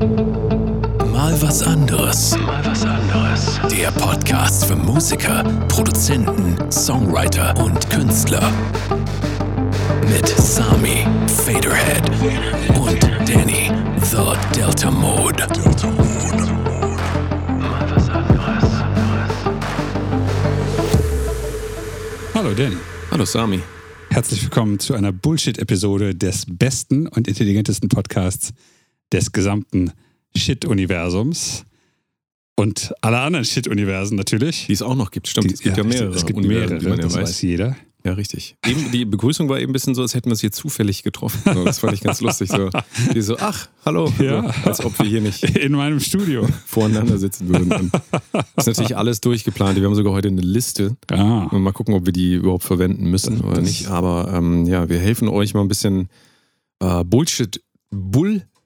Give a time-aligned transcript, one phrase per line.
[0.00, 2.34] Mal was anderes.
[2.38, 3.60] Mal was anderes.
[3.70, 8.50] Der Podcast für Musiker, Produzenten, Songwriter und Künstler.
[10.08, 12.08] Mit Sami, Faderhead
[12.78, 15.46] und Danny, The Delta Mode.
[15.52, 16.52] Delta Mode.
[17.58, 18.64] Mal was anderes.
[22.32, 22.76] Hallo Danny.
[23.10, 23.60] Hallo Sami.
[24.08, 28.54] Herzlich willkommen zu einer Bullshit-Episode des besten und intelligentesten Podcasts
[29.12, 29.92] des gesamten
[30.36, 31.64] Shit-Universums.
[32.56, 34.66] Und aller anderen Shit-Universen natürlich.
[34.66, 35.50] Die es auch noch gibt, stimmt.
[35.52, 36.14] es gibt ja, mehrere.
[36.14, 37.22] Es gibt Universen, mehrere, die ja das weiß.
[37.22, 37.76] weiß jeder.
[38.04, 38.56] Ja, richtig.
[38.66, 41.38] Eben, die Begrüßung war eben ein bisschen so, als hätten wir es hier zufällig getroffen.
[41.54, 42.48] So, das fand ich ganz lustig.
[42.50, 42.70] So,
[43.14, 44.10] die so, ach, hallo.
[44.18, 44.42] Ja.
[44.62, 46.46] So, als ob wir hier nicht In meinem Studio.
[46.66, 47.70] voreinander sitzen würden.
[47.72, 47.92] Und
[48.32, 49.76] das ist natürlich alles durchgeplant.
[49.78, 50.96] Wir haben sogar heute eine Liste.
[51.10, 53.88] Ah, Und mal gucken, ob wir die überhaupt verwenden müssen oder Das- nicht.
[53.88, 56.08] Aber ähm, ja, wir helfen euch mal ein bisschen
[56.80, 57.62] äh, Bullshit,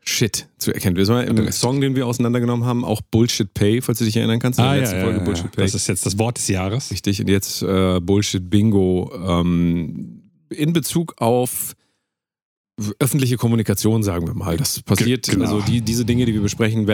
[0.04, 0.96] Bullshit zu erkennen.
[0.96, 4.38] Das war im Song, den wir auseinandergenommen haben, auch Bullshit Pay, falls du dich erinnern
[4.38, 4.58] kannst.
[4.58, 5.52] In der ah ja, letzten ja, Folge ja, Bullshit.
[5.52, 5.64] Pay.
[5.64, 6.90] Das ist jetzt das Wort des Jahres.
[6.90, 11.74] Richtig, und jetzt äh, Bullshit Bingo ähm, in Bezug auf
[12.98, 14.56] öffentliche Kommunikation, sagen wir mal.
[14.56, 15.46] Das passiert, Ge- genau.
[15.46, 16.86] also die, diese Dinge, die wir besprechen,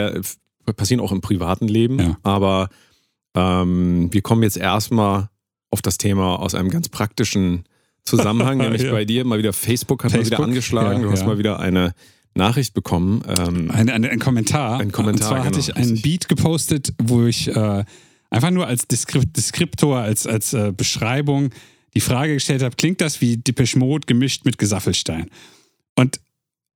[0.77, 2.17] passieren auch im privaten Leben, Ja.
[2.23, 2.69] aber
[3.35, 5.29] ähm, wir kommen jetzt erstmal
[5.69, 7.63] auf das Thema aus einem ganz praktischen
[8.05, 8.91] Zusammenhang, nämlich Ja.
[8.91, 11.59] bei dir mal wieder Facebook hat mal Facebook, wieder angeschlagen, ja, du hast mal wieder
[11.59, 11.93] eine
[12.33, 13.23] Nachricht bekommen.
[13.27, 14.79] Ähm, Ein, ein, ein Kommentar.
[14.79, 16.01] Ein Kommentar, Und zwar hatte genau, ich einen.
[16.01, 17.83] Beat gepostet, wo ich äh,
[18.29, 21.49] einfach nur als Deskript Deskriptor, als, als äh, Beschreibung
[21.93, 25.29] die Frage gestellt habe, klingt das wie Depeche Mode gemischt mit Gesaffelstein?
[25.95, 26.19] Und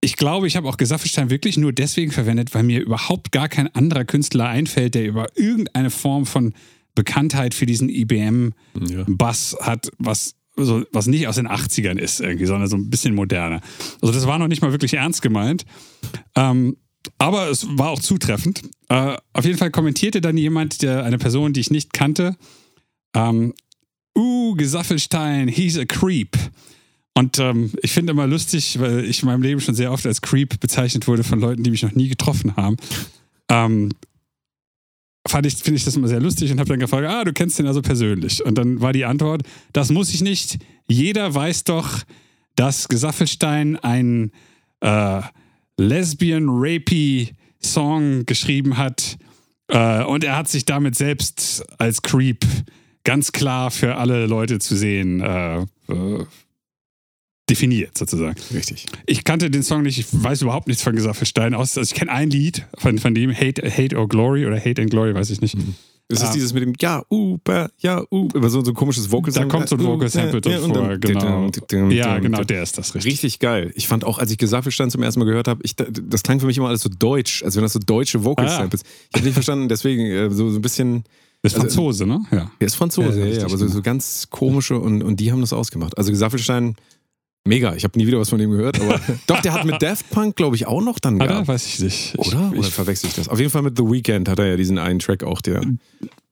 [0.01, 3.73] ich glaube, ich habe auch Gesaffelstein wirklich nur deswegen verwendet, weil mir überhaupt gar kein
[3.73, 6.53] anderer Künstler einfällt, der über irgendeine Form von
[6.93, 9.65] Bekanntheit für diesen IBM-Bass ja.
[9.65, 13.61] hat, was, so, was nicht aus den 80ern ist irgendwie, sondern so ein bisschen moderner.
[14.01, 15.65] Also das war noch nicht mal wirklich ernst gemeint.
[16.35, 16.77] Ähm,
[17.17, 18.63] aber es war auch zutreffend.
[18.89, 22.35] Äh, auf jeden Fall kommentierte dann jemand, der, eine Person, die ich nicht kannte,
[23.15, 23.53] ähm,
[24.17, 26.37] uh, Gesaffelstein, he's a creep.
[27.17, 30.21] Und ähm, ich finde immer lustig, weil ich in meinem Leben schon sehr oft als
[30.21, 32.75] Creep bezeichnet wurde von Leuten, die mich noch nie getroffen haben.
[33.49, 33.89] Ähm,
[35.27, 37.59] fand ich, finde ich das immer sehr lustig und habe dann gefragt, ah, du kennst
[37.59, 38.45] den also persönlich.
[38.45, 39.43] Und dann war die Antwort,
[39.73, 40.59] das muss ich nicht.
[40.87, 42.03] Jeder weiß doch,
[42.55, 44.31] dass Gesaffelstein ein
[44.81, 45.21] äh,
[45.77, 47.31] lesbian rapey
[47.61, 49.17] Song geschrieben hat
[49.67, 52.45] äh, und er hat sich damit selbst als Creep
[53.03, 56.25] ganz klar für alle Leute zu sehen äh, äh,
[57.49, 58.35] definiert sozusagen.
[58.53, 58.85] Richtig.
[59.05, 61.77] Ich kannte den Song nicht, ich weiß überhaupt nichts von Gesaffelstein aus.
[61.77, 64.89] Also ich kenne ein Lied von, von dem, Hate, Hate or Glory oder Hate and
[64.89, 65.55] Glory, weiß ich nicht.
[66.07, 66.33] Es ist Ah.
[66.33, 69.45] dieses mit dem Ja, uh, ba, ja, uh, über so, so ein komisches Vocal Da
[69.45, 71.49] kommt so ein Vocal Sample drin vor, genau.
[71.89, 73.11] Ja, genau, der ist das richtig.
[73.13, 73.71] Richtig geil.
[73.75, 76.45] Ich fand auch, als ich Gesaffelstein zum ersten Mal gehört habe, ich, das klang für
[76.45, 78.55] mich immer alles so deutsch, als wenn das so deutsche Vocal Ah.
[78.57, 78.81] Samples.
[79.09, 81.05] Ich habe nicht verstanden, deswegen äh, so, so ein bisschen.
[81.41, 82.23] Das ist Also- Franzose, ne?
[82.31, 82.51] Ja.
[82.59, 83.75] Der ist Franzose, Ja, ja, richtig, ja, aber so, genau.
[83.75, 85.97] so ganz komische und, und die haben das ausgemacht.
[85.97, 86.75] Also Gesaffelstein,
[87.47, 87.75] mega.
[87.75, 90.35] Ich habe nie wieder was von dem gehört, aber doch, der hat mit Daft Punk,
[90.35, 91.27] glaube ich, auch noch dann Hat er?
[91.27, 91.47] gehabt.
[91.47, 92.13] Weiß ich nicht.
[92.17, 92.51] Oder?
[92.53, 93.27] Ich, Oder verwechsel ich das?
[93.29, 95.61] Auf jeden Fall mit The Weeknd hat er ja diesen einen Track auch, der,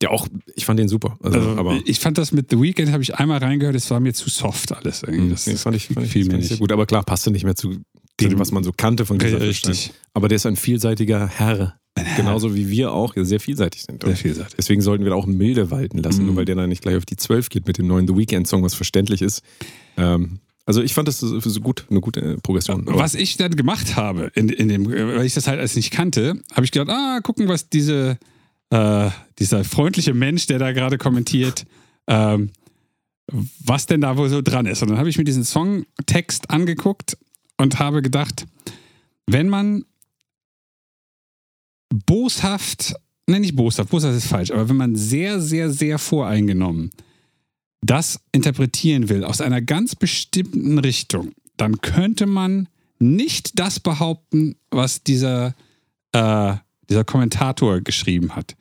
[0.01, 1.17] der auch, ich fand den super.
[1.23, 3.99] Also, also, aber ich fand das mit The Weeknd, habe ich einmal reingehört, es war
[3.99, 5.03] mir zu soft alles.
[5.03, 5.29] Irgendwie.
[5.29, 6.59] Das, nee, fand ich, fand ich, fand ich sehr nicht.
[6.59, 6.71] gut.
[6.71, 7.77] Aber klar, passte nicht mehr zu
[8.19, 9.71] dem, was man so kannte von Gesaffelstein.
[9.71, 9.93] Richtig.
[10.13, 11.75] Aber der ist ein vielseitiger Herr.
[12.17, 14.03] Genauso wie wir auch sehr vielseitig sind.
[14.03, 14.55] Sehr vielseitig.
[14.57, 16.27] Deswegen sollten wir da auch milde walten lassen, Mhm.
[16.27, 18.63] nur weil der dann nicht gleich auf die 12 geht mit dem neuen The Weeknd-Song,
[18.63, 19.43] was verständlich ist.
[19.97, 22.87] Ähm, also ich fand das so gut, eine gute äh, Progression.
[22.87, 25.91] Aber Was ich dann gemacht habe, in, in dem, weil ich das halt als nicht
[25.91, 28.17] kannte, habe ich gedacht, ah, gucken, was diese,
[28.69, 29.09] äh,
[29.39, 31.65] dieser freundliche Mensch, der da gerade kommentiert,
[32.07, 32.51] ähm,
[33.27, 34.81] was denn da wohl so dran ist.
[34.81, 37.17] Und dann habe ich mir diesen Songtext angeguckt
[37.57, 38.45] und habe gedacht,
[39.27, 39.83] wenn man
[42.05, 42.95] boshaft,
[43.27, 46.91] ne, nicht boshaft, boshaft ist falsch, aber wenn man sehr, sehr, sehr voreingenommen
[47.85, 52.67] das interpretieren will aus einer ganz bestimmten Richtung, dann könnte man
[52.99, 55.53] nicht das behaupten, was dieser,
[56.13, 56.55] äh,
[56.89, 58.55] dieser Kommentator geschrieben hat.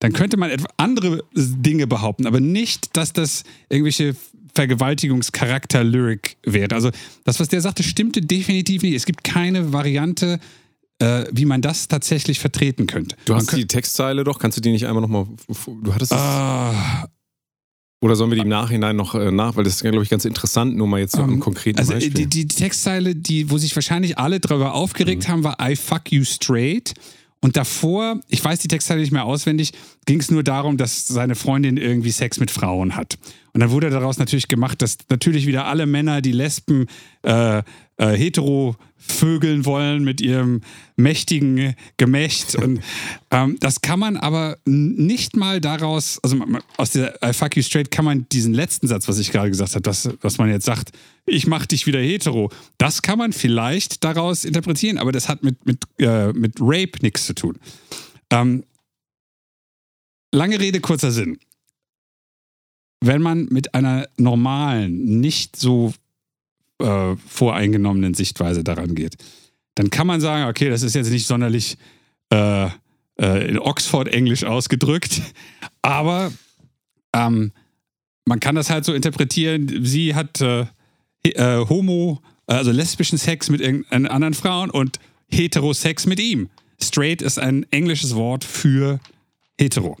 [0.00, 4.14] Dann könnte man andere Dinge behaupten, aber nicht, dass das irgendwelche
[4.54, 6.74] Vergewaltigungscharakter-Lyric wäre.
[6.74, 6.90] Also
[7.24, 8.94] das, was der sagte, stimmte definitiv nicht.
[8.94, 10.38] Es gibt keine Variante,
[11.00, 13.16] äh, wie man das tatsächlich vertreten könnte.
[13.24, 15.26] du Man hast könnt- die Textzeile doch, kannst du die nicht einmal nochmal,
[15.82, 17.08] du hattest es, Ah,
[18.00, 20.24] oder sollen wir die im Nachhinein noch äh, nach, weil das ist, glaube ich, ganz
[20.24, 22.14] interessant, nur mal jetzt so am Ähm, konkreten Also Beispiel.
[22.14, 25.32] die, die die Textzeile, die, wo sich wahrscheinlich alle darüber aufgeregt Mhm.
[25.32, 26.94] haben, war I fuck you straight.
[27.40, 29.72] Und davor, ich weiß die Textzeile nicht mehr auswendig,
[30.08, 33.18] ging es nur darum, dass seine Freundin irgendwie Sex mit Frauen hat.
[33.52, 36.86] Und dann wurde daraus natürlich gemacht, dass natürlich wieder alle Männer, die Lesben,
[37.22, 37.62] äh, äh,
[37.98, 40.62] hetero vögeln wollen mit ihrem
[40.96, 42.54] mächtigen Gemächt.
[42.54, 42.80] Und
[43.30, 46.42] ähm, das kann man aber nicht mal daraus, also
[46.78, 49.72] aus der I fuck you straight kann man diesen letzten Satz, was ich gerade gesagt
[49.74, 50.92] habe, das, was man jetzt sagt,
[51.26, 55.66] ich mach dich wieder hetero, das kann man vielleicht daraus interpretieren, aber das hat mit,
[55.66, 57.58] mit, äh, mit Rape nichts zu tun.
[58.30, 58.64] Ähm,
[60.32, 61.38] lange Rede, kurzer Sinn.
[63.00, 65.94] Wenn man mit einer normalen, nicht so
[66.80, 69.16] äh, voreingenommenen Sichtweise daran geht,
[69.74, 71.78] dann kann man sagen, okay, das ist jetzt nicht sonderlich
[72.30, 72.66] äh,
[73.20, 75.22] äh, in Oxford-Englisch ausgedrückt,
[75.82, 76.32] aber
[77.14, 77.52] ähm,
[78.24, 80.66] man kann das halt so interpretieren, sie hat äh,
[81.22, 84.98] äh, Homo, also lesbischen Sex mit anderen Frauen und
[85.30, 86.48] Heterosex mit ihm.
[86.80, 89.00] Straight ist ein englisches Wort für
[89.58, 89.96] hetero.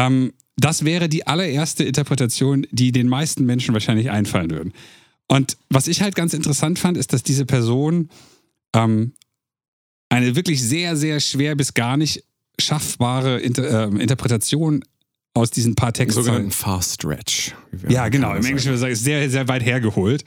[0.00, 4.72] Ähm, das wäre die allererste Interpretation, die den meisten Menschen wahrscheinlich einfallen würden.
[5.28, 8.08] Und was ich halt ganz interessant fand, ist, dass diese Person
[8.74, 9.12] ähm,
[10.08, 12.24] eine wirklich sehr, sehr schwer bis gar nicht
[12.58, 14.84] schaffbare Inter äh, Interpretation
[15.34, 16.22] aus diesen paar Texten.
[16.22, 17.54] Sogenannten Fast Stretch.
[17.88, 18.34] Ja, genau.
[18.34, 20.24] Im Englischen ist es sehr, sehr weit hergeholt.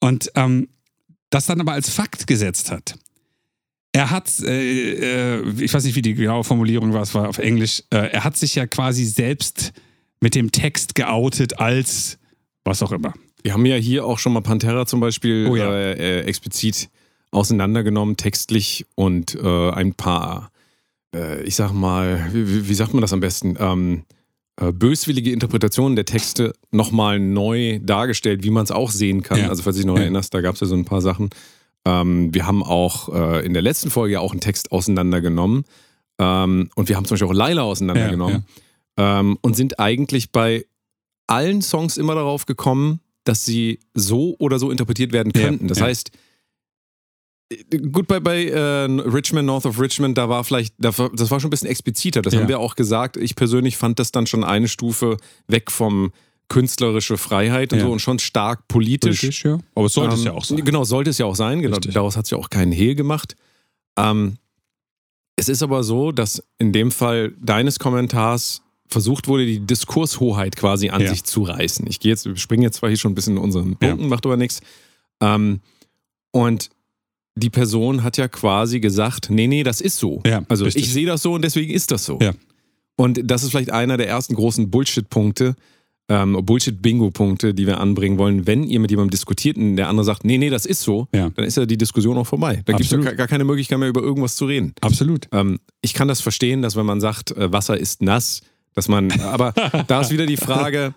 [0.00, 0.68] Und ähm,
[1.30, 2.98] das dann aber als Fakt gesetzt hat.
[3.92, 7.38] Er hat, äh, äh, ich weiß nicht, wie die genaue Formulierung war, es war auf
[7.38, 9.72] Englisch, äh, er hat sich ja quasi selbst
[10.20, 12.18] mit dem Text geoutet als
[12.64, 13.12] was auch immer.
[13.42, 15.70] Wir haben ja hier auch schon mal Pantera zum Beispiel Oh ja.
[15.74, 16.88] äh, äh, explizit
[17.32, 20.50] auseinandergenommen, textlich und äh, ein paar,
[21.44, 23.56] ich sag mal, wie, wie sagt man das am besten?
[23.58, 24.04] Ähm,
[24.58, 29.38] äh, böswillige Interpretationen der Texte nochmal neu dargestellt, wie man es auch sehen kann.
[29.40, 29.48] Ja.
[29.50, 30.02] Also, falls du dich noch Ja.
[30.02, 31.28] erinnerst, da gab es ja so ein paar Sachen.
[31.84, 35.64] Ähm, wir haben auch äh, in der letzten Folge ja auch einen Text auseinandergenommen.
[36.18, 38.46] Ähm, und wir haben zum Beispiel auch Laila auseinandergenommen.
[38.96, 40.64] Ähm, und sind eigentlich bei
[41.26, 45.68] allen Songs immer darauf gekommen, dass sie so oder so interpretiert werden Ja, könnten.
[45.68, 45.86] Das ja.
[45.86, 46.10] heißt,
[47.50, 51.40] äh, gut, bei, bei äh, Richmond, North of Richmond, da war vielleicht, da das war
[51.40, 52.22] schon ein bisschen expliziter.
[52.22, 52.40] Das Ja.
[52.40, 53.16] haben wir auch gesagt.
[53.16, 55.16] Ich persönlich fand das dann schon eine Stufe
[55.48, 56.12] weg vom
[56.52, 57.86] künstlerische Freiheit und Ja.
[57.86, 59.20] so und schon stark politisch.
[59.20, 59.58] Politisch, ja.
[59.74, 60.64] Aber es sollte es Ähm, ja auch sein.
[60.64, 61.62] Genau, sollte es ja auch sein.
[61.62, 61.94] Genau, Richtig.
[61.94, 63.36] daraus hat es ja auch keinen Hehl gemacht.
[63.98, 64.36] Ähm,
[65.36, 70.90] es ist aber so, dass in dem Fall deines Kommentars versucht wurde, die Diskurshoheit quasi
[70.90, 71.08] an Ja.
[71.08, 71.86] sich zu reißen.
[71.88, 74.36] Ich gehe jetzt, springe jetzt zwar hier schon ein bisschen in unseren Punkten, macht aber
[74.36, 74.60] nichts.
[75.22, 75.60] Ähm,
[76.32, 76.68] und
[77.34, 80.20] die Person hat ja quasi gesagt, nee, nee, das ist so.
[80.26, 80.84] Ja, also richtig.
[80.84, 82.18] ich sehe das so und deswegen ist das so.
[82.20, 82.32] Ja.
[82.96, 85.54] Und das ist vielleicht einer der ersten großen Bullshit-Punkte,
[86.12, 88.46] ähm, Bullshit-Bingo-Punkte, die wir anbringen wollen.
[88.46, 91.30] Wenn ihr mit jemandem diskutiert und der andere sagt, nee, nee, das ist so, Ja.
[91.30, 92.60] dann ist ja die Diskussion auch vorbei.
[92.64, 94.72] Da gibt es ja gar- keine Möglichkeit mehr, über irgendwas zu reden.
[94.80, 95.28] Absolut.
[95.32, 98.40] Ähm, ich kann das verstehen, dass wenn man sagt, äh, Wasser ist nass,
[98.74, 99.52] dass man, aber
[99.88, 100.92] da ist wieder die Frage,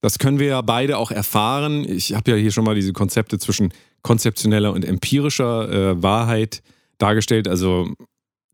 [0.00, 1.84] das können wir ja beide auch erfahren.
[1.88, 3.72] Ich habe ja hier schon mal diese Konzepte zwischen
[4.02, 6.62] konzeptioneller und empirischer äh, Wahrheit
[6.98, 7.48] dargestellt.
[7.48, 7.88] Also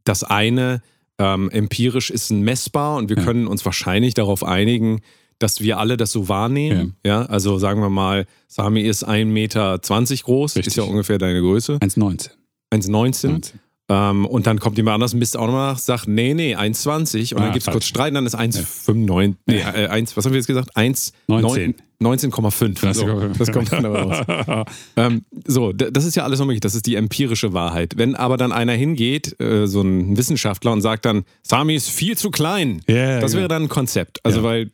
[0.04, 0.80] das eine,
[1.18, 3.24] ähm, empirisch ist ein messbar und wir Ja.
[3.24, 5.00] können uns wahrscheinlich darauf einigen,
[5.40, 6.94] dass wir alle das so wahrnehmen.
[7.04, 10.68] Ja, also sagen wir mal, Sami ist 1,20 Meter groß, Richtig.
[10.68, 11.78] ist ja ungefähr deine Größe.
[11.78, 12.30] 1,19.
[12.72, 12.90] 1,19.
[12.90, 13.40] 19.
[13.88, 17.34] Ähm, und dann kommt jemand anders, misst auch nochmal nach, sagt, nee, nee, 1,20.
[17.34, 19.34] Und Ah, dann gibt es kurz Streit dann ist 1,95.
[19.46, 20.76] Nee, äh, 1, was haben wir jetzt gesagt?
[20.76, 21.74] 1, 19.
[22.02, 22.94] 19,5.
[22.94, 24.66] So, das kommt dann aber raus.
[24.96, 26.60] Ähm, so, das ist ja alles noch möglich.
[26.60, 27.94] Das ist die empirische Wahrheit.
[27.96, 32.16] Wenn aber dann einer hingeht, äh, so ein Wissenschaftler, und sagt dann, Sami ist viel
[32.16, 33.40] zu klein, Ja, das genau.
[33.40, 34.24] wäre dann ein Konzept.
[34.24, 34.44] Also, Ja.
[34.44, 34.70] weil,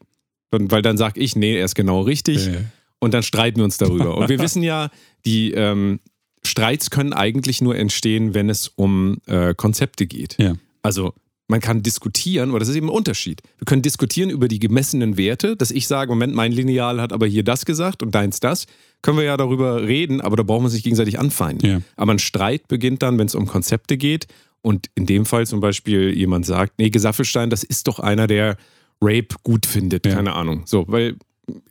[0.51, 2.47] dann- weil dann sage ich, nee, er ist genau richtig.
[2.47, 2.53] Ja.
[2.99, 4.17] Und dann streiten wir uns darüber.
[4.17, 4.91] Und wir wissen ja,
[5.27, 6.01] die ähm,
[6.45, 10.37] Streits können eigentlich nur entstehen, wenn es um äh, Konzepte geht.
[10.39, 10.55] Ja.
[10.83, 11.13] Also
[11.49, 13.41] man kann diskutieren, aber das ist eben ein Unterschied.
[13.59, 17.27] Wir können diskutieren über die gemessenen Werte, dass ich sage, Moment, mein Lineal hat aber
[17.27, 18.67] hier das gesagt und deins das.
[19.03, 21.69] Können wir ja darüber reden, aber da brauchen wir uns nicht gegenseitig anfeinden.
[21.71, 21.81] Ja.
[21.97, 24.27] Aber ein Streit beginnt dann, wenn es um Konzepte geht.
[24.63, 28.57] Und in dem Fall zum Beispiel jemand sagt, nee, Gesaffelstein, das ist doch einer, der
[29.01, 30.07] Rape gut findet.
[30.07, 30.15] Ja.
[30.15, 30.63] Keine Ahnung.
[30.67, 31.17] So, weil,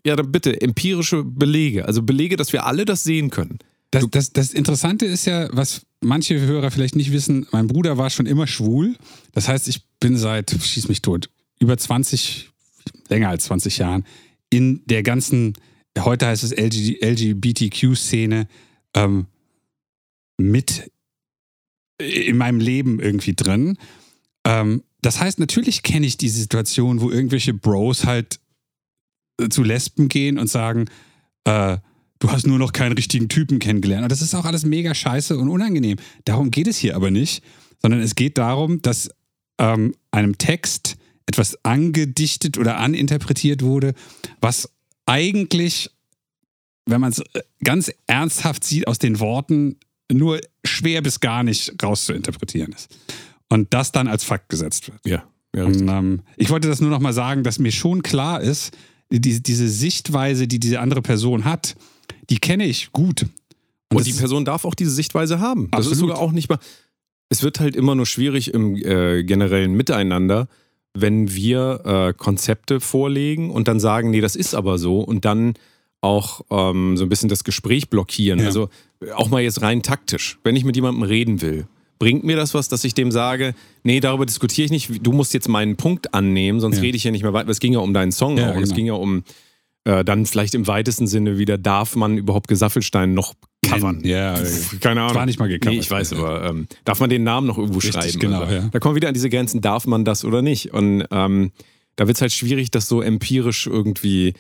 [0.06, 1.86] ja, dann bitte, empirische Belege.
[1.86, 3.60] Also Belege, dass wir alle das sehen können.
[3.92, 8.10] Das, das, das Interessante ist ja, was manche Hörer vielleicht nicht wissen, mein Bruder war
[8.10, 8.96] schon immer schwul.
[9.32, 11.30] Das heißt, ich bin seit, schieß mich tot,
[11.60, 12.50] über 20,
[13.10, 14.06] länger als 20 Jahren
[14.50, 15.54] in der ganzen,
[15.98, 18.48] heute heißt es LG, LGBTQ-Szene
[18.94, 19.26] ähm,
[20.38, 20.92] mit
[21.98, 23.78] in meinem Leben irgendwie drin.
[24.46, 28.40] Ähm, das heißt, natürlich kenne ich die Situation, wo irgendwelche Bros halt
[29.40, 30.86] äh, zu Lesben gehen und sagen,
[31.44, 31.78] äh,
[32.20, 34.04] du hast nur noch keinen richtigen Typen kennengelernt.
[34.04, 35.98] Und das ist auch alles mega scheiße und unangenehm.
[36.24, 37.44] Darum geht es hier aber nicht,
[37.82, 39.10] sondern es geht darum, dass
[39.60, 43.94] ähm, einem Text etwas angedichtet oder aninterpretiert wurde,
[44.42, 44.70] was
[45.06, 45.90] eigentlich,
[46.86, 49.78] wenn man es äh, ganz ernsthaft sieht, aus den Worten
[50.12, 52.96] nur schwer bis gar nicht rauszuinterpretieren ist.
[53.50, 55.00] Und das dann als Fakt gesetzt wird.
[55.06, 55.24] Ja.
[55.56, 58.76] ja Und, ähm, ich wollte das nur noch mal sagen, dass mir schon klar ist,
[59.12, 61.76] die, diese Sichtweise, die diese andere Person hat,
[62.30, 63.28] die kenne ich gut.
[63.92, 65.70] Und, das die Person darf auch diese Sichtweise haben.
[65.72, 66.60] Das ist sogar auch nicht mal.
[67.30, 70.48] Es wird halt immer nur schwierig im äh, generellen Miteinander,
[70.94, 75.54] wenn wir äh, Konzepte vorlegen und dann sagen, nee, das ist aber so und dann
[76.02, 78.40] auch ähm, so ein bisschen das Gespräch blockieren.
[78.40, 78.46] Ja.
[78.46, 78.70] Also
[79.02, 80.40] äh, auch mal jetzt rein taktisch.
[80.44, 81.68] Wenn ich mit jemandem reden will,
[82.00, 85.34] bringt mir das was, dass ich dem sage, nee, darüber diskutiere ich nicht, du musst
[85.34, 86.82] jetzt meinen Punkt annehmen, sonst Ja.
[86.84, 87.50] rede ich ja nicht mehr weiter.
[87.50, 88.56] Es ging ja um deinen Song Ja, auch.
[88.58, 88.76] Es genau.
[88.76, 89.24] ging ja um
[89.88, 94.02] äh, dann vielleicht im weitesten Sinne wieder, darf man überhaupt Gesaffelstein noch covern?
[94.04, 94.36] Ja,
[94.82, 95.16] Keine Ahnung.
[95.16, 95.74] war nicht mal gecovert.
[95.76, 98.20] Nee, ich weiß, aber ähm, darf man den Namen noch irgendwo Richtig, schreiben?
[98.20, 98.70] genau, Also, ja.
[98.72, 100.74] Da kommen wir wieder an diese Grenzen, darf man das oder nicht?
[100.74, 101.52] Und ähm,
[101.98, 104.34] da wird es halt schwierig, das so empirisch irgendwie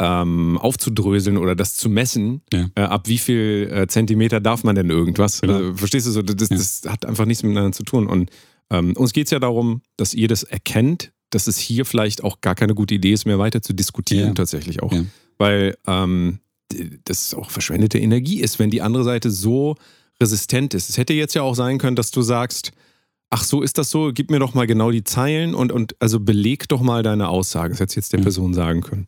[0.00, 2.42] ähm, aufzudröseln oder das zu messen.
[2.52, 2.68] Ja.
[2.74, 5.40] Äh, ab wie viel äh, Zentimeter darf man denn irgendwas?
[5.40, 5.54] Genau.
[5.54, 6.22] Also, verstehst du so?
[6.22, 8.06] Das, das hat einfach nichts miteinander zu tun.
[8.06, 8.30] Und
[8.70, 12.40] ähm, uns geht es ja darum, dass ihr das erkennt, dass es hier vielleicht auch
[12.40, 14.34] gar keine gute Idee ist, mehr weiter zu diskutieren, Ja.
[14.34, 14.92] tatsächlich auch.
[14.92, 15.04] Ja.
[15.36, 16.38] Weil ähm,
[17.04, 19.74] das auch verschwendete Energie ist, wenn die andere Seite so
[20.20, 20.90] resistent ist.
[20.90, 22.72] Es hätte jetzt ja auch sein können, dass du sagst,
[23.30, 26.18] ach so ist das so, gib mir doch mal genau die Zeilen und, und also
[26.20, 27.70] beleg doch mal deine Aussage.
[27.70, 28.18] Das hätte jetzt der.
[28.18, 29.06] Person sagen können.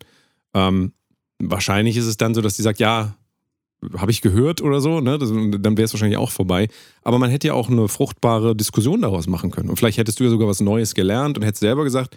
[0.55, 0.93] Ähm,
[1.39, 3.15] wahrscheinlich ist es dann so, dass die sagt, ja,
[3.97, 5.17] habe ich gehört oder so, ne?
[5.19, 6.69] Das, dann wäre es wahrscheinlich auch vorbei.
[7.03, 9.71] Aber man hätte ja auch eine fruchtbare Diskussion daraus machen können.
[9.71, 12.17] Und vielleicht hättest du ja sogar was Neues gelernt und hättest selber gesagt,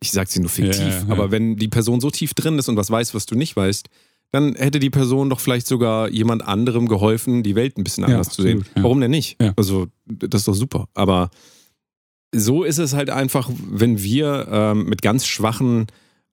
[0.00, 1.12] ich sage sie nur fiktiv, Ja, ja, ja.
[1.12, 3.88] aber wenn die Person so tief drin ist und was weiß, was du nicht weißt,
[4.32, 8.28] dann hätte die Person doch vielleicht sogar jemand anderem geholfen, die Welt ein bisschen anders
[8.28, 8.60] zu sehen.
[8.60, 8.84] absolut.
[8.84, 9.36] Warum denn nicht?
[9.56, 10.88] Also, das ist doch super.
[10.94, 11.30] Aber
[12.32, 15.88] so ist es halt einfach, wenn wir ähm, mit ganz schwachen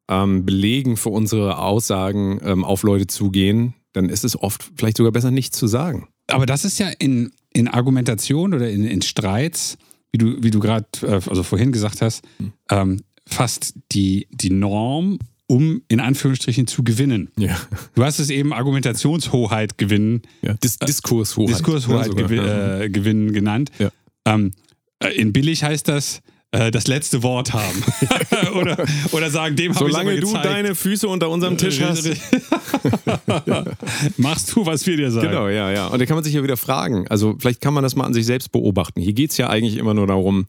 [0.10, 5.12] ähm, Belegen für unsere Aussagen ähm, auf Leute zugehen, dann ist es oft vielleicht sogar
[5.12, 6.08] besser, nichts zu sagen.
[6.28, 9.78] Aber das ist ja in, in Argumentation oder in, in Streits,
[10.12, 12.54] wie du, wie du gerade äh, also vorhin gesagt hast, Hm.
[12.70, 17.30] ähm, fast die, die Norm, um in Anführungsstrichen zu gewinnen.
[17.38, 17.58] Ja.
[17.96, 20.54] Du hast es eben Argumentationshoheit gewinnen, ja.
[20.56, 21.50] Dis Diskurshoheit.
[21.50, 22.80] Diskurshoheit Ja, sogar, gewi ja.
[22.82, 23.72] äh, gewinnen genannt.
[24.26, 24.52] Ähm,
[25.00, 27.84] äh, in billig heißt das äh, das letzte Wort haben.
[28.56, 32.08] oder, oder sagen, dem habe ich Solange du deine Füße unter unserem Tisch hast.
[34.18, 35.30] Machst du, was wir dir sagen.
[35.30, 35.88] Genau, ja, ja.
[35.88, 37.08] Und da kann man sich ja wieder fragen.
[37.10, 39.02] Also, vielleicht kann man das mal an sich selbst beobachten.
[39.02, 40.48] Hier geht es ja eigentlich immer nur darum,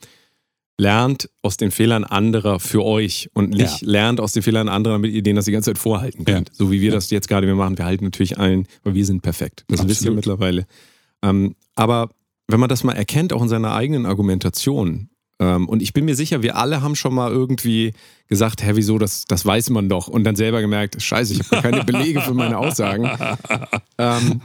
[0.80, 3.88] lernt aus den Fehlern anderer für euch und nicht Ja.
[3.88, 6.50] lernt aus den Fehlern anderer, damit ihr denen das die ganze Zeit vorhalten könnt.
[6.50, 6.54] Ja.
[6.54, 7.76] So wie wir das jetzt gerade wir machen.
[7.76, 9.64] Wir halten natürlich allen, weil wir sind perfekt.
[9.66, 10.16] Das wisst ihr Absolut.
[10.16, 10.66] mittlerweile.
[11.24, 12.10] Ähm, aber
[12.46, 15.08] wenn man das mal erkennt, auch in seiner eigenen Argumentation,
[15.44, 17.92] und ich bin mir sicher, wir alle haben schon mal irgendwie
[18.26, 20.08] gesagt, hä, wieso, das, das weiß man doch.
[20.08, 23.08] Und dann selber gemerkt, scheiße, ich habe keine Belege für meine Aussagen.
[24.00, 24.42] Ähm,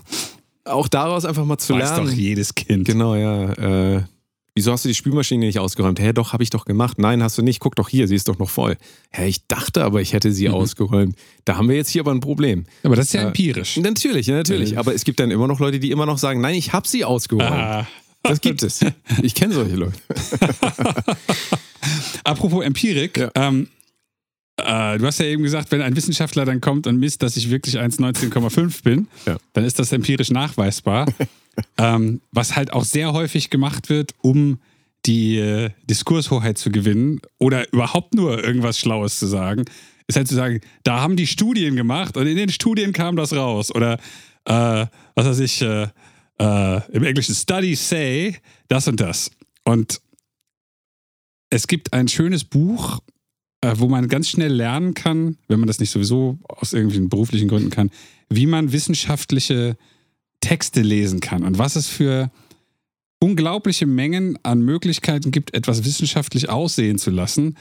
[0.65, 2.07] auch daraus einfach mal zu Weiß lernen.
[2.07, 2.85] doch jedes Kind.
[2.85, 3.51] Genau, ja.
[3.97, 4.03] Äh,
[4.55, 5.99] wieso hast du die Spülmaschine nicht ausgeräumt?
[5.99, 6.97] Hä, doch, habe ich doch gemacht.
[6.97, 7.59] Nein, hast du nicht.
[7.59, 8.77] Guck doch hier, sie ist doch noch voll.
[9.11, 10.53] Hä, ich dachte aber, ich hätte sie Mhm.
[10.55, 11.15] ausgeräumt.
[11.45, 12.65] Da haben wir jetzt hier aber ein Problem.
[12.83, 13.77] Aber das ist ja Äh, empirisch.
[13.77, 14.73] Natürlich, ja, natürlich.
[14.73, 14.77] Äh.
[14.77, 17.03] Aber es gibt dann immer noch Leute, die immer noch sagen, nein, ich habe sie
[17.05, 17.51] ausgeräumt.
[17.51, 17.87] Ah.
[18.23, 18.79] Das gibt es.
[19.21, 19.97] Ich kenne solche Leute.
[22.23, 23.31] Apropos Empirik, Ja.
[23.35, 23.67] ähm,
[24.57, 27.49] äh, du hast ja eben gesagt, wenn ein Wissenschaftler dann kommt und misst, dass ich
[27.49, 29.37] wirklich 1,19,5 bin, Ja.
[29.53, 31.07] dann ist das empirisch nachweisbar.
[31.77, 34.59] ähm, was halt auch sehr häufig gemacht wird, um
[35.05, 39.65] die äh, Diskurshoheit zu gewinnen oder überhaupt nur irgendwas Schlaues zu sagen,
[40.07, 43.33] ist halt zu sagen, da haben die Studien gemacht und in den Studien kam das
[43.33, 43.73] raus.
[43.73, 43.93] Oder
[44.45, 45.61] äh, was weiß ich,
[46.43, 49.31] äh, im Englischen Studies say das und das.
[49.63, 50.01] Und
[51.49, 52.99] es gibt ein schönes Buch,
[53.61, 57.47] äh, wo man ganz schnell lernen kann, wenn man das nicht sowieso aus irgendwelchen beruflichen
[57.47, 57.91] Gründen kann,
[58.29, 59.77] wie man wissenschaftliche
[60.41, 62.29] Texte lesen kann und was es für
[63.19, 67.55] unglaubliche Mengen an Möglichkeiten gibt, etwas wissenschaftlich aussehen zu lassen,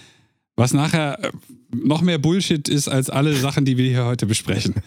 [0.56, 1.30] was nachher äh,
[1.70, 4.74] noch mehr Bullshit ist als alle Sachen, die wir hier heute besprechen.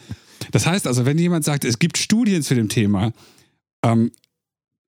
[0.52, 3.14] Das heißt also, wenn jemand sagt, es gibt Studien zu dem Thema,
[3.84, 4.12] ähm,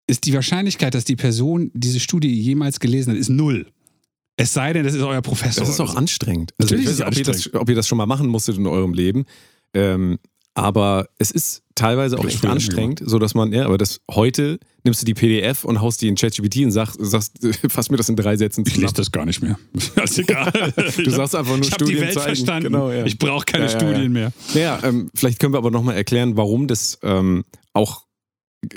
[0.08, 3.72] ist die Wahrscheinlichkeit, dass die Person diese Studie jemals gelesen hat, ist null.
[4.38, 5.62] Es sei denn, das ist euer Professor.
[5.62, 5.98] Das ist auch so.
[5.98, 6.54] anstrengend.
[6.58, 8.06] Also ich Natürlich weiß ist nicht, es ob ihr, das, ob ihr das schon mal
[8.06, 9.26] machen musstet in eurem Leben.
[9.74, 10.20] Ähm,
[10.54, 14.60] aber es ist teilweise auch ich echt anstrengend, so dass man, ja, aber das heute
[14.84, 17.38] nimmst du die PDF und haust die in ChatGPT und sagst, sagst
[17.70, 18.96] fass mir das in drei Sätzen Ich lese zusammen.
[18.96, 19.60] das gar nicht mehr.
[20.04, 20.74] Ist egal.
[20.98, 22.26] Du sagst einfach nur ich habe die Studien Welt zeigen.
[22.26, 22.64] verstanden.
[22.72, 23.06] Genau, ja.
[23.06, 23.70] Ich brauche keine ja.
[23.70, 24.32] Studien mehr.
[24.56, 28.07] Naja, ähm, vielleicht können wir aber nochmal erklären, warum das ähm, auch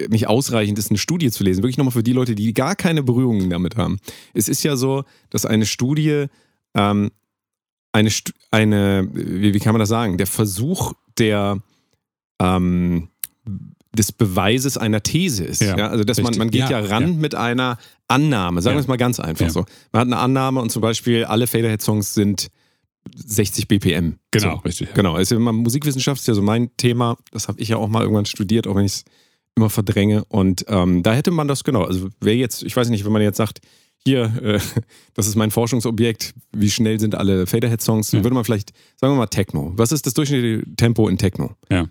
[0.09, 1.63] nicht ausreichend ist, eine Studie zu lesen.
[1.63, 3.99] Wirklich nochmal für die Leute, die gar keine Berührungen damit haben.
[4.35, 6.27] Es ist ja so, dass eine Studie
[6.75, 7.11] ähm,
[7.93, 8.11] eine,
[8.51, 11.59] eine wie, wie kann man das sagen, der Versuch der
[12.41, 13.09] ähm,
[13.93, 15.63] des Beweises einer These ist.
[15.63, 16.39] Ja, Ja, also dass man, richtig.
[16.39, 19.65] man geht ja, Ja, ran mit einer Annahme, sagen wir es mal ganz einfach so.
[19.93, 22.49] Man hat eine Annahme und zum Beispiel alle Faderhead-Songs sind
[23.15, 24.19] 60 BPM.
[24.31, 24.63] Genau, so.
[24.63, 24.95] richtig.
[24.95, 27.17] Genau, immer Musikwissenschaft ist ja so mein Thema.
[27.33, 29.05] Das habe ich ja auch mal irgendwann studiert, auch wenn ich es
[29.57, 30.25] immer verdränge.
[30.27, 31.83] Und ähm, da hätte man das genau.
[31.85, 33.61] Also wer jetzt, ich weiß nicht, wenn man jetzt sagt,
[34.05, 34.59] hier, äh,
[35.15, 38.23] das ist mein Forschungsobjekt, wie schnell sind alle Faderhead-Songs, Ja.
[38.25, 39.73] würde man vielleicht, sagen wir mal Techno.
[39.77, 41.55] Was ist das durchschnittliche Tempo in Techno?
[41.71, 41.87] Ja.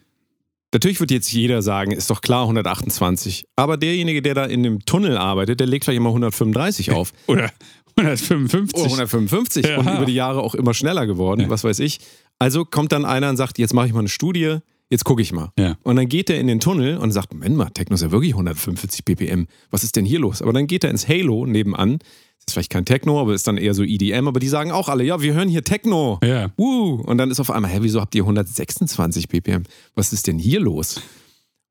[0.72, 3.46] Natürlich wird jetzt jeder sagen, ist doch klar 128.
[3.56, 7.12] Aber derjenige, der da in dem Tunnel arbeitet, der legt vielleicht immer 135 auf.
[7.28, 7.50] Oder
[7.98, 8.78] 155.
[8.80, 9.78] Oh, 155 Ja.
[9.80, 11.50] und über die Jahre auch immer schneller geworden, Ja.
[11.50, 12.00] was weiß ich.
[12.38, 14.58] Also kommt dann einer und sagt, jetzt mache ich mal eine Studie,
[14.90, 15.52] jetzt gucke ich mal.
[15.58, 15.78] Ja.
[15.84, 18.34] Und dann geht er in den Tunnel und sagt, Moment mal, Techno ist ja wirklich
[18.34, 19.48] 145 BPM.
[19.72, 20.42] Was ist denn hier los?
[20.42, 22.00] Aber dann geht er ins Halo nebenan.
[22.00, 24.28] Das ist vielleicht kein Techno, aber ist dann eher so EDM.
[24.28, 26.20] Aber die sagen auch alle, ja, wir hören hier Techno.
[26.24, 26.52] Ja.
[26.58, 29.64] Uh, und dann ist auf einmal, hä, wieso habt ihr 126 BPM?
[29.96, 31.02] Was ist denn hier los?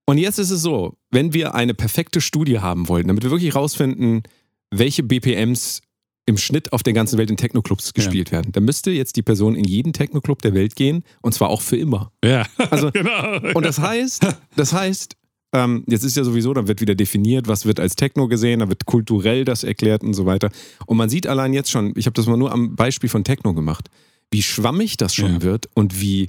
[0.07, 3.55] Und jetzt ist es so, wenn wir eine perfekte Studie haben wollten, damit wir wirklich
[3.55, 4.23] rausfinden,
[4.71, 5.83] welche BPMs
[6.29, 9.57] im Schnitt auf der ganzen Welt in Techno-Clubs gespielt werden, dann müsste jetzt die Person
[9.57, 12.13] in jeden Techno-Club der Welt gehen und zwar auch für immer.
[12.25, 12.45] Ja.
[12.71, 13.41] Also, genau.
[13.55, 15.17] und das heißt, das heißt,
[15.55, 18.69] ähm, jetzt ist ja sowieso, dann wird wieder definiert, was wird als Techno gesehen, dann
[18.69, 20.51] wird kulturell das erklärt und so weiter.
[20.87, 23.55] Und man sieht allein jetzt schon, ich habe das mal nur am Beispiel von Techno
[23.55, 23.89] gemacht,
[24.31, 25.43] wie schwammig das schon Ja.
[25.43, 26.29] wird und wie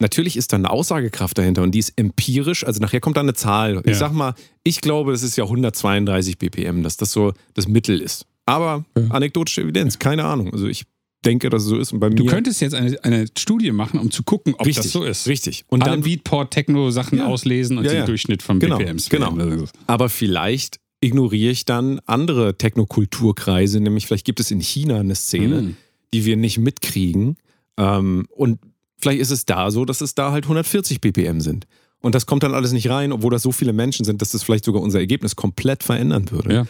[0.00, 3.32] natürlich ist da eine Aussagekraft dahinter und die ist empirisch, also nachher kommt da eine
[3.34, 3.80] Zahl.
[3.84, 3.94] Ich Ja.
[3.98, 8.26] sag mal, ich glaube, das ist ja 132 BPM, dass das so das Mittel ist.
[8.48, 9.04] Aber Ja.
[9.10, 10.52] anekdotische Evidenz, keine Ahnung.
[10.52, 10.84] Also ich
[11.24, 13.98] denke, dass es so ist und bei Du mir könntest jetzt eine, eine Studie machen,
[14.00, 15.26] um zu gucken, ob richtig, das so ist.
[15.26, 15.64] Richtig.
[15.68, 17.26] Und Alle dann Beatport-Techno-Sachen Ja.
[17.26, 18.06] auslesen und Ja, den.
[18.06, 19.36] Durchschnitt vom Genau, BPMs genau.
[19.36, 19.68] wählen.
[19.86, 22.56] Aber vielleicht ignoriere ich dann andere
[23.02, 25.76] Technokulturkreise, nämlich vielleicht gibt es in China eine Szene, Mm.
[26.14, 27.36] die wir nicht mitkriegen.
[27.76, 28.58] Ähm, und
[28.96, 31.66] vielleicht ist es da so, dass es da halt 140 BPM sind.
[32.00, 34.42] Und das kommt dann alles nicht rein, obwohl das so viele Menschen sind, dass das
[34.44, 36.52] vielleicht sogar unser Ergebnis komplett verändern würde.
[36.54, 36.66] Ja.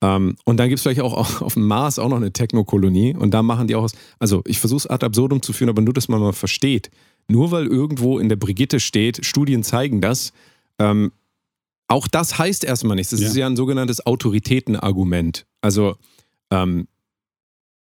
[0.00, 3.14] Ähm, und dann gibt es vielleicht auch auf- auf dem Mars auch noch eine Technokolonie
[3.16, 3.92] und da machen die auch was.
[4.20, 6.90] Also ich versuche es ad absurdum zu führen, aber nur, dass man mal versteht.
[7.28, 10.32] Nur weil irgendwo in der Brigitte steht, Studien zeigen das,
[10.78, 11.12] ähm,
[11.88, 13.10] auch das heißt erstmal nichts.
[13.10, 13.26] Das Ja.
[13.28, 15.46] ist ja ein sogenanntes Autoritätenargument.
[15.62, 15.96] Also
[16.50, 16.86] ähm,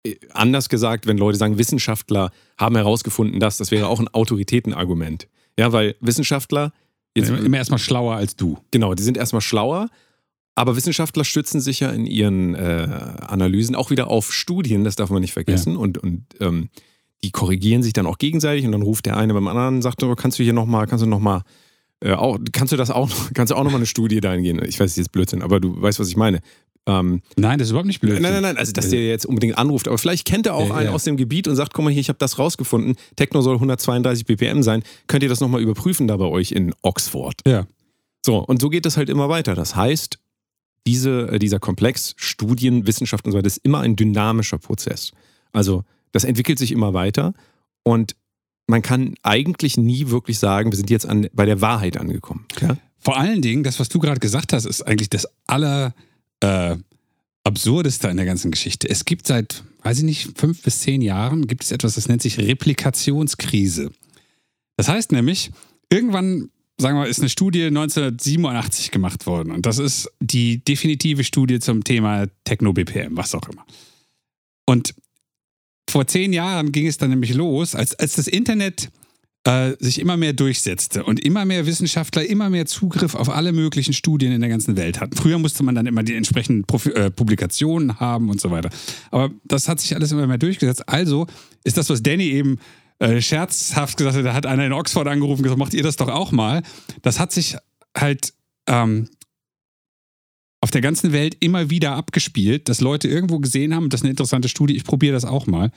[0.06, 5.28] äh, anders gesagt, wenn Leute sagen, Wissenschaftler haben herausgefunden, dass, das wäre auch ein Autoritätenargument.
[5.60, 6.72] Ja, weil Wissenschaftler,
[7.16, 8.58] jetzt, immer erstmal schlauer als du.
[8.72, 9.90] Genau, die sind erstmal schlauer,
[10.56, 12.88] aber Wissenschaftler stützen sich ja in ihren äh,
[13.28, 15.76] Analysen auch wieder auf Studien, das darf man nicht vergessen.
[15.76, 16.70] Und, und ähm,
[17.24, 20.02] die korrigieren sich dann auch gegenseitig und dann ruft der eine beim anderen und sagt,
[20.04, 21.42] oh, kannst du hier nochmal, kannst du nochmal,
[22.00, 24.62] äh, auch, kannst du das auch kannst du auch nochmal eine Studie dahin gehen?
[24.64, 26.40] Ich weiß, das ist jetzt Blödsinn, aber du weißt, was ich meine.
[26.88, 28.22] Ähm, Nein, das ist überhaupt nicht blöd.
[28.22, 30.76] Nein, nein, nein, also dass der jetzt unbedingt anruft, aber vielleicht kennt er auch Ja,
[30.76, 30.94] einen ja.
[30.94, 34.26] aus dem Gebiet und sagt, guck mal hier, ich habe das rausgefunden, Techno soll 132
[34.26, 37.42] BPM sein, könnt ihr das nochmal überprüfen da bei euch in Oxford?
[37.48, 37.66] Ja.
[38.24, 39.56] So, und so geht es halt immer weiter.
[39.56, 40.20] Das heißt,
[40.88, 45.12] diese, äh, dieser Komplex Studien, Wissenschaft und so weiter ist immer ein dynamischer Prozess.
[45.52, 47.34] Also das entwickelt sich immer weiter
[47.84, 48.16] und
[48.68, 52.46] man kann eigentlich nie wirklich sagen, wir sind jetzt an, bei der Wahrheit angekommen.
[52.62, 52.78] Ja?
[53.00, 55.94] Vor allen Dingen, das, was du gerade gesagt hast, ist eigentlich das aller
[56.40, 56.76] äh,
[57.44, 58.90] absurdeste an der ganzen Geschichte.
[58.90, 62.24] Es gibt seit, weiß ich nicht, fünf bis zehn Jahren gibt es etwas, das nennt
[62.24, 63.92] sich Replikationskrise.
[64.78, 65.52] Das heißt nämlich,
[65.90, 71.60] irgendwann, sagen wir, ist eine Studie 1987 gemacht worden und das ist die definitive Studie
[71.60, 73.66] zum Thema Techno-BPM, was auch immer.
[74.66, 74.94] Und
[75.90, 78.90] vor zehn Jahren ging es dann nämlich los, als, als das Internet
[79.46, 83.94] äh, sich immer mehr durchsetzte und immer mehr Wissenschaftler immer mehr Zugriff auf alle möglichen
[83.94, 85.16] Studien in der ganzen Welt hatten.
[85.16, 88.70] Früher musste man dann immer die entsprechenden Profi äh, Publikationen haben und so weiter.
[89.12, 90.90] Aber das hat sich alles immer mehr durchgesetzt.
[90.90, 91.28] Also
[91.64, 92.58] ist das, was Danny eben
[93.00, 95.96] äh, scherzhaft gesagt hat, da hat einer in Oxford angerufen und gesagt, macht ihr das
[95.98, 96.64] doch auch mal.
[97.02, 97.56] Das hat sich
[97.96, 98.34] halt
[98.68, 99.10] ähm,
[100.62, 104.12] auf der ganzen Welt immer wieder abgespielt, dass Leute irgendwo gesehen haben, das ist eine
[104.12, 105.72] interessante Studie, ich probiere das auch mal.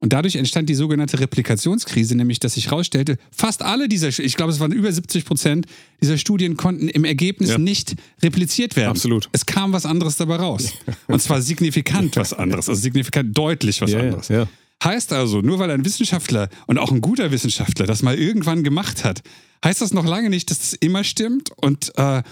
[0.00, 4.52] Und dadurch entstand die sogenannte Replikationskrise, nämlich dass sich herausstellte, fast alle dieser, ich glaube,
[4.52, 5.66] es waren über 70 Prozent
[6.00, 7.58] dieser Studien konnten im Ergebnis Ja.
[7.58, 8.90] nicht repliziert werden.
[8.90, 9.28] Absolut.
[9.32, 10.72] Es kam was anderes dabei raus.
[11.08, 14.28] Und zwar signifikant was anderes, also signifikant deutlich was anderes.
[14.28, 14.46] ja.
[14.82, 19.04] Heißt also, nur weil ein Wissenschaftler und auch ein guter Wissenschaftler das mal irgendwann gemacht
[19.04, 19.22] hat,
[19.64, 22.22] heißt das noch lange nicht, dass es immer stimmt und äh,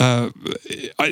[0.00, 0.30] äh,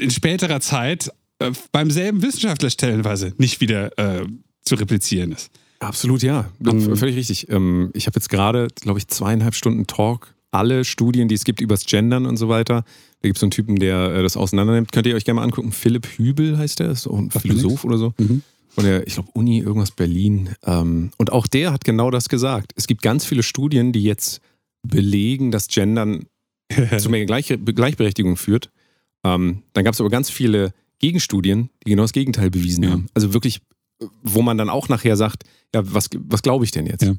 [0.00, 4.26] in späterer Zeit äh, beim selben Wissenschaftler stellenweise nicht wieder äh,
[4.64, 5.50] zu replizieren ist.
[5.80, 6.50] Absolut, ja.
[6.66, 7.50] Ähm, Völlig richtig.
[7.50, 10.34] Ähm, Ich habe jetzt gerade, glaube ich, zweieinhalb Stunden Talk.
[10.50, 12.84] Alle Studien, die es gibt übers Gendern und so weiter.
[13.20, 14.90] Da gibt es so einen Typen, der äh, das auseinander nimmt.
[14.92, 15.72] Könnt ihr euch gerne mal angucken.
[15.72, 18.14] Philipp Hübel heißt der, ist auch ein Philosoph oder so.
[18.18, 18.42] Mhm.
[18.78, 20.50] Von der, ich glaube, Uni, irgendwas Berlin.
[20.64, 22.72] Ähm, und auch der hat genau das gesagt.
[22.76, 24.40] Es gibt ganz viele Studien, die jetzt
[24.86, 26.26] belegen, dass Gendern
[26.98, 28.70] zu mehr Gleich Gleichberechtigung führt.
[29.24, 32.90] Ähm, dann gab es aber ganz viele Gegenstudien, die genau das Gegenteil bewiesen Ja.
[32.90, 33.06] haben.
[33.14, 33.60] Also wirklich,
[34.22, 35.42] wo man dann auch nachher sagt,
[35.74, 37.02] ja, was, was glaube ich denn jetzt?
[37.02, 37.14] Ja.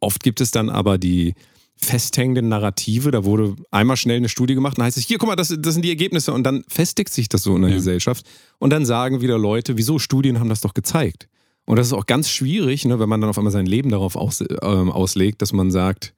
[0.00, 1.34] Oft gibt es dann aber die
[1.84, 5.36] festhängenden Narrative, da wurde einmal schnell eine Studie gemacht, dann heißt es, hier, guck mal,
[5.36, 7.76] das, das sind die Ergebnisse und dann festigt sich das so in der Ja.
[7.76, 8.26] Gesellschaft
[8.58, 11.28] und dann sagen wieder Leute, wieso, Studien haben das doch gezeigt.
[11.64, 14.16] Und das ist auch ganz schwierig, ne, wenn man dann auf einmal sein Leben darauf
[14.16, 16.12] aus, ähm, auslegt, dass man sagt,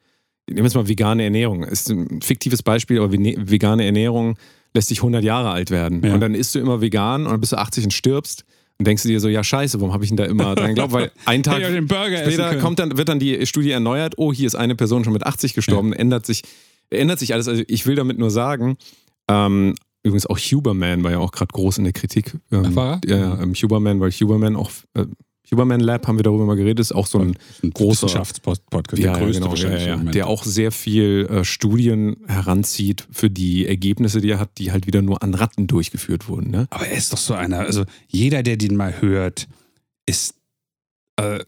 [0.48, 1.64] nehmen wir jetzt mal vegane Ernährung.
[1.64, 4.36] Ist ein fiktives Beispiel, aber vegane Ernährung
[4.74, 6.02] lässt dich 100 Jahre alt werden.
[6.04, 6.14] Ja.
[6.14, 8.44] Und dann isst du immer vegan und dann bist du 80 und stirbst.
[8.78, 10.92] Und denkst du dir so, ja scheiße, warum habe ich denn da immer dran geglaubt?
[10.92, 14.74] Weil einen Tag später kommt dann, wird dann die Studie erneuert, oh, hier ist eine
[14.74, 16.42] Person schon mit 80 gestorben, ändert sich,
[16.90, 17.46] ändert sich alles.
[17.46, 18.76] Also ich will damit nur sagen,
[19.28, 22.34] ähm, übrigens auch Huberman war ja auch gerade groß in der Kritik.
[22.50, 23.10] Ähm, Ach, war er?
[23.10, 25.06] Ja, ja, ähm, Huberman, weil Huberman auch, äh,
[25.50, 29.12] Huberman Lab haben wir darüber mal geredet, ist auch so ein Ein großer Wissenschaftspodcast, ja,
[29.12, 30.06] der größte genau, ja, wahrscheinlich.
[30.06, 34.72] ja, der auch sehr viel äh, Studien heranzieht für die Ergebnisse, die er hat, die
[34.72, 36.50] halt wieder nur an Ratten durchgeführt wurden.
[36.50, 36.66] Ne?
[36.70, 39.48] Aber er ist doch so einer, also jeder, der den mal hört,
[40.06, 40.34] ist.
[41.16, 41.40] Äh,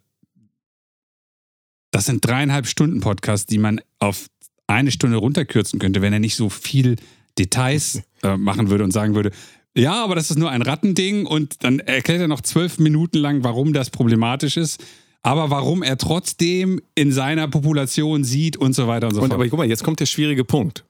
[1.91, 4.27] das sind dreieinhalb Stunden Podcasts, die man auf
[4.67, 6.97] eine Stunde runterkürzen könnte, wenn er nicht so viel
[7.39, 9.31] Details äh, machen würde und sagen würde,
[9.77, 13.45] ja, aber das ist nur ein Rattending und dann erklärt er noch zwölf Minuten lang,
[13.45, 14.83] warum das problematisch ist,
[15.23, 19.41] aber warum er trotzdem in seiner Population sieht und so weiter und so Und fort.
[19.41, 20.85] aber guck mal, jetzt kommt der schwierige Punkt.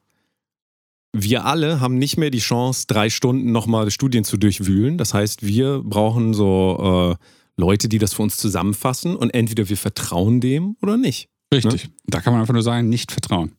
[1.13, 4.97] Wir alle haben nicht mehr die Chance, drei Stunden nochmal Studien zu durchwühlen.
[4.97, 7.23] Das heißt, wir brauchen so äh,
[7.59, 11.29] Leute, die das für uns zusammenfassen und entweder wir vertrauen dem oder nicht.
[11.51, 11.89] Richtig.
[12.05, 13.53] Da kann man einfach nur sagen, nicht vertrauen.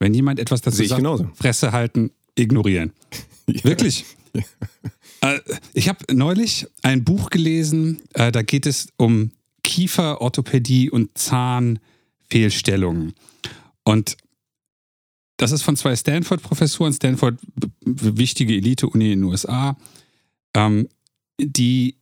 [0.00, 1.30] Wenn jemand etwas dazu sagt, genauso.
[1.34, 2.92] Fresse halten, ignorieren.
[3.46, 4.04] Wirklich.
[5.22, 5.40] Äh,
[5.72, 9.30] ich habe neulich ein Buch gelesen, äh, da geht es um
[9.62, 13.14] Kieferorthopädie und Zahnfehlstellungen.
[13.82, 14.18] Und
[15.38, 17.38] das ist von zwei Stanford-Professoren, Stanford,
[17.84, 19.76] wichtige Elite-Uni in den USA,
[20.54, 20.88] ähm,
[21.40, 21.96] die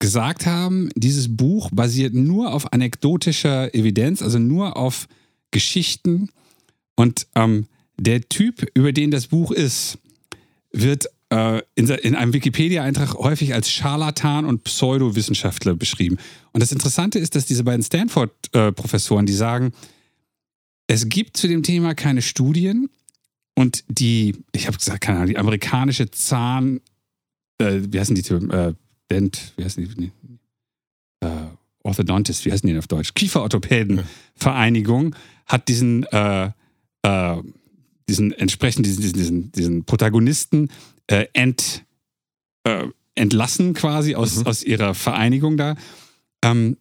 [0.00, 5.06] gesagt haben, dieses Buch basiert nur auf anekdotischer Evidenz, also nur auf
[5.50, 6.30] Geschichten.
[6.96, 7.66] Und ähm,
[7.96, 9.98] der Typ, über den das Buch ist,
[10.72, 16.18] wird äh, in, in einem Wikipedia-Eintrag häufig als Scharlatan und Pseudowissenschaftler beschrieben.
[16.52, 19.72] Und das Interessante ist, dass diese beiden Stanford-Professoren, die sagen,
[20.86, 22.88] es gibt zu dem Thema keine Studien
[23.54, 26.80] und die, ich habe gesagt, keine Ahnung, die amerikanische Zahn,
[27.58, 28.22] äh, wie heißen die?
[28.22, 28.74] Äh,
[29.10, 30.12] Dent, wie heißen die?
[31.20, 31.28] Äh,
[31.82, 33.14] Orthodontist, wie heißen die denn auf Deutsch?
[33.14, 35.14] Kieferorthopädenvereinigung
[35.46, 36.50] hat diesen, äh,
[37.02, 37.36] äh,
[38.10, 40.68] diesen entsprechend diesen, diesen, diesen, Protagonisten
[41.06, 41.84] äh, ent,
[42.64, 44.46] äh, entlassen quasi aus, Mhm.
[44.46, 45.76] aus ihrer Vereinigung da.
[46.44, 46.76] Ähm,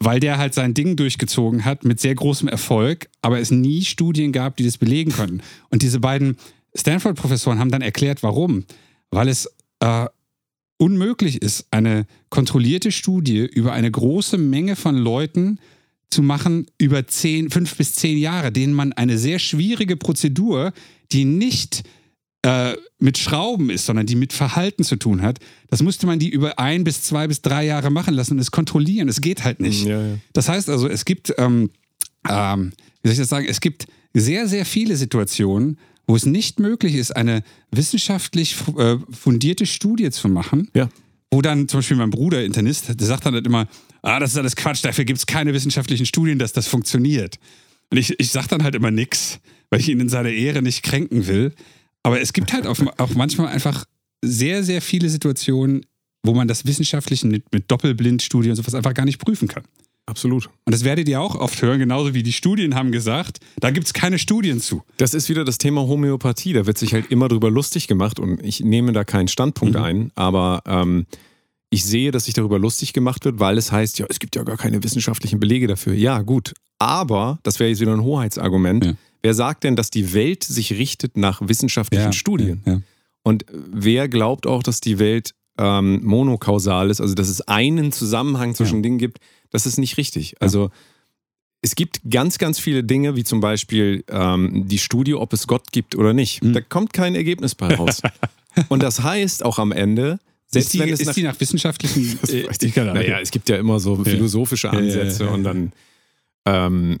[0.00, 4.32] weil der halt sein Ding durchgezogen hat mit sehr großem Erfolg, aber es nie Studien
[4.32, 5.40] gab, die das belegen konnten.
[5.70, 6.36] Und diese beiden
[6.74, 8.64] Stanford-Professoren haben dann erklärt, warum.
[9.10, 9.48] Weil es
[9.80, 10.06] äh,
[10.78, 15.58] unmöglich ist, eine kontrollierte Studie über eine große Menge von Leuten
[16.14, 20.72] zu machen über zehn, fünf bis zehn Jahre, denen man eine sehr schwierige Prozedur,
[21.12, 21.82] die nicht
[22.42, 26.28] äh, mit Schrauben ist, sondern die mit Verhalten zu tun hat, das musste man die
[26.30, 29.08] über ein bis zwei bis drei Jahre machen lassen und es kontrollieren.
[29.08, 29.84] Es geht halt nicht.
[29.84, 30.14] Ja, ja.
[30.32, 31.70] Das heißt also, es gibt, ähm,
[32.28, 32.72] ähm,
[33.02, 36.94] wie soll ich das sagen, es gibt sehr, sehr viele Situationen, wo es nicht möglich
[36.94, 40.88] ist, eine wissenschaftlich äh, fundierte Studie zu machen, Ja.
[41.30, 43.66] wo dann zum Beispiel mein Bruder, Internist, der sagt dann halt immer,
[44.04, 47.38] ah, das ist alles Quatsch, dafür gibt es keine wissenschaftlichen Studien, dass das funktioniert.
[47.90, 49.40] Und ich, ich sage dann halt immer nichts,
[49.70, 51.52] weil ich ihn in seiner Ehre nicht kränken will.
[52.02, 52.78] Aber es gibt halt auch,
[53.14, 53.84] manchmal einfach
[54.22, 55.86] sehr, sehr viele Situationen,
[56.22, 59.64] wo man das Wissenschaftliche mit, mit Doppelblindstudien und sowas einfach gar nicht prüfen kann.
[60.06, 60.50] Absolut.
[60.66, 63.86] Und das werdet ihr auch oft hören, genauso wie die Studien haben gesagt, da gibt
[63.86, 64.82] es keine Studien zu.
[64.98, 66.52] Das ist wieder das Thema Homöopathie.
[66.52, 69.82] Da wird sich halt immer drüber lustig gemacht und ich nehme da keinen Standpunkt Mhm.
[69.82, 71.06] ein, aber ähm,
[71.74, 74.42] ich sehe, dass sich darüber lustig gemacht wird, weil es heißt, ja, es gibt ja
[74.42, 75.92] gar keine wissenschaftlichen Belege dafür.
[75.94, 76.54] Ja, gut.
[76.78, 78.92] Aber, das wäre jetzt wieder ein Hoheitsargument, Ja.
[79.22, 82.62] wer sagt denn, dass die Welt sich richtet nach wissenschaftlichen Studien?
[82.66, 82.80] Ja, ja.
[83.22, 88.54] Und wer glaubt auch, dass die Welt ähm, monokausal ist, also dass es einen Zusammenhang
[88.54, 88.82] zwischen Ja.
[88.82, 89.18] Dingen gibt,
[89.50, 90.34] das ist nicht richtig.
[90.40, 90.70] Also
[91.62, 95.72] es gibt ganz, ganz viele Dinge, wie zum Beispiel ähm, die Studie, ob es Gott
[95.72, 96.42] gibt oder nicht.
[96.44, 96.52] Mhm.
[96.52, 98.02] Da kommt kein Ergebnis bei raus.
[98.68, 100.18] Und das heißt auch am Ende,
[100.54, 102.18] selbst Ist die, wenn es ist nach die nach wissenschaftlichen.
[102.28, 102.84] äh.
[102.84, 105.72] Naja, es gibt ja immer so philosophische Ansätze und dann
[106.46, 106.98] ähm,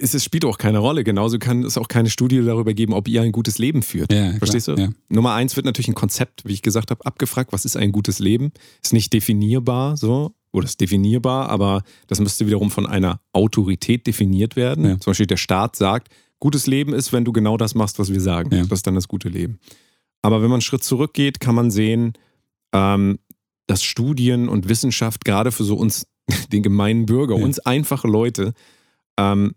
[0.00, 1.04] es, es spielt auch keine Rolle.
[1.04, 4.12] Genauso kann es auch keine Studie darüber geben, ob ihr ein gutes Leben führt.
[4.12, 4.74] Ja, klar, Verstehst du?
[4.74, 4.88] ja.
[5.08, 7.52] Nummer eins wird natürlich ein Konzept, wie ich gesagt habe, abgefragt.
[7.52, 8.52] Was ist ein gutes Leben?
[8.82, 10.34] Ist nicht definierbar so.
[10.52, 14.84] Oder ist definierbar, aber das müsste wiederum von einer Autorität definiert werden.
[14.84, 15.00] Ja.
[15.00, 18.20] Zum Beispiel der Staat sagt, gutes Leben ist, wenn du genau das machst, was wir
[18.20, 18.50] sagen.
[18.50, 19.58] Das ist dann das gute Leben.
[20.22, 22.12] Aber wenn man einen Schritt zurückgeht, kann man sehen,
[22.74, 23.18] ähm,
[23.66, 26.06] dass Studien und Wissenschaft gerade für so uns,
[26.52, 27.44] den gemeinen Bürger, Ja.
[27.44, 28.52] uns einfache Leute,
[29.18, 29.54] ähm,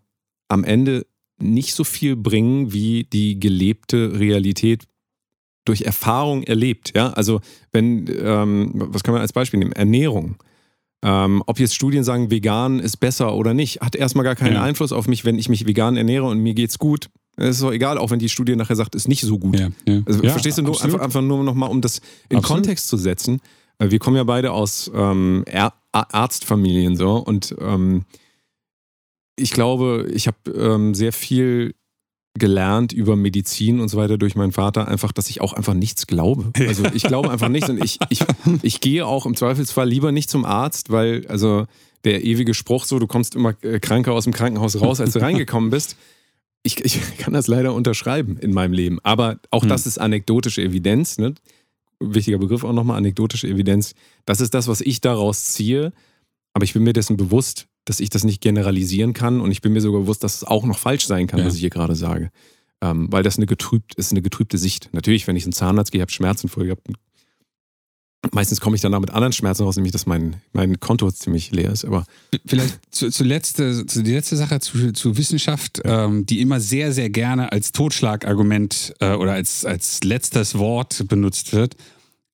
[0.47, 1.05] am Ende
[1.39, 4.85] nicht so viel bringen, wie die gelebte Realität
[5.65, 6.93] durch Erfahrung erlebt.
[6.95, 7.41] Ja, also
[7.73, 9.73] wenn, ähm, was kann man als Beispiel nehmen?
[9.73, 10.37] Ernährung.
[11.03, 14.63] Ähm, ob jetzt Studien sagen, vegan ist besser oder nicht, hat erstmal gar keinen Ja.
[14.63, 17.09] Einfluss auf mich, wenn ich mich vegan ernähre und mir geht's gut.
[17.35, 19.59] Es ist doch egal, auch wenn die Studie nachher sagt, ist nicht so gut.
[19.59, 20.01] Ja, ja.
[20.07, 22.63] Also verstehst du nur einfach, einfach nur nochmal, um das in Absolut.
[22.63, 23.41] Kontext zu setzen.
[23.77, 25.45] Äh, Wir kommen ja beide aus ähm,
[25.91, 28.05] Arztfamilien so und ähm,
[29.35, 31.75] ich glaube, ich habe ähm, sehr viel
[32.37, 36.07] gelernt über Medizin und so weiter durch meinen Vater, einfach, dass ich auch einfach nichts
[36.07, 36.51] glaube.
[36.67, 38.21] Also ich glaube einfach nichts und ich, ich,
[38.61, 41.65] ich gehe auch im Zweifelsfall lieber nicht zum Arzt, weil also
[42.03, 45.19] der ewige Spruch so, du kommst immer äh, kranker aus dem Krankenhaus raus, als du
[45.21, 45.97] reingekommen bist.
[46.63, 48.99] Ich, ich kann das leider unterschreiben in meinem Leben.
[49.03, 49.69] Aber auch Hm.
[49.69, 51.17] das ist anekdotische Evidenz.
[51.17, 51.33] Ne?
[51.99, 53.93] Wichtiger Begriff auch nochmal, anekdotische Evidenz.
[54.25, 55.93] Das ist das, was ich daraus ziehe.
[56.53, 59.39] Aber ich bin mir dessen bewusst, dass ich das nicht generalisieren kann.
[59.41, 61.45] Und ich bin mir sogar bewusst, dass es auch noch falsch sein kann, Ja.
[61.45, 62.31] was ich hier gerade sage.
[62.81, 64.89] Ähm, weil das eine getrübt, ist eine getrübte Sicht.
[64.91, 66.87] Natürlich, wenn ich zum Zahnarzt gehe, habe Schmerzen vorher gehabt.
[68.33, 71.71] Meistens komme ich dann mit anderen Schmerzen raus, nämlich dass mein, mein Konto ziemlich leer
[71.71, 71.85] ist.
[71.85, 72.03] Aber
[72.45, 76.91] Vielleicht zu, zu, letzte, zu die letzte Sache zu, zu Wissenschaft, ähm, die immer sehr,
[76.91, 81.75] sehr gerne als Totschlagargument äh, oder als, als letztes Wort benutzt wird.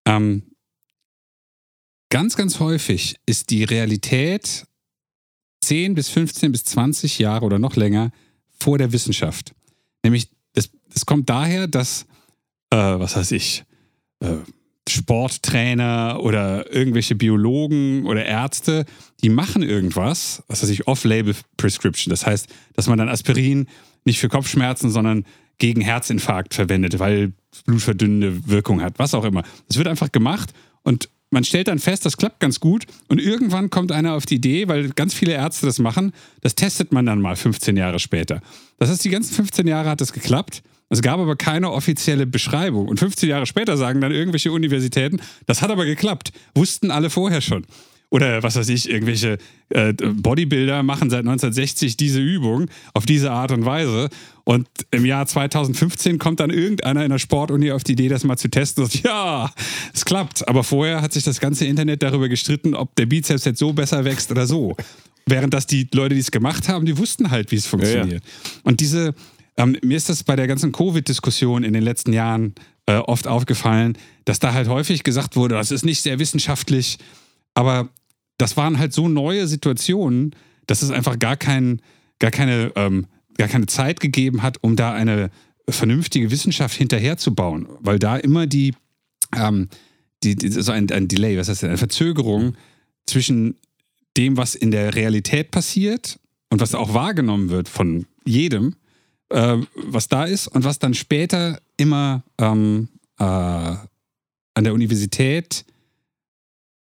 [0.05, 0.43] Ähm,
[2.09, 4.65] ganz, ganz häufig ist die Realität
[5.65, 8.11] 10 bis 15 bis 20 Jahre oder noch länger
[8.59, 9.53] vor der Wissenschaft.
[10.03, 12.05] Nämlich, es, es kommt daher, dass,
[12.69, 13.63] äh, was weiß ich,
[14.19, 14.37] äh,
[14.87, 18.85] Sporttrainer oder irgendwelche Biologen oder Ärzte,
[19.21, 22.09] die machen irgendwas, was weiß ich, Off-Label-Prescription.
[22.09, 23.67] Das heißt, dass man dann Aspirin
[24.03, 25.25] nicht für Kopfschmerzen, sondern
[25.57, 29.43] gegen Herzinfarkt verwendet, weil es blutverdünnende Wirkung hat, was auch immer.
[29.67, 30.51] Das wird einfach gemacht
[30.83, 34.35] und man stellt dann fest, das klappt ganz gut und irgendwann kommt einer auf die
[34.35, 38.41] Idee, weil ganz viele Ärzte das machen, das testet man dann mal 15 Jahre später.
[38.79, 40.63] Das heißt, die ganzen 15 Jahre hat das geklappt.
[40.89, 42.87] Es gab aber keine offizielle Beschreibung.
[42.87, 46.31] Und 15 Jahre später sagen dann irgendwelche Universitäten, das hat aber geklappt.
[46.53, 47.65] Wussten alle vorher schon.
[48.13, 53.51] Oder was weiß ich, irgendwelche äh, Bodybuilder machen seit 1960 diese Übung auf diese Art
[53.51, 54.09] und Weise.
[54.45, 58.37] Und im Jahr 2015 kommt dann irgendeiner in der Sportuni auf die Idee, das mal
[58.37, 59.49] zu testen und sagt, ja,
[59.93, 60.47] es klappt.
[60.47, 64.03] Aber vorher hat sich das ganze Internet darüber gestritten, ob der Bizeps jetzt so besser
[64.03, 64.75] wächst oder so.
[65.25, 68.21] Während das die Leute, die es gemacht haben, die wussten halt, wie es funktioniert.
[68.63, 69.15] Und diese,
[69.55, 72.53] ähm, mir ist das bei der ganzen Covid-Diskussion in den letzten Jahren
[72.85, 76.97] äh, oft aufgefallen, dass da halt häufig gesagt wurde, das ist nicht sehr wissenschaftlich,
[77.53, 77.87] aber
[78.37, 80.35] das waren halt so neue Situationen,
[80.67, 81.81] dass es einfach gar, kein,
[82.19, 85.29] gar, keine, ähm, gar keine Zeit gegeben hat, um da eine
[85.69, 88.73] vernünftige Wissenschaft hinterherzubauen, weil da immer die,
[89.35, 89.69] ähm,
[90.23, 92.55] die, die so ein, ein Delay, was heißt denn, eine Verzögerung
[93.05, 93.55] zwischen
[94.17, 96.19] dem, was in der Realität passiert
[96.49, 98.75] und was auch wahrgenommen wird von jedem,
[99.29, 105.65] äh, was da ist und was dann später immer ähm, äh, an der Universität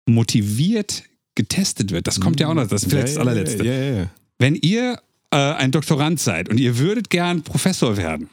[0.06, 2.06] motiviert getestet wird.
[2.06, 3.64] Das kommt ja auch noch, das ist vielleicht das allerletzte.
[3.64, 4.10] Ja.
[4.38, 5.00] Wenn ihr
[5.34, 8.30] äh, ein Doktorand seid und ihr würdet gern Professor werden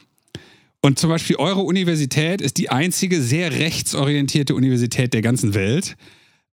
[0.84, 5.96] und zum Beispiel eure Universität ist die einzige sehr rechtsorientierte Universität der ganzen Welt,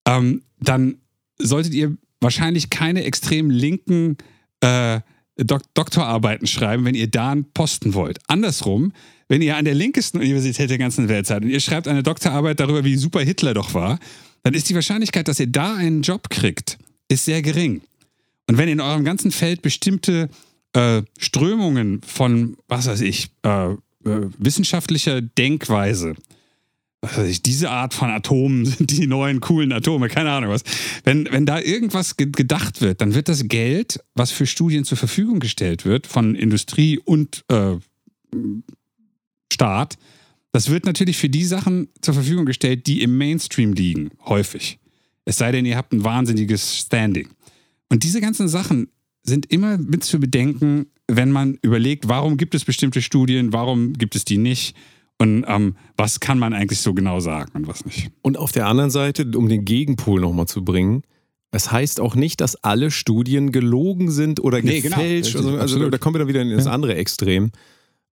[0.07, 0.97] ähm, dann
[1.39, 4.17] solltet ihr wahrscheinlich keine extrem linken
[4.61, 5.01] äh,
[5.37, 8.19] Dok Doktorarbeiten schreiben, wenn ihr da einen Posten wollt.
[8.27, 8.93] Andersrum,
[9.29, 12.59] wenn ihr an der linkesten Universität der ganzen Welt seid und ihr schreibt eine Doktorarbeit
[12.59, 13.99] darüber, wie super Hitler doch war,
[14.43, 17.81] dann ist die Wahrscheinlichkeit, dass ihr da einen Job kriegt, ist sehr gering.
[18.49, 20.27] Und wenn in eurem ganzen Feld bestimmte
[20.73, 23.77] äh, Strömungen von, was weiß ich, äh, äh,
[24.39, 26.15] wissenschaftlicher Denkweise,
[26.99, 30.63] was weiß ich, diese Art von Atomen sind die neuen coolen Atome, keine Ahnung was.
[31.03, 34.97] Wenn, wenn da irgendwas ge gedacht wird, dann wird das Geld, was für Studien zur
[34.97, 37.75] Verfügung gestellt wird, von Industrie und äh,
[39.53, 39.99] Staat,
[40.53, 44.79] das wird natürlich für die Sachen zur Verfügung gestellt, die im Mainstream liegen, häufig.
[45.25, 47.29] Es sei denn, ihr habt ein wahnsinniges Standing.
[47.89, 48.89] Und diese ganzen Sachen
[49.23, 54.15] sind immer mit zu bedenken, wenn man überlegt, warum gibt es bestimmte Studien, warum gibt
[54.15, 54.75] es die nicht
[55.17, 58.11] und ähm, was kann man eigentlich so genau sagen und was nicht.
[58.21, 61.03] Und auf der anderen Seite, um den Gegenpol nochmal zu bringen,
[61.51, 64.97] Es heißt auch nicht, dass alle Studien gelogen sind oder Nee, genau.
[64.97, 65.35] gefälscht.
[65.35, 66.71] Richtig, also, also da kommen wir dann wieder in das Ja.
[66.71, 67.51] andere Extrem.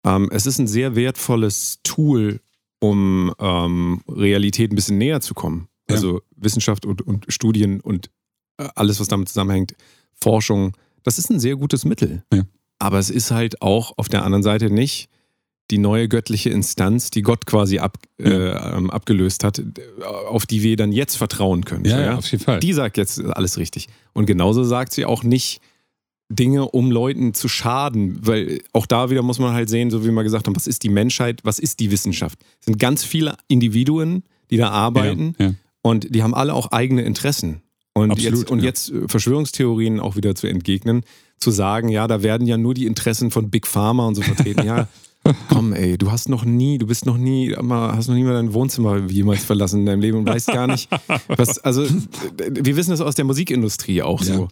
[0.07, 2.41] Ähm, es ist ein sehr wertvolles Tool,
[2.81, 5.69] um ähm, Realität ein bisschen näher zu kommen.
[5.89, 5.97] Ja.
[5.97, 8.09] Also Wissenschaft und, und Studien und
[8.57, 9.75] alles, was damit zusammenhängt,
[10.13, 12.23] Forschung, das ist ein sehr gutes Mittel.
[12.33, 12.43] Ja.
[12.79, 15.09] Aber es ist halt auch auf der anderen Seite nicht
[15.71, 19.63] die neue göttliche Instanz, die Gott quasi ab, äh, ähm, abgelöst hat,
[20.29, 21.85] auf die wir dann jetzt vertrauen können.
[21.85, 22.61] Ja, ja, auf jeden Fall.
[22.61, 23.89] Die sagt jetzt alles richtig.
[24.13, 25.61] Und genauso sagt sie auch nicht
[26.29, 30.11] Dinge, um Leuten zu schaden, weil auch da wieder muss man halt sehen, so wie
[30.11, 32.39] wir gesagt haben, was ist die Menschheit, was ist die Wissenschaft?
[32.61, 35.55] Es sind ganz viele Individuen, die da arbeiten ja, ja.
[35.83, 37.63] und die haben alle auch eigene Interessen.
[37.97, 38.65] Und Absolut, jetzt, und ja.
[38.67, 41.03] jetzt äh, Verschwörungstheorien auch wieder zu entgegnen,
[41.39, 44.67] zu sagen, ja, da werden ja nur die Interessen von Big Pharma und so vertreten.
[44.67, 44.87] Ja,
[45.49, 48.53] komm, ey, du hast noch nie, du bist noch nie, hast noch nie mal dein
[48.53, 50.91] Wohnzimmer jemals verlassen in deinem Leben und weißt gar nicht,
[51.29, 51.89] was, also äh,
[52.51, 54.35] wir wissen das aus der Musikindustrie auch Ja.
[54.35, 54.49] so.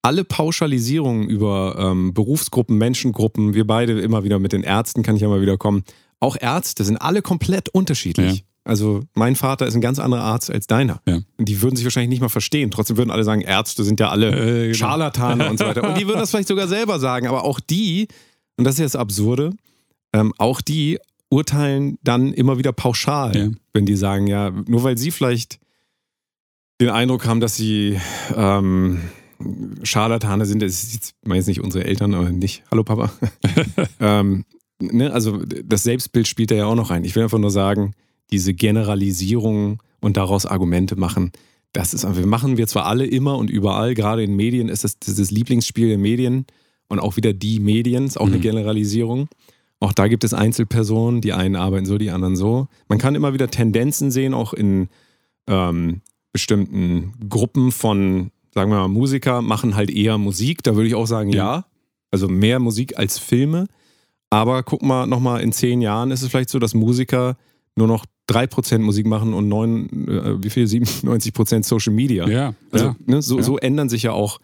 [0.00, 5.20] Alle Pauschalisierungen über ähm, Berufsgruppen, Menschengruppen, wir beide immer wieder mit den Ärzten, kann ich
[5.22, 5.82] ja mal wieder kommen.
[6.20, 8.36] Auch Ärzte sind alle komplett unterschiedlich.
[8.38, 8.42] Ja.
[8.68, 11.00] Also mein Vater ist ein ganz anderer Arzt als deiner.
[11.08, 11.20] Ja.
[11.38, 12.70] Und die würden sich wahrscheinlich nicht mal verstehen.
[12.70, 14.74] Trotzdem würden alle sagen, Ärzte sind ja alle Äh, genau.
[14.74, 15.88] Scharlatane und so weiter.
[15.88, 17.26] Und die würden das vielleicht sogar selber sagen.
[17.26, 18.08] Aber auch die,
[18.56, 19.54] und das ist jetzt das Absurde,
[20.12, 20.98] ähm, auch die
[21.30, 23.48] urteilen dann immer wieder pauschal, Ja.
[23.72, 25.58] wenn die sagen, ja, nur weil sie vielleicht
[26.80, 27.98] den Eindruck haben, dass sie
[28.36, 29.00] ähm,
[29.82, 33.10] Scharlatane sind, das ist jetzt, ich meine jetzt nicht unsere Eltern, aber nicht, hallo Papa.
[34.00, 34.44] ähm,
[34.78, 37.04] ne, also das Selbstbild spielt da ja auch noch rein.
[37.04, 37.94] Ich will einfach nur sagen,
[38.30, 41.32] diese Generalisierung und daraus Argumente machen,
[41.72, 44.98] das ist, wir machen wir zwar alle immer und überall, gerade in Medien ist das,
[44.98, 46.46] das, ist das Lieblingsspiel der Medien
[46.88, 48.42] und auch wieder die Medien, ist auch eine Mhm.
[48.42, 49.28] Generalisierung.
[49.80, 52.68] Auch da gibt es Einzelpersonen, die einen arbeiten so, die anderen so.
[52.88, 54.88] Man kann immer wieder Tendenzen sehen, auch in
[55.46, 56.00] ähm,
[56.32, 60.62] bestimmten Gruppen von, sagen wir mal, Musiker machen halt eher Musik.
[60.62, 61.32] Da würde ich auch sagen.
[61.32, 61.66] Ja.
[62.10, 63.66] Also mehr Musik als Filme.
[64.30, 67.36] Aber guck mal, nochmal in zehn Jahren ist es vielleicht so, dass Musiker
[67.78, 70.66] nur noch 3% Musik machen und 9, äh, wie viel?
[70.66, 72.28] 97% Social Media.
[72.28, 72.96] Ja, Also ja.
[73.06, 73.42] ne, so, Ja.
[73.42, 74.38] so ändern sich ja auch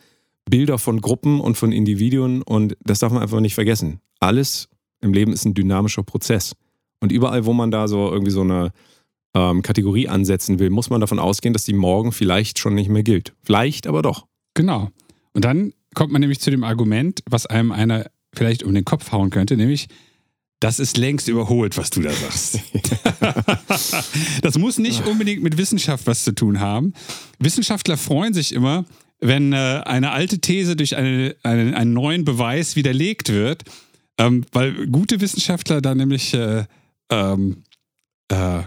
[0.49, 4.01] Bilder von Gruppen und von Individuen und das darf man einfach nicht vergessen.
[4.20, 4.68] Alles
[5.01, 6.55] im Leben ist ein dynamischer Prozess.
[7.01, 8.70] Und überall, wo man da so irgendwie so eine
[9.35, 13.03] ähm, Kategorie ansetzen will, muss man davon ausgehen, dass die morgen vielleicht schon nicht mehr
[13.03, 13.35] gilt.
[13.42, 14.27] Vielleicht, aber doch.
[14.55, 14.90] Genau.
[15.35, 19.12] Und dann kommt man nämlich zu dem Argument, was einem einer vielleicht um den Kopf
[19.12, 19.88] hauen könnte, nämlich,
[20.64, 22.59] das ist längst überholt, was du da sagst.
[24.40, 26.94] das muss nicht unbedingt mit Wissenschaft was zu tun haben.
[27.38, 28.87] Wissenschaftler freuen sich immer,
[29.20, 33.64] wenn äh, eine alte These durch eine, eine, einen neuen Beweis widerlegt wird,
[34.16, 36.64] ähm, weil gute Wissenschaftler da nämlich äh,
[37.11, 37.64] ähm,
[38.29, 38.62] äh,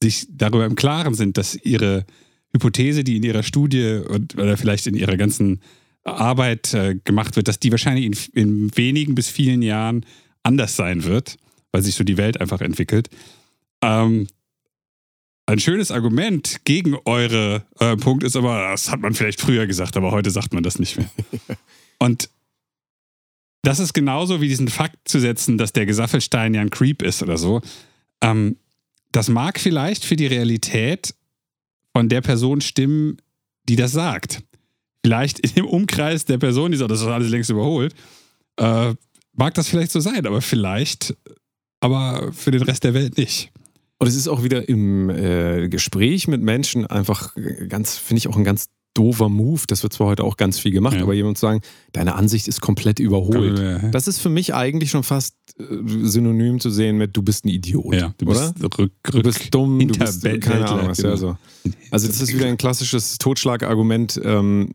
[0.00, 2.06] sich darüber im Klaren sind, dass ihre
[2.52, 5.60] Hypothese, die in ihrer Studie und, oder vielleicht in ihrer ganzen
[6.04, 10.06] Arbeit äh, gemacht wird, dass die wahrscheinlich in, in wenigen bis vielen Jahren
[10.42, 11.36] anders sein wird,
[11.72, 13.08] weil sich so die Welt einfach entwickelt.
[13.82, 14.26] Ähm,
[15.46, 19.96] ein schönes Argument gegen eure äh, Punkt ist aber, das hat man vielleicht früher gesagt,
[19.96, 21.10] aber heute sagt man das nicht mehr.
[21.98, 22.30] Und
[23.62, 27.22] das ist genauso wie diesen Fakt zu setzen, dass der Gesaffelstein ja ein Creep ist
[27.22, 27.60] oder so.
[28.22, 28.56] Ähm,
[29.12, 31.14] das mag vielleicht für die Realität
[31.92, 33.20] von der Person stimmen,
[33.68, 34.42] die das sagt.
[35.04, 37.94] Vielleicht im Umkreis der Person, die sagt, das ist alles längst überholt,
[38.56, 38.94] äh,
[39.40, 41.16] mag das vielleicht so sein, aber vielleicht,
[41.80, 43.50] aber für den Rest der Welt nicht.
[43.98, 47.34] Und es ist auch wieder im äh, Gespräch mit Menschen einfach
[47.68, 49.62] ganz, finde ich auch ein ganz doofer Move.
[49.68, 51.02] Das wird zwar heute auch ganz viel gemacht, Ja.
[51.02, 51.60] aber jemand zu sagen,
[51.92, 53.58] deine Ansicht ist komplett überholt.
[53.58, 55.64] Ja, Das ist für mich eigentlich schon fast äh,
[56.02, 57.94] synonym zu sehen mit du bist ein Idiot.
[58.18, 58.52] du oder?
[58.52, 60.96] bist rück, Du rück, bist dumm, du bist keine Ahnung was.
[60.98, 61.10] genau.
[61.10, 61.36] Ja, so.
[61.90, 64.70] Also das ist wieder ein klassisches Totschlagargument ähm,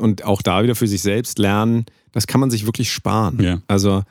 [0.00, 3.42] und auch da wieder für sich selbst lernen, das kann man sich wirklich sparen.
[3.42, 3.62] Ja.
[3.68, 4.02] Also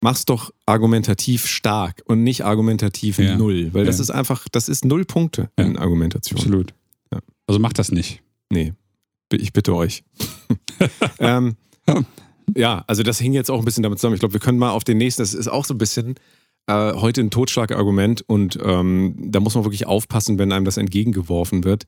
[0.00, 3.36] mach's doch argumentativ stark und nicht argumentativ Ja.
[3.36, 4.02] null, weil das Ja.
[4.02, 6.38] ist einfach, das ist null Punkte in Argumentation.
[6.38, 6.74] Absolut.
[7.46, 8.22] Also macht das nicht.
[8.50, 8.72] Nee,
[9.32, 10.04] ich bitte euch.
[11.18, 11.56] ähm,
[12.56, 14.14] ja, also das hing jetzt auch ein bisschen damit zusammen.
[14.14, 16.14] Ich glaube, wir können mal auf den nächsten, das ist auch so ein bisschen
[16.68, 21.64] äh, heute ein Totschlagargument und ähm, da muss man wirklich aufpassen, wenn einem das entgegengeworfen
[21.64, 21.86] wird.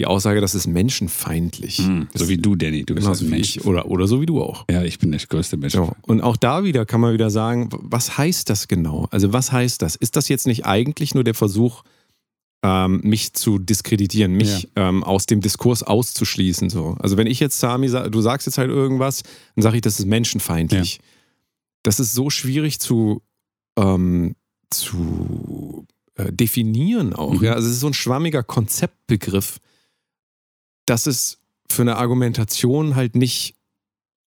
[0.00, 1.78] Die Aussage, das ist menschenfeindlich.
[1.78, 2.84] Hm, so wie du, Danny.
[2.84, 3.56] Du bist Genauso ein wie Mensch.
[3.58, 4.64] ich oder, oder so wie du auch.
[4.70, 5.74] Ja, ich bin der größte Mensch.
[5.74, 5.92] So.
[6.02, 9.06] Und auch da wieder kann man wieder sagen, was heißt das genau?
[9.10, 9.94] Also was heißt das?
[9.96, 11.82] Ist das jetzt nicht eigentlich nur der Versuch,
[12.64, 16.70] ähm, mich zu diskreditieren, mich ähm, aus dem Diskurs auszuschließen?
[16.70, 16.96] So?
[16.98, 19.22] Also wenn ich jetzt, Sami, sa- du sagst jetzt halt irgendwas,
[19.56, 21.00] dann sage ich, das ist menschenfeindlich.
[21.82, 23.20] Das ist so schwierig zu,
[23.78, 24.36] ähm,
[24.70, 27.34] zu äh, definieren auch.
[27.34, 27.44] Mhm.
[27.44, 27.52] Ja?
[27.52, 29.58] Also es ist so ein schwammiger Konzeptbegriff.
[30.86, 33.54] Dass es für eine Argumentation halt nicht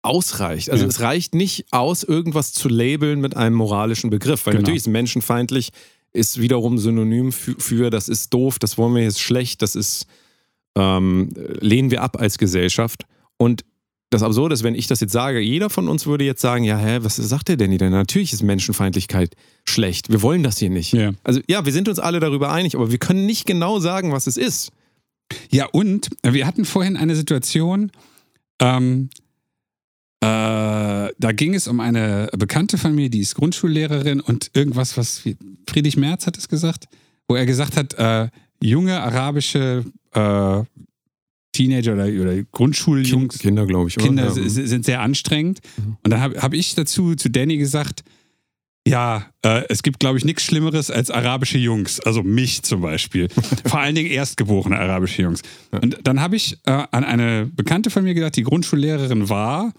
[0.04, 0.70] ausreicht.
[0.72, 0.89] Also Ja.
[0.89, 4.62] es reicht nicht aus, irgendwas zu labeln mit einem moralischen Begriff, weil Genau.
[4.62, 5.70] natürlich ist menschenfeindlich,
[6.14, 10.06] ist wiederum synonym für, für das ist doof, das wollen wir jetzt schlecht, das ist
[10.78, 11.30] ähm,
[11.60, 13.04] lehnen wir ab als Gesellschaft.
[13.38, 13.64] Und
[14.10, 16.78] das Absurde ist, wenn ich das jetzt sage, jeder von uns würde jetzt sagen, ja,
[16.78, 17.91] hä, was sagt der Danny denn?
[17.91, 19.36] Natürlich ist Menschenfeindlichkeit
[19.66, 20.10] schlecht.
[20.10, 20.93] Wir wollen das hier nicht.
[20.93, 21.12] Ja.
[21.24, 24.28] Also ja, wir sind uns alle darüber einig, aber wir können nicht genau sagen, was
[24.28, 24.72] es ist.
[25.49, 27.91] Ja, und wir hatten vorhin eine Situation,
[28.61, 29.09] ähm,
[30.23, 30.27] äh,
[31.17, 35.23] da ging es um eine Bekannte von mir, die ist Grundschullehrerin und irgendwas, was
[35.67, 36.86] Friedrich Merz hat es gesagt,
[37.27, 38.29] wo er gesagt hat, äh,
[38.61, 40.63] junge arabische äh,
[41.53, 43.97] Teenager oder, oder Grundschuljungs, Kinder, glaube ich.
[43.97, 44.05] oder?
[44.05, 44.45] Kinder Ja.
[44.45, 45.59] s- sind sehr anstrengend.
[45.77, 45.97] Mhm.
[46.03, 48.03] Und dann habe hab ich dazu zu Danny gesagt,
[48.88, 51.99] ja, äh, es gibt, glaube ich, nichts Schlimmeres als arabische Jungs.
[51.99, 53.29] Also mich zum Beispiel.
[53.65, 55.41] Vor allen Dingen erstgeborene arabische Jungs.
[55.71, 59.71] Und dann habe ich äh, an eine Bekannte von mir gedacht, die Grundschullehrerin war,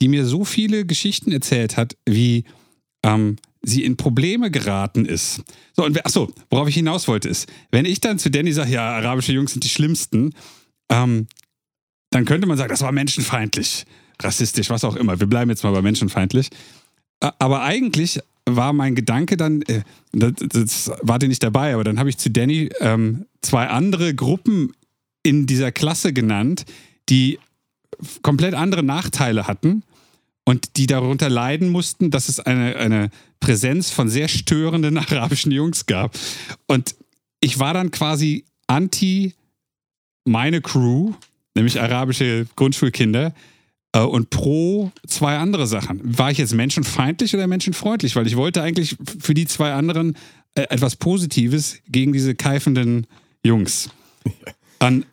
[0.00, 2.44] die mir so viele Geschichten erzählt hat, wie
[3.04, 5.42] ähm, sie in Probleme geraten ist.
[5.74, 8.90] So, und achso, worauf ich hinaus wollte, ist, wenn ich dann zu Danny sage, ja,
[8.90, 10.34] arabische Jungs sind die schlimmsten,
[10.90, 11.26] ähm,
[12.10, 13.84] dann könnte man sagen, das war menschenfeindlich,
[14.20, 15.18] rassistisch, was auch immer.
[15.20, 16.48] Wir bleiben jetzt mal bei menschenfeindlich.
[17.22, 18.18] Ä- Aber eigentlich
[18.48, 19.82] war mein Gedanke dann, äh,
[20.12, 24.72] das, das warte nicht dabei, aber dann habe ich zu Danny ähm, zwei andere Gruppen
[25.22, 26.64] in dieser Klasse genannt,
[27.08, 27.38] die
[28.22, 29.84] komplett andere Nachteile hatten
[30.44, 35.86] und die darunter leiden mussten, dass es eine, eine Präsenz von sehr störenden arabischen Jungs
[35.86, 36.18] gab.
[36.66, 36.96] Und
[37.40, 39.34] ich war dann quasi anti
[40.24, 41.12] meine Crew,
[41.54, 43.34] nämlich arabische Grundschulkinder,
[44.00, 46.00] und pro zwei andere Sachen.
[46.18, 48.16] War ich jetzt menschenfeindlich oder menschenfreundlich?
[48.16, 50.16] Weil ich wollte eigentlich für die zwei anderen
[50.54, 53.06] äh, etwas Positives gegen diese keifenden
[53.44, 53.90] Jungs.
[54.78, 55.04] An,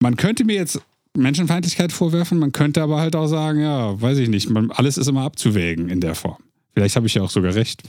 [0.00, 0.80] man könnte mir jetzt
[1.16, 5.08] Menschenfeindlichkeit vorwerfen, man könnte aber halt auch sagen, ja, weiß ich nicht, man, alles ist
[5.08, 6.42] immer abzuwägen in der Form.
[6.74, 7.82] Vielleicht habe ich ja auch sogar recht.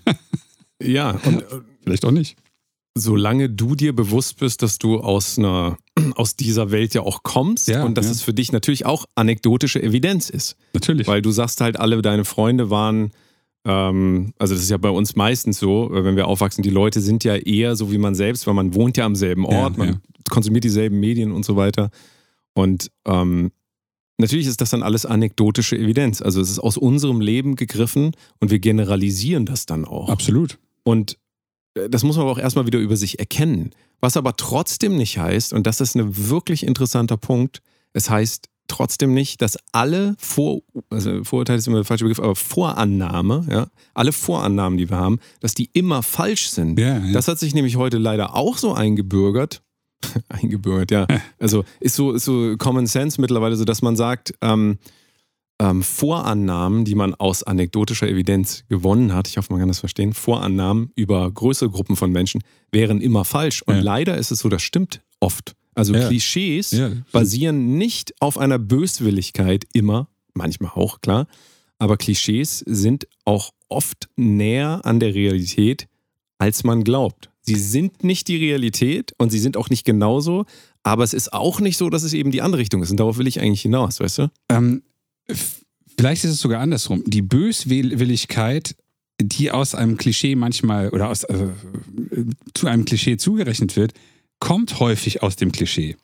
[0.82, 1.46] Ja, und äh,
[1.84, 2.38] Vielleicht auch nicht.
[2.96, 5.78] Solange du dir bewusst bist, dass du aus einer
[6.16, 8.12] aus dieser Welt ja auch kommst Ja, und dass ja.
[8.12, 10.56] es für dich natürlich auch anekdotische Evidenz ist.
[10.74, 11.08] Natürlich.
[11.08, 13.12] Weil du sagst halt, alle deine Freunde waren,
[13.66, 17.02] ähm, also das ist ja bei uns meistens so, äh, wenn wir aufwachsen, die Leute
[17.02, 19.86] sind ja eher so wie man selbst, weil man wohnt ja am selben Ort, Ja,
[19.86, 21.90] man konsumiert dieselben Medien und so weiter.
[22.54, 23.52] Und ähm,
[24.18, 26.22] natürlich ist das dann alles anekdotische Evidenz.
[26.22, 30.10] Also es ist aus unserem Leben gegriffen und wir generalisieren das dann auch.
[30.10, 30.58] Absolut.
[30.84, 31.18] Und
[31.74, 33.72] das muss man aber auch erstmal wieder über sich erkennen.
[34.02, 37.62] Was aber trotzdem nicht heißt, und das ist ein wirklich interessanter Punkt,
[37.94, 42.36] es heißt trotzdem nicht, dass alle Vor also Vorurteile ist immer der falsche Begriff, aber
[42.36, 46.80] Vorannahme, ja, alle Vorannahmen, die wir haben, dass die immer falsch sind.
[46.80, 47.12] Ja, ja.
[47.12, 49.62] Das hat sich nämlich heute leider auch so eingebürgert.
[50.30, 51.08] eingebürgert, ja.
[51.40, 54.78] Also ist so, ist so Common Sense mittlerweile, so dass man sagt, ähm,
[55.62, 60.14] ähm, Vorannahmen, die man aus anekdotischer Evidenz gewonnen hat, ich hoffe, man kann das verstehen,
[60.14, 62.42] Vorannahmen über größere Gruppen von Menschen
[62.72, 63.62] wären immer falsch.
[63.64, 63.82] Und Ja.
[63.82, 65.56] leider ist es so, das stimmt oft.
[65.76, 66.08] Also Ja.
[66.08, 66.92] Klischees Ja.
[67.12, 71.28] basieren nicht auf einer Böswilligkeit immer, manchmal auch, klar,
[71.78, 75.88] aber Klischees sind auch oft näher an der Realität,
[76.38, 77.30] als man glaubt.
[77.42, 80.46] Sie sind nicht die Realität und sie sind auch nicht genauso,
[80.84, 82.92] aber es ist auch nicht so, dass es eben die andere Richtung ist.
[82.92, 84.32] Und darauf will ich eigentlich hinaus, weißt du?
[84.50, 84.84] Ähm,
[85.98, 87.04] vielleicht ist es sogar andersrum.
[87.06, 88.76] Die Böswilligkeit,
[89.22, 91.48] die aus einem Klischee manchmal oder aus, äh,
[92.54, 93.94] zu einem Klischee zugerechnet wird,
[94.40, 95.98] kommt häufig aus dem Klischee.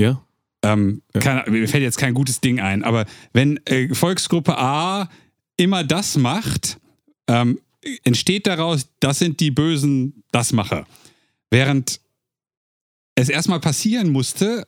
[0.00, 0.24] Ja.
[0.62, 1.20] Ähm, Ja.
[1.20, 5.10] keine, mir fällt jetzt kein gutes Ding ein, aber wenn äh, Volksgruppe A
[5.56, 6.78] immer das macht,
[7.26, 7.58] ähm,
[8.04, 10.86] entsteht daraus, das sind die bösen Dasmacher.
[11.50, 12.00] Während
[13.16, 14.66] es erstmal passieren musste,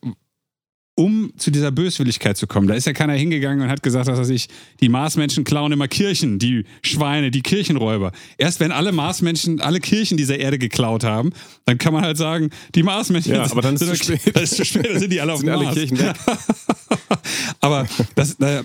[0.97, 2.69] um zu dieser Böswilligkeit zu kommen.
[2.69, 4.49] Da ist ja keiner hingegangen und hat gesagt, weiß ich,
[4.81, 8.13] die Marsmenschen klauen immer Kirchen, die Schweine, die Kirchenräuber.
[8.39, 11.33] Erst wenn alle Marsmenschen alle Kirchen dieser Erde geklaut haben,
[11.65, 14.21] dann kann man halt sagen, die Marsmenschen Ja, aber dann ist sind es zu spät.
[14.37, 15.75] Dann ist zu spät, dann sind die alle auf dem Mars.
[15.75, 16.15] Kirchen weg.
[17.61, 18.63] Aber das äh,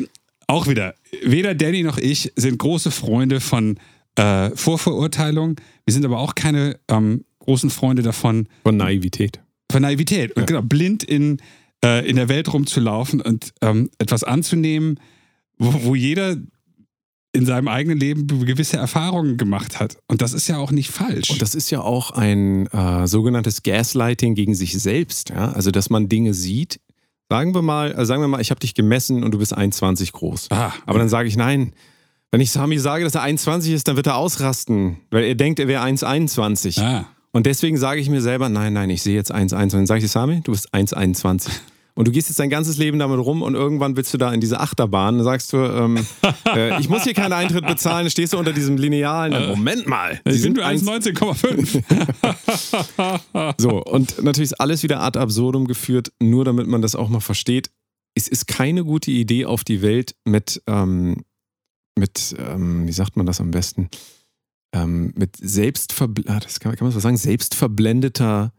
[0.48, 3.78] auch wieder, weder Danny noch ich sind große Freunde von
[4.16, 5.56] äh, Vorverurteilung.
[5.86, 9.40] Wir sind aber auch keine ähm, großen Freunde davon, Von Naivität.
[9.72, 10.36] von Naivität.
[10.36, 11.38] Und genau, blind in,
[11.84, 15.00] äh, in der Welt rumzulaufen und ähm, etwas anzunehmen,
[15.58, 16.38] wo, wo jeder
[17.32, 19.98] in seinem eigenen Leben gewisse Erfahrungen gemacht hat.
[20.08, 21.30] Und das ist ja auch nicht falsch.
[21.30, 25.30] Und das ist ja auch ein äh, sogenanntes Gaslighting gegen sich selbst.
[25.30, 25.52] Ja?
[25.52, 26.80] Also, dass man Dinge sieht.
[27.32, 30.12] Sagen wir mal, also sagen wir mal, ich habe dich gemessen und du bist 1,20
[30.14, 30.48] groß.
[30.50, 31.74] ah, Aber dann sage ich nein.
[32.32, 35.60] Wenn ich Sami sage, dass er 1,20 ist, dann wird er ausrasten, weil er denkt,
[35.60, 36.82] er wäre 1,21.
[36.82, 39.62] ah, Und deswegen sage ich mir selber, nein, nein, ich sehe jetzt 1,1.
[39.62, 41.50] Und dann sage ich Sami, du bist 1,21.
[42.00, 44.40] Und du gehst jetzt dein ganzes Leben damit rum und irgendwann willst du da in
[44.40, 45.18] diese Achterbahn.
[45.18, 46.08] Dann sagst du, ähm,
[46.56, 49.34] äh, ich muss hier keinen Eintritt bezahlen, dann stehst du unter diesem Linealen.
[49.34, 50.22] Äh, Moment mal.
[50.26, 53.56] Die Sie sind sind 1,19,5.
[53.58, 57.20] so, und natürlich ist alles wieder ad absurdum geführt, nur damit man das auch mal
[57.20, 57.70] versteht.
[58.16, 61.26] Es ist keine gute Idee, auf die Welt mit, ähm,
[61.98, 63.90] mit ähm, wie sagt man das am besten,
[64.74, 68.54] ähm, mit selbstverbl ah, das kann, kann man so sagen, selbstverblendeter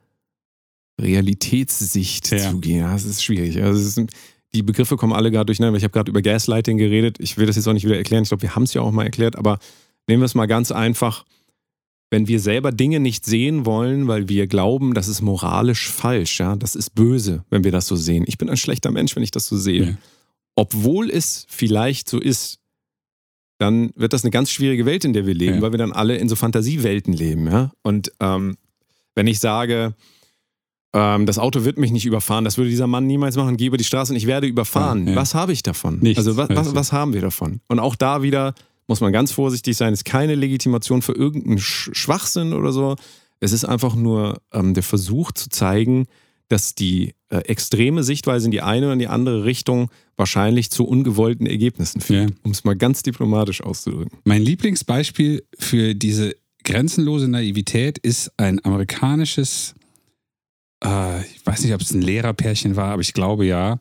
[1.03, 2.51] Realitätssicht Ja.
[2.51, 2.83] zu gehen.
[2.83, 3.63] Das ist schwierig.
[3.63, 4.11] Also ist,
[4.55, 5.77] die Begriffe kommen alle gerade durcheinander.
[5.79, 7.17] Ich habe gerade über Gaslighting geredet.
[7.21, 8.23] Ich will das jetzt auch nicht wieder erklären.
[8.25, 9.59] Ich glaube, wir haben es ja auch mal erklärt, aber
[10.09, 11.25] nehmen wir es mal ganz einfach.
[12.13, 16.57] Wenn wir selber Dinge nicht sehen wollen, weil wir glauben, das ist moralisch falsch, ja,
[16.57, 18.25] das ist böse, wenn wir das so sehen.
[18.27, 19.85] Ich bin ein schlechter Mensch, wenn ich das so sehe.
[19.85, 19.95] Ja.
[20.57, 22.59] Obwohl es vielleicht so ist,
[23.59, 25.63] dann wird das eine ganz schwierige Welt, in der wir leben, Ja.
[25.63, 27.71] weil wir dann alle in so Fantasiewelten leben, ja.
[27.83, 28.57] Und ähm,
[29.15, 29.95] wenn ich sage,
[30.93, 33.77] ähm, das Auto wird mich nicht überfahren, das würde dieser Mann niemals machen, gehe über
[33.77, 35.07] die Straße und ich werde überfahren.
[35.07, 35.17] Ja, ja.
[35.21, 35.99] Was habe ich davon?
[36.01, 37.61] Nichts, also was, was, was haben wir davon?
[37.69, 38.55] Und auch da wieder
[38.89, 42.97] muss man ganz vorsichtig sein, ist keine Legitimation für irgendeinen Sch Schwachsinn oder so.
[43.39, 46.07] Es ist einfach nur ähm, der Versuch zu zeigen,
[46.49, 50.85] dass die äh, extreme Sichtweise in die eine oder in die andere Richtung wahrscheinlich zu
[50.85, 52.37] ungewollten Ergebnissen führt, Ja.
[52.43, 54.19] um es mal ganz diplomatisch auszudrücken.
[54.25, 56.35] Mein Lieblingsbeispiel für diese
[56.65, 59.75] grenzenlose Naivität ist ein amerikanisches,
[60.85, 63.79] äh, ich weiß nicht, ob es ein Lehrerpärchen war, aber ich glaube ja.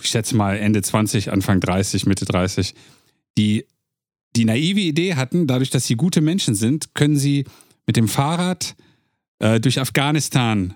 [0.00, 2.74] Ich schätze mal Ende 20, Anfang 30, Mitte 30,
[3.36, 3.64] die
[4.36, 7.44] die naive Idee hatten, dadurch, dass sie gute Menschen sind, können sie
[7.86, 8.76] mit dem Fahrrad
[9.38, 10.74] äh, durch Afghanistan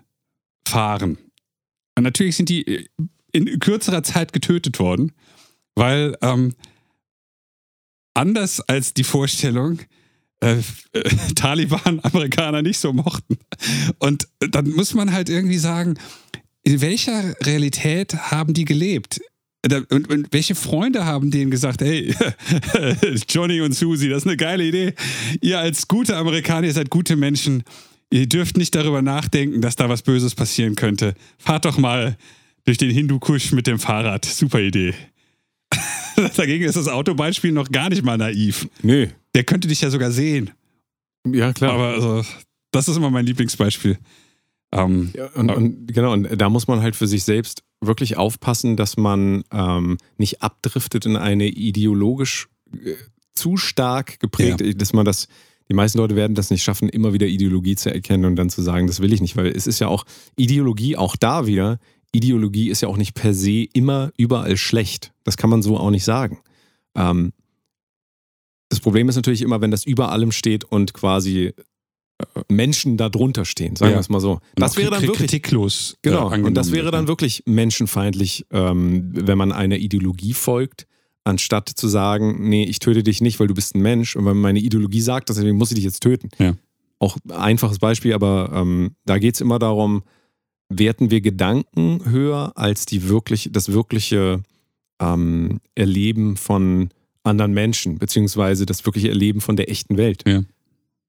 [0.66, 1.18] fahren.
[1.96, 2.86] Und natürlich sind die äh,
[3.32, 5.12] in kürzerer Zeit getötet worden,
[5.74, 6.54] weil ähm,
[8.14, 9.78] anders als die Vorstellung,
[10.42, 10.56] äh,
[11.34, 13.38] Taliban Amerikaner nicht so mochten.
[13.98, 15.94] Und dann muss man halt irgendwie sagen,
[16.64, 19.20] in welcher Realität haben die gelebt?
[19.90, 22.14] Und, und welche Freunde haben denen gesagt, hey,
[23.28, 24.94] Johnny und Susie, das ist eine geile Idee.
[25.40, 27.62] Ihr als gute Amerikaner, ihr seid gute Menschen.
[28.10, 31.14] Ihr dürft nicht darüber nachdenken, dass da was Böses passieren könnte.
[31.38, 32.16] Fahrt doch mal
[32.64, 34.24] durch den Hindu-Kusch mit dem Fahrrad.
[34.24, 34.94] Super Idee.
[36.36, 38.68] Dagegen ist das Autobeispiel noch gar nicht mal naiv.
[38.82, 39.08] Nö.
[39.34, 40.50] Der könnte dich ja sogar sehen.
[41.26, 41.72] Ja, klar.
[41.72, 42.24] Aber also,
[42.70, 43.98] das ist immer mein Lieblingsbeispiel.
[44.72, 48.76] Ähm, Ja, und, und genau, und da muss man halt für sich selbst wirklich aufpassen,
[48.76, 52.94] dass man ähm, nicht abdriftet in eine ideologisch äh,
[53.34, 55.28] zu stark geprägte, dass man das,
[55.68, 58.62] die meisten Leute werden das nicht schaffen, immer wieder Ideologie zu erkennen und dann zu
[58.62, 60.04] sagen, das will ich nicht, weil es ist ja auch
[60.36, 61.78] Ideologie, auch da wieder,
[62.12, 65.12] Ideologie ist ja auch nicht per se immer überall schlecht.
[65.24, 66.40] Das kann man so auch nicht sagen.
[66.94, 67.32] Ähm,
[68.72, 71.52] das Problem ist natürlich immer, wenn das über allem steht und quasi
[72.18, 73.96] äh, Menschen da drunter stehen, sagen Ja.
[73.96, 74.40] wir es mal so.
[74.56, 75.94] Das wäre dann wirklich kritiklos.
[76.02, 77.08] äh, Genau, angenommen und das wäre dann ne?
[77.08, 80.86] wirklich menschenfeindlich, ähm, wenn man einer Ideologie folgt,
[81.24, 84.16] anstatt zu sagen, nee, ich töte dich nicht, weil du bist ein Mensch.
[84.16, 86.28] Und wenn meine Ideologie sagt, deswegen muss ich dich jetzt töten.
[86.38, 86.54] Ja.
[86.98, 90.02] Auch einfaches Beispiel, aber ähm, da geht es immer darum,
[90.68, 94.42] werten wir Gedanken höher als die wirklich, das wirkliche
[95.00, 96.90] ähm, Erleben von
[97.24, 100.22] anderen Menschen, beziehungsweise das wirkliche Erleben von der echten Welt.
[100.26, 100.42] Ja.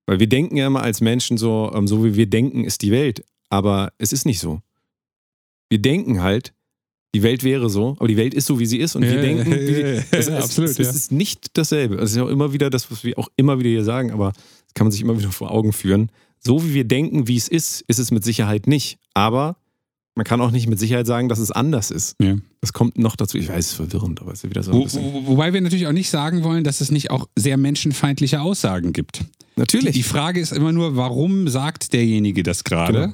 [0.05, 2.91] Weil wir denken ja immer als Menschen so, ähm, so wie wir denken, ist die
[2.91, 3.23] Welt.
[3.49, 4.61] Aber es ist nicht so.
[5.69, 6.53] Wir denken halt,
[7.15, 8.95] die Welt wäre so, aber die Welt ist so, wie sie ist.
[8.95, 11.95] Und wir Ja, denken, ja, ja, ja, es, absolut, es, es ist nicht dasselbe.
[11.95, 14.33] Es ist ja auch immer wieder das, was wir auch immer wieder hier sagen, aber
[14.33, 16.09] das kann man sich immer wieder vor Augen führen.
[16.39, 18.97] So wie wir denken, wie es ist, ist es mit Sicherheit nicht.
[19.13, 19.57] Aber
[20.15, 22.15] man kann auch nicht mit Sicherheit sagen, dass es anders ist.
[22.21, 22.35] Ja.
[22.61, 23.37] Das kommt noch dazu.
[23.37, 25.53] Ich weiß, es ist verwirrend, aber es ist ja wieder so ein Wo, wo, wobei
[25.53, 29.25] wir natürlich auch nicht sagen wollen, dass es nicht auch sehr menschenfeindliche Aussagen gibt.
[29.55, 29.93] Natürlich.
[29.93, 32.93] Die Frage ist immer nur, warum sagt derjenige das gerade?
[32.93, 33.13] Genau.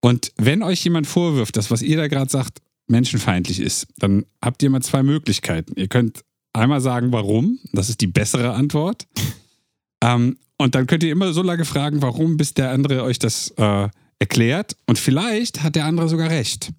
[0.00, 4.62] Und wenn euch jemand vorwirft, dass was ihr da gerade sagt, menschenfeindlich ist, dann habt
[4.62, 5.72] ihr mal zwei Möglichkeiten.
[5.76, 9.06] Ihr könnt einmal sagen, warum, das ist die bessere Antwort.
[10.04, 13.48] ähm, und dann könnt ihr immer so lange fragen, warum, bis der andere euch das
[13.56, 13.88] äh,
[14.18, 14.76] erklärt.
[14.86, 16.72] Und vielleicht hat der andere sogar recht.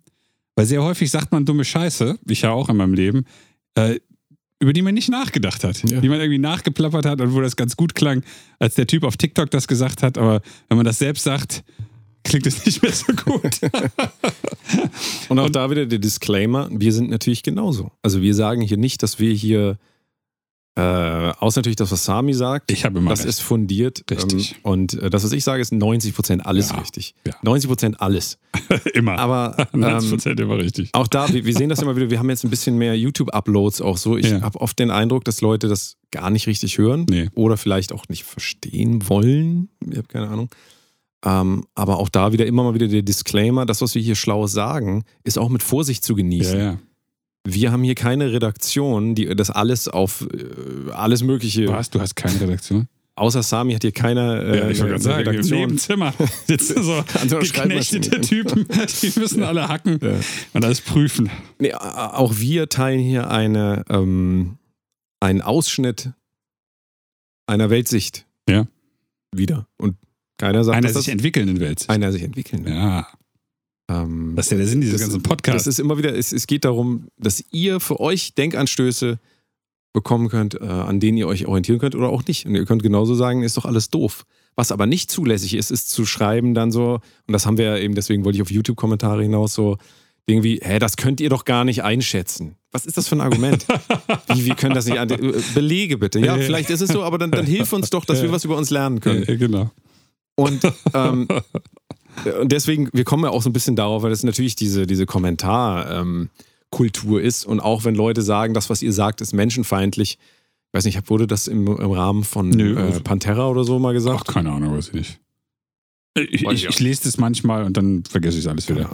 [0.56, 3.26] Weil sehr häufig sagt man dumme Scheiße, ich ja auch in meinem Leben,
[3.76, 4.00] äh,
[4.60, 5.90] über die man nicht nachgedacht hat.
[5.90, 6.00] Ja.
[6.00, 8.24] Die man irgendwie nachgeplappert hat und wo das ganz gut klang,
[8.60, 10.18] als der Typ auf TikTok das gesagt hat.
[10.18, 11.64] Aber wenn man das selbst sagt,
[12.24, 13.60] klingt es nicht mehr so gut.
[15.30, 17.92] Und auch da wieder der Disclaimer, wir sind natürlich genauso.
[18.02, 19.78] Also wir sagen hier nicht, dass wir hier,
[20.78, 23.30] äh, außer natürlich das, was Sami sagt, Ich habe immer das recht.
[23.30, 24.04] ist fundiert.
[24.12, 24.52] Richtig.
[24.56, 27.16] Ähm, und äh, das, was ich sage, ist 90% alles Ja, richtig.
[27.26, 27.34] ja.
[27.46, 28.38] 90% alles.
[28.94, 29.18] immer.
[29.18, 30.90] Aber 90% ähm, immer richtig.
[30.94, 33.82] auch da, wir, wir sehen das immer wieder, wir haben jetzt ein bisschen mehr YouTube-Uploads
[33.82, 34.18] auch so.
[34.18, 34.42] Ich Ja.
[34.42, 37.30] habe oft den Eindruck, dass Leute das gar nicht richtig hören Nee.
[37.36, 39.70] oder vielleicht auch nicht verstehen wollen.
[39.90, 40.50] Ich habe keine Ahnung.
[41.24, 44.46] Ähm, aber auch da wieder immer mal wieder der Disclaimer, das, was wir hier schlau
[44.46, 46.58] sagen, ist auch mit Vorsicht zu genießen.
[46.60, 46.78] Ja, ja.
[47.46, 51.68] Wir haben hier keine Redaktion, die das alles auf äh, alles Mögliche.
[51.68, 51.90] Was?
[51.92, 52.88] Du hast keine Redaktion?
[53.18, 56.14] Außer Sami hat hier keine äh, Ja, ich wollte gerade eine sagen, im Nebenzimmer
[56.48, 57.04] sitzen so
[57.40, 58.20] geknechtete.
[58.20, 58.68] Typen,
[59.02, 60.00] die müssen alle hacken
[60.54, 61.30] und alles prüfen.
[61.60, 64.58] Nee, auch wir teilen hier eine, ähm,
[65.22, 66.12] einen Ausschnitt
[67.48, 68.68] einer Weltsicht Ja.
[69.34, 69.68] wieder.
[69.78, 69.96] Und
[70.38, 71.86] keiner sagt, Einer sich das entwickelnden Welt.
[71.90, 72.74] einer sich entwickeln will.
[72.74, 73.08] Ja,
[73.88, 75.66] Ähm, das ist ja der Sinn dieses ganzen Podcasts.
[75.66, 79.20] Das ist immer wieder, es, es geht darum, dass ihr für euch Denkanstöße
[79.94, 82.46] bekommen könnt, äh, an denen ihr euch orientieren könnt oder auch nicht.
[82.46, 84.26] Und ihr könnt genauso sagen, ist doch alles doof.
[84.56, 87.78] Was aber nicht zulässig ist, ist zu schreiben dann so, und das haben wir ja
[87.78, 89.78] eben, deswegen wollte ich auf YouTube-Kommentare hinaus so,
[90.28, 92.56] irgendwie, hä, das könnt ihr doch gar nicht einschätzen.
[92.72, 93.66] Was ist das für ein Argument?
[94.34, 96.20] Wie, wir können das nicht an, äh, belege bitte.
[96.20, 98.58] Ja, vielleicht ist es so, aber dann, dann hilf uns doch, dass wir was über
[98.58, 99.24] uns lernen können.
[99.26, 99.72] Genau.
[100.36, 100.62] Und,
[100.94, 101.28] ähm,
[102.42, 105.06] und deswegen, wir kommen ja auch so ein bisschen darauf, weil das natürlich diese, diese
[105.06, 106.30] Kommentarkultur
[107.22, 107.46] ist.
[107.46, 110.18] Und auch wenn Leute sagen, das, was ihr sagt, ist menschenfeindlich.
[110.68, 113.80] Ich weiß nicht, wurde das im, im Rahmen von Nö, äh, also- Pantera oder so
[113.80, 114.28] mal Ach, gesagt?
[114.28, 115.20] keine Ahnung, weiß ich nicht.
[116.18, 118.90] Ich, ich, ich lese das manchmal und dann vergesse ich es alles wieder.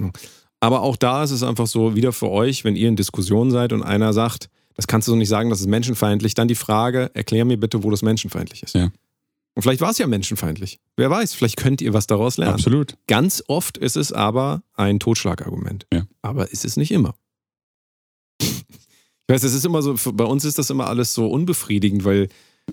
[0.60, 3.74] Aber auch da ist es einfach so, wieder für euch, wenn ihr in Diskussion seid
[3.74, 7.12] und einer sagt, das kannst du so nicht sagen, das ist menschenfeindlich, dann die Frage,
[7.14, 8.74] erklär mir bitte, wo das menschenfeindlich ist.
[8.76, 8.92] Ja.
[9.62, 10.80] Vielleicht war es ja menschenfeindlich.
[10.98, 12.56] Wer weiß, vielleicht könnt ihr was daraus lernen.
[12.56, 12.98] Absolut.
[13.08, 15.88] Ganz oft ist es aber ein Totschlagargument.
[15.94, 16.06] Ja.
[16.22, 17.16] Aber ist es nicht immer.
[18.40, 22.28] Ich weiß, es ist immer so, bei uns ist das immer alles so unbefriedigend, weil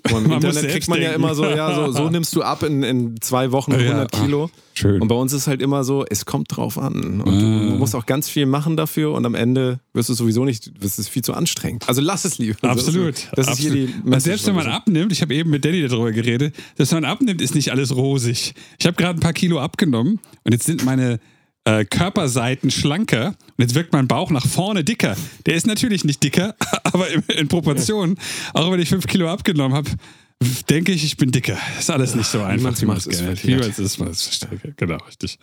[0.07, 1.23] im Man muss Internet kriegt man ja denken.
[1.23, 4.21] immer so, ja, so, so nimmst du ab in, in zwei Wochen 100 Ja.
[4.21, 4.49] Kilo.
[4.73, 5.01] Schön.
[5.01, 7.19] Und bei uns ist halt immer so, es kommt drauf an.
[7.21, 7.69] Und Ah.
[7.71, 10.71] du musst auch ganz viel machen dafür und am Ende wirst du es sowieso nicht,
[10.81, 11.87] wirst es viel zu anstrengend.
[11.89, 12.55] Also lass es lieber.
[12.69, 13.27] Absolut.
[13.33, 14.03] Das ist hier die Absolut.
[14.05, 14.69] Und Message selbst wenn man so.
[14.71, 17.93] abnimmt, ich habe eben mit Danny darüber geredet, dass wenn man abnimmt, ist nicht alles
[17.95, 18.53] rosig.
[18.79, 21.19] Ich habe gerade ein paar Kilo abgenommen und jetzt sind meine
[21.69, 25.15] äh, Körperseiten schlanker und jetzt wirkt mein Bauch nach vorne dicker.
[25.45, 28.17] Der ist natürlich nicht dicker, aber in, in Proportionen,
[28.53, 29.91] auch wenn ich fünf Kilo abgenommen habe,
[30.69, 31.57] denke ich, ich bin dicker.
[31.77, 32.81] Ist alles nicht so einfach.
[32.81, 33.05] Wie man es.
[33.43, 34.47] Niemals ist man es.
[34.77, 35.37] Genau, richtig.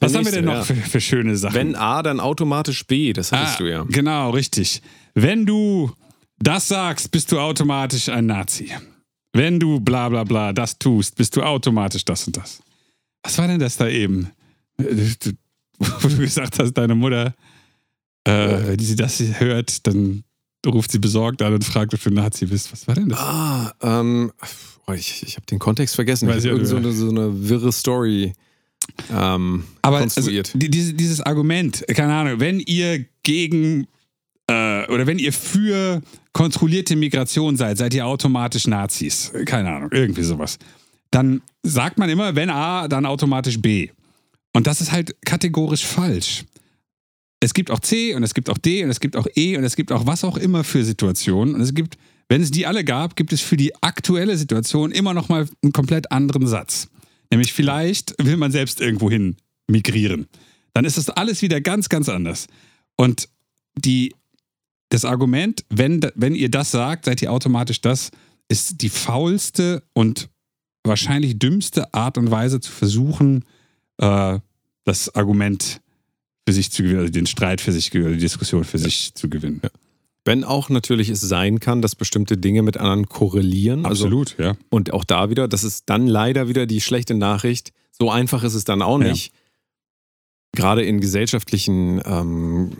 [0.00, 0.62] Was Der haben wir denn noch ja.
[0.62, 1.54] für, für schöne Sachen?
[1.54, 3.84] Wenn A, dann automatisch B, das hattest du ja.
[3.88, 4.82] Genau, richtig.
[5.14, 5.92] Wenn du
[6.38, 8.70] das sagst, bist du automatisch ein Nazi.
[9.32, 12.62] Wenn du bla bla bla das tust, bist du automatisch das und das.
[13.24, 14.30] Was war denn das da eben?
[14.78, 14.84] Äh,
[15.20, 15.32] du-
[16.00, 17.34] Wo du gesagt hast, deine Mutter,
[18.24, 20.22] äh, wenn sie das hört, dann
[20.64, 22.72] ruft sie besorgt an und fragt, ob du ein Nazi bist.
[22.72, 23.18] Was war denn das?
[23.18, 24.32] Ah, ähm,
[24.86, 26.28] oh, ich, ich habe den Kontext vergessen.
[26.28, 28.32] Weiß ich habe auch so eine, so eine wirre Story
[29.10, 30.52] ähm, Aber also, konstruiert.
[30.54, 33.86] die- diese, dieses Argument, keine Ahnung, wenn ihr gegen
[34.46, 36.02] äh, oder wenn ihr für
[36.32, 39.32] kontrollierte Migration seid, seid ihr automatisch Nazis.
[39.46, 40.58] Keine Ahnung, irgendwie sowas.
[41.10, 43.88] Dann sagt man immer, wenn A, dann automatisch B.
[44.54, 46.44] Und das ist halt kategorisch falsch.
[47.40, 49.64] Es gibt auch C und es gibt auch D und es gibt auch E und
[49.64, 51.54] es gibt auch was auch immer für Situationen.
[51.54, 51.98] Und es gibt,
[52.28, 55.72] wenn es die alle gab, gibt es für die aktuelle Situation immer noch mal einen
[55.72, 56.88] komplett anderen Satz.
[57.30, 59.36] Nämlich vielleicht will man selbst irgendwo hin
[59.68, 60.26] migrieren.
[60.72, 62.46] Dann ist das alles wieder ganz, ganz anders.
[62.96, 63.28] Und
[63.76, 64.14] die,
[64.88, 68.10] das Argument, wenn, wenn ihr das sagt, seid ihr automatisch das,
[68.48, 70.28] ist die faulste und
[70.84, 73.44] wahrscheinlich dümmste Art und Weise zu versuchen,
[73.98, 74.38] äh,
[74.84, 75.80] das Argument
[76.46, 79.28] für sich zu gewinnen, also den Streit für sich, oder die Diskussion für sich zu
[79.28, 79.60] gewinnen.
[80.26, 83.84] Wenn auch natürlich es sein kann, dass bestimmte Dinge mit anderen korrelieren.
[83.84, 84.56] Also, Absolut, ja.
[84.70, 87.72] und auch da wieder, das ist dann leider wieder die schlechte Nachricht.
[87.92, 89.10] So einfach ist es dann auch Ja.
[89.10, 89.32] nicht.
[90.52, 92.72] Gerade in gesellschaftlichen ähm,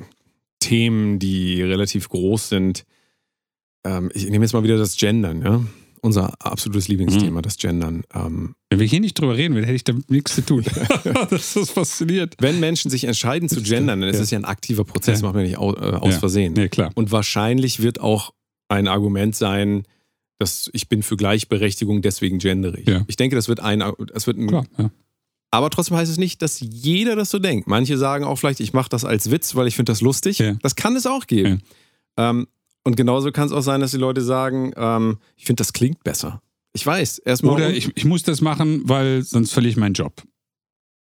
[0.61, 2.85] Themen, die relativ groß sind.
[3.85, 5.65] Ähm, ich nehme jetzt mal wieder das Gendern, ja.
[6.05, 8.03] Unser absolutes Lieblingsthema, das Gendern.
[8.15, 10.63] Ähm, Wenn wir hier nicht drüber reden würden, hätte ich damit nichts zu tun.
[11.31, 12.35] das ist fasziniert.
[12.41, 14.23] wenn Menschen sich entscheiden zu gendern, dann ist Ja.
[14.23, 15.27] es ja ein aktiver Prozess, Ja.
[15.27, 16.19] macht man nicht au, äh, aus Ja.
[16.21, 16.53] Versehen.
[16.53, 16.91] Nee, klar.
[16.95, 18.35] Und wahrscheinlich wird auch
[18.69, 19.85] ein Argument sein,
[20.39, 22.87] dass ich bin für Gleichberechtigung, deswegen gendere ich.
[22.87, 23.03] Ja.
[23.07, 23.83] Ich denke, das wird ein,
[24.13, 24.91] das wird ein klar ja.
[25.53, 27.67] aber trotzdem heißt es nicht, dass jeder das so denkt.
[27.67, 30.39] Manche sagen auch vielleicht, ich mache das als Witz, weil ich finde das lustig.
[30.39, 30.55] Ja.
[30.61, 31.63] Das kann es auch geben.
[32.19, 32.47] Ähm,
[32.85, 36.05] und genauso kann es auch sein, dass die Leute sagen, ähm, ich finde, das klingt
[36.05, 36.41] besser.
[36.73, 37.55] Ich weiß, erstmal.
[37.55, 40.23] Oder ich, ich muss das machen, weil sonst verliere ich meinen Job.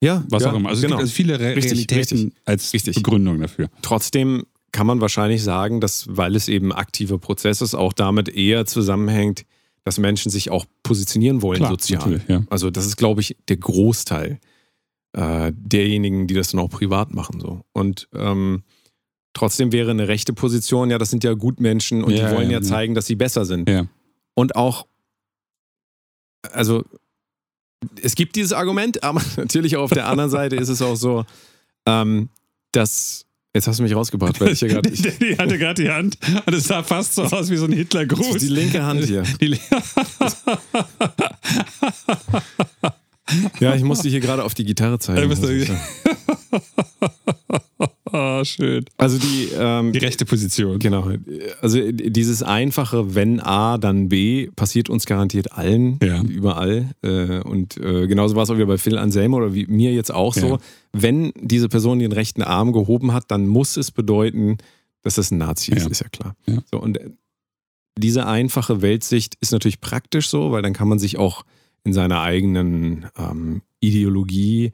[0.01, 0.69] ja, Was ja, auch immer.
[0.69, 0.99] Also genau.
[0.99, 2.41] es gibt also viele Re Richtig, Realitäten richtig.
[2.45, 2.95] als Richtig.
[2.95, 3.69] Begründung dafür.
[3.81, 8.65] Trotzdem kann man wahrscheinlich sagen, dass, weil es eben aktiver Prozess ist, auch damit eher
[8.65, 9.45] zusammenhängt,
[9.83, 12.21] dass Menschen sich auch positionieren wollen Klar, sozial.
[12.27, 12.43] ja.
[12.49, 14.39] Also das ist, glaube ich, der Großteil
[15.13, 17.39] äh, derjenigen, die das dann auch privat machen.
[17.39, 17.61] So.
[17.73, 18.63] Und ähm,
[19.33, 22.59] trotzdem wäre eine rechte Position, ja, das sind ja Gutmenschen und Ja, die wollen ja,
[22.59, 23.69] ja, zeigen, dass sie besser sind.
[24.35, 24.87] Und auch,
[26.51, 26.83] also
[28.01, 31.25] es gibt dieses Argument, aber natürlich auch auf der anderen Seite ist es auch so,
[31.85, 32.29] ähm,
[32.71, 33.25] dass.
[33.55, 34.89] Jetzt hast du mich rausgebracht, weil ich hier gerade.
[34.89, 36.17] Die hatte gerade die Hand
[36.47, 38.37] und es sah fast so aus wie so ein Hitlergruß.
[38.37, 39.21] Die linke Hand hier.
[39.39, 39.59] Die li-
[43.59, 45.29] Ja, ich musste hier gerade auf die Gitarre zeigen.
[45.29, 45.65] du-
[48.11, 48.85] Ah, schön.
[48.97, 50.77] Also die, ähm, Die rechte Position.
[50.77, 51.09] Genau.
[51.61, 56.21] Also dieses einfache wenn A, dann B passiert uns garantiert allen, Ja.
[56.21, 56.91] überall.
[57.01, 60.13] Äh, Und äh, genauso war es auch wieder bei Phil Anselmo oder wie mir jetzt
[60.13, 60.47] auch so.
[60.47, 60.57] Ja.
[60.91, 64.57] Wenn diese Person den rechten Arm gehoben hat, dann muss es bedeuten,
[65.01, 65.89] dass das ein Nazi ist, Ja.
[65.89, 66.35] ist ja klar.
[66.45, 66.59] Ja.
[66.71, 67.09] So, und äh,
[67.97, 71.43] diese einfache Weltsicht ist natürlich praktisch so, weil dann kann man sich auch
[71.83, 74.71] in seiner eigenen ähm, Ideologie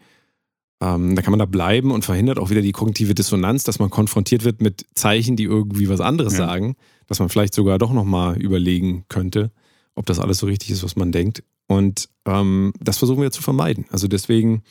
[0.82, 3.90] ähm, da kann man da bleiben und verhindert auch wieder die kognitive Dissonanz, dass man
[3.90, 6.40] konfrontiert wird mit Zeichen, die irgendwie was anderes Ja.
[6.48, 6.76] sagen,
[7.08, 9.52] dass man vielleicht sogar doch nochmal überlegen könnte,
[9.96, 11.44] ob das alles so richtig ist, was man denkt.
[11.68, 13.86] Und ähm, das versuchen wir zu vermeiden.
[13.90, 14.64] Also deswegen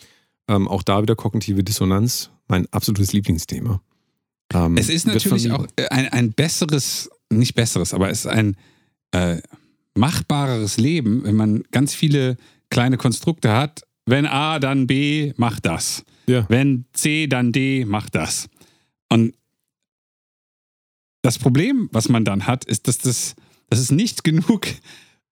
[0.49, 3.83] ähm, auch da wieder kognitive Dissonanz, mein absolutes Lieblingsthema.
[4.55, 8.57] Ähm, Es ist natürlich auch äh, ein, ein besseres, nicht besseres, aber es ist ein
[9.11, 9.43] äh,
[9.99, 12.37] machbareres Leben, wenn man ganz viele
[12.71, 13.83] kleine Konstrukte hat.
[14.07, 16.05] Wenn A, dann B, mach das.
[16.27, 16.47] Ja.
[16.49, 18.49] Wenn C, dann D, mach das.
[19.11, 19.35] Und
[21.23, 23.35] das Problem, was man dann hat, ist, dass, das,
[23.69, 24.67] dass es nicht genug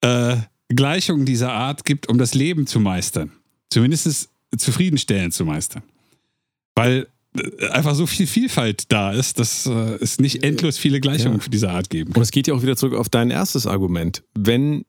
[0.03, 0.37] äh,
[0.69, 3.33] Gleichungen dieser Art gibt, um das Leben zu meistern.
[3.71, 5.83] Zumindest zufriedenstellend zu meistern.
[6.75, 7.09] Weil
[7.71, 9.71] einfach so viel Vielfalt da ist, dass äh,
[10.01, 11.43] es nicht endlos viele Gleichungen Ja.
[11.45, 12.23] für diese Art geben Und kann.
[12.23, 14.23] es geht ja auch wieder zurück auf dein erstes Argument.
[14.35, 14.85] Wenn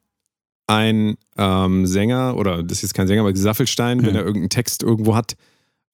[0.68, 4.22] ein ähm, Sänger, oder das ist jetzt kein Sänger, aber Gesaffelstein, wenn Ja.
[4.22, 5.36] er irgendeinen Text irgendwo hat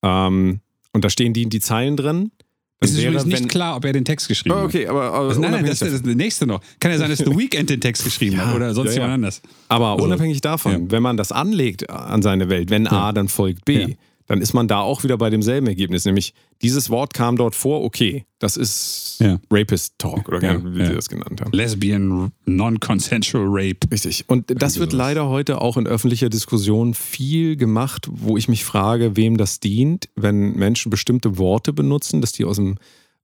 [0.04, 0.60] ähm,
[0.94, 2.32] und da stehen die, die Zeilen drin,
[2.80, 4.66] Es ist wäre, übrigens nicht wenn, klar, ob er den Text geschrieben Oh, hat.
[4.66, 6.60] okay, aber, Also, nein, nein, das, ist das nächste noch.
[6.80, 9.02] Kann ja sein, dass The Weeknd den Text geschrieben Ja, hat oder sonst ja, ja.
[9.04, 9.42] jemand anders.
[9.70, 13.66] Aber Also, unabhängig davon, wenn man das anlegt an seine Welt, wenn A, dann folgt
[13.66, 13.96] B.
[14.28, 16.06] dann ist man da auch wieder bei demselben Ergebnis.
[16.06, 19.40] Nämlich, dieses Wort kam dort vor, okay, das ist Ja.
[19.52, 20.86] Rapist Talk oder Ja, wie ja.
[20.88, 21.52] sie das genannt haben.
[21.52, 23.80] Lesbian Non-Consensual Rape.
[23.92, 24.26] Richtig.
[24.28, 29.16] Und das wird leider heute auch in öffentlicher Diskussion viel gemacht, wo ich mich frage,
[29.16, 32.78] wem das dient, wenn Menschen bestimmte Worte benutzen, dass die aus dem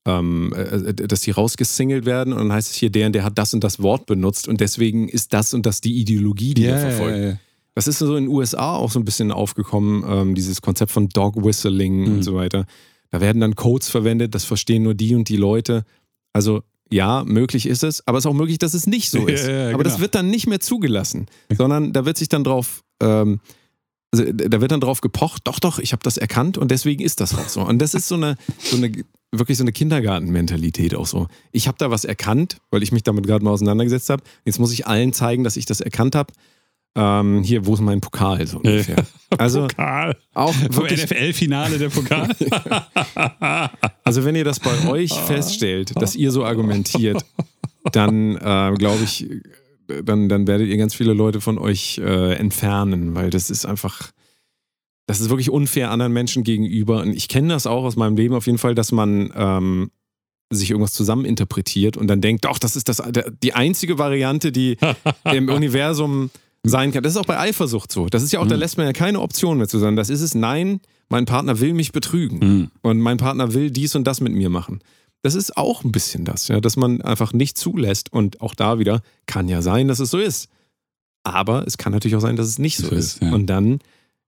[0.06, 3.38] ähm, äh, dass die rausgesingelt werden und dann heißt es hier, der und der hat
[3.38, 6.80] das und das Wort benutzt und deswegen ist das und das die Ideologie, die er
[6.80, 7.40] verfolgt.
[7.80, 11.08] Das ist so in den USA auch so ein bisschen aufgekommen, ähm, dieses Konzept von
[11.10, 12.14] Dog Whistling Mhm.
[12.16, 12.66] und so weiter.
[13.12, 15.84] Da werden dann Codes verwendet, das verstehen nur die und die Leute.
[16.34, 16.62] Also
[16.92, 19.48] ja, möglich ist es, aber es ist auch möglich, dass es nicht so Ja, ist.
[19.48, 20.02] ja, aber das genau.
[20.04, 23.40] wird dann nicht mehr zugelassen, sondern da wird sich dann drauf, ähm,
[24.12, 27.20] also da wird dann drauf gepocht, doch, doch, ich habe das erkannt und deswegen ist
[27.22, 27.62] das auch so.
[27.62, 28.92] Und das ist so eine, so eine
[29.32, 31.28] wirklich so eine Kindergartenmentalität auch so.
[31.52, 34.24] Ich habe da was erkannt, weil ich mich damit gerade mal auseinandergesetzt habe.
[34.46, 36.34] Jetzt muss ich allen zeigen, dass ich das erkannt habe.
[36.96, 39.06] Ähm, hier, wo ist mein Pokal so ungefähr?
[39.38, 40.18] Also Pokal.
[40.34, 42.30] auch Vom wirklich, NFL-Finale der Pokal.
[44.04, 47.24] also wenn ihr das bei euch feststellt, dass ihr so argumentiert,
[47.92, 49.28] dann äh, glaube ich,
[50.04, 54.12] dann, dann werdet ihr ganz viele Leute von euch äh, entfernen, weil das ist einfach,
[55.06, 57.02] das ist wirklich unfair anderen Menschen gegenüber.
[57.02, 59.92] Und ich kenne das auch aus meinem Leben auf jeden Fall, dass man ähm,
[60.50, 63.04] sich irgendwas zusammeninterpretiert und dann denkt, doch, das ist das,
[63.44, 64.78] die einzige Variante, die
[65.24, 66.32] im Universum
[66.64, 67.04] sein kann.
[67.04, 68.08] Das ist auch bei Eifersucht so.
[68.08, 69.96] Das ist ja auch, da lässt man ja keine Option mehr zu sagen.
[69.96, 72.72] Das ist es, nein, mein Partner will mich betrügen Mhm.
[72.82, 74.80] und mein Partner will dies und das mit mir machen.
[75.22, 78.80] Das ist auch ein bisschen das, ja, dass man einfach nicht zulässt und auch da
[78.80, 80.48] wieder kann ja sein, dass es so ist.
[81.24, 83.16] Aber es kann natürlich auch sein, dass es nicht so So ist.
[83.16, 83.34] ist, ja.
[83.34, 83.80] Und dann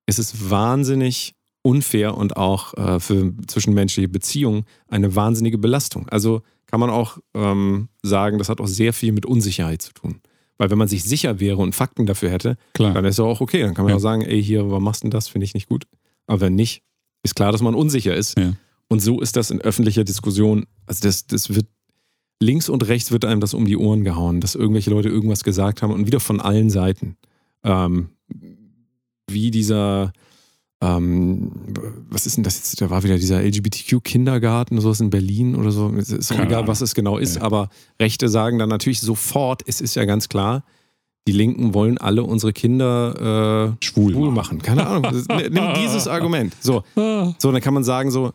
[0.05, 6.09] ist es wahnsinnig unfair und auch äh, für zwischenmenschliche Beziehungen eine wahnsinnige Belastung.
[6.09, 10.21] Also kann man auch ähm, sagen, das hat auch sehr viel mit Unsicherheit zu tun.
[10.62, 12.93] Weil wenn man sich sicher wäre und Fakten dafür hätte, Klar.
[12.93, 13.64] dann ist es auch okay.
[13.64, 13.95] Dann kann man Ja.
[13.95, 15.28] auch sagen, ey, hier, warum machst du denn das?
[15.28, 15.86] Finde ich nicht gut.
[16.28, 16.84] Aber wenn nicht,
[17.24, 18.38] ist klar, dass man unsicher ist.
[18.38, 18.53] Ja.
[18.88, 20.68] Und so ist das in öffentlicher Diskussion.
[20.86, 21.66] Also das, das wird
[22.39, 25.82] links und rechts wird einem das um die Ohren gehauen, dass irgendwelche Leute irgendwas gesagt
[25.82, 27.18] haben und wieder von allen Seiten.
[27.64, 28.09] Ähm,
[29.32, 30.14] wie dieser,
[30.82, 31.51] ähm,
[32.09, 32.82] was ist denn das jetzt?
[32.82, 35.89] Da war wieder dieser LGBTQ-Kindergarten oder sowas in Berlin oder so.
[35.97, 36.69] Es ist auch Keine egal, Ahnung.
[36.69, 37.43] was es genau ist, Ja.
[37.43, 37.69] aber
[37.99, 40.63] Rechte sagen dann natürlich sofort, es ist ja ganz klar,
[41.27, 44.57] die Linken wollen alle unsere Kinder äh, Schwul schwul machen.
[44.57, 44.61] machen.
[44.63, 45.03] Keine Ahnung.
[45.03, 46.55] Das- Nimm dieses Argument.
[46.61, 46.84] So,
[47.38, 48.32] so, dann kann man sagen, so,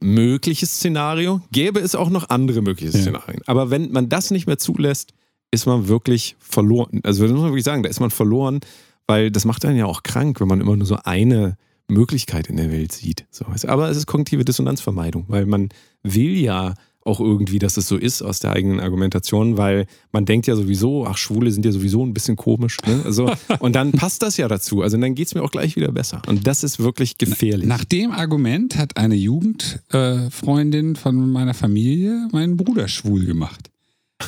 [0.00, 3.02] mögliches Szenario, gäbe es auch noch andere mögliche Ja.
[3.02, 3.40] Szenarien.
[3.46, 5.12] Aber wenn man das nicht mehr zulässt,
[5.50, 7.00] ist man wirklich verloren.
[7.02, 8.60] Also das muss man wirklich sagen, da ist man verloren,
[9.08, 11.56] weil das macht einen ja auch krank, wenn man immer nur so eine
[11.88, 13.26] Möglichkeit in der Welt sieht.
[13.30, 13.46] So.
[13.66, 15.70] Aber es ist kognitive Dissonanzvermeidung, weil man
[16.02, 16.74] will ja
[17.04, 21.06] auch irgendwie, dass es so ist aus der eigenen Argumentation, weil man denkt ja sowieso,
[21.06, 22.76] ach, Schwule sind ja sowieso ein bisschen komisch.
[22.86, 23.00] Ne?
[23.04, 24.82] Also, und dann passt das ja dazu.
[24.82, 26.20] Also dann geht es mir auch gleich wieder besser.
[26.26, 27.66] Und das ist wirklich gefährlich.
[27.66, 33.70] Nach dem Argument hat eine Jugendfreundin äh, von meiner Familie meinen Bruder schwul gemacht.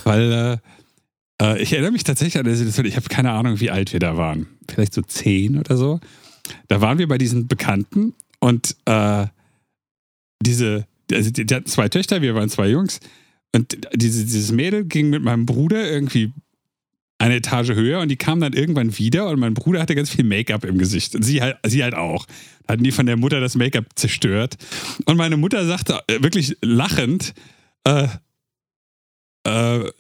[0.04, 0.61] Weil
[1.40, 3.92] äh, äh, ich erinnere mich tatsächlich an der Situation, ich habe keine Ahnung, wie alt
[3.92, 4.46] wir da waren.
[4.68, 6.00] Vielleicht so zehn oder so.
[6.68, 9.26] Da waren wir bei diesen Bekannten und äh,
[10.42, 13.01] diese, also die, die hatten zwei Töchter, wir waren zwei Jungs.
[13.55, 16.32] Und diese, dieses Mädel ging mit meinem Bruder irgendwie
[17.18, 20.24] eine Etage höher und die kam dann irgendwann wieder und mein Bruder hatte ganz viel
[20.24, 22.26] Make-up im Gesicht und sie halt, sie halt auch.
[22.66, 24.57] Hatten die von der Mutter das Make-up zerstört.
[25.05, 27.34] Und meine Mutter sagte wirklich lachend,
[27.84, 28.09] äh,
[29.44, 29.90] äh,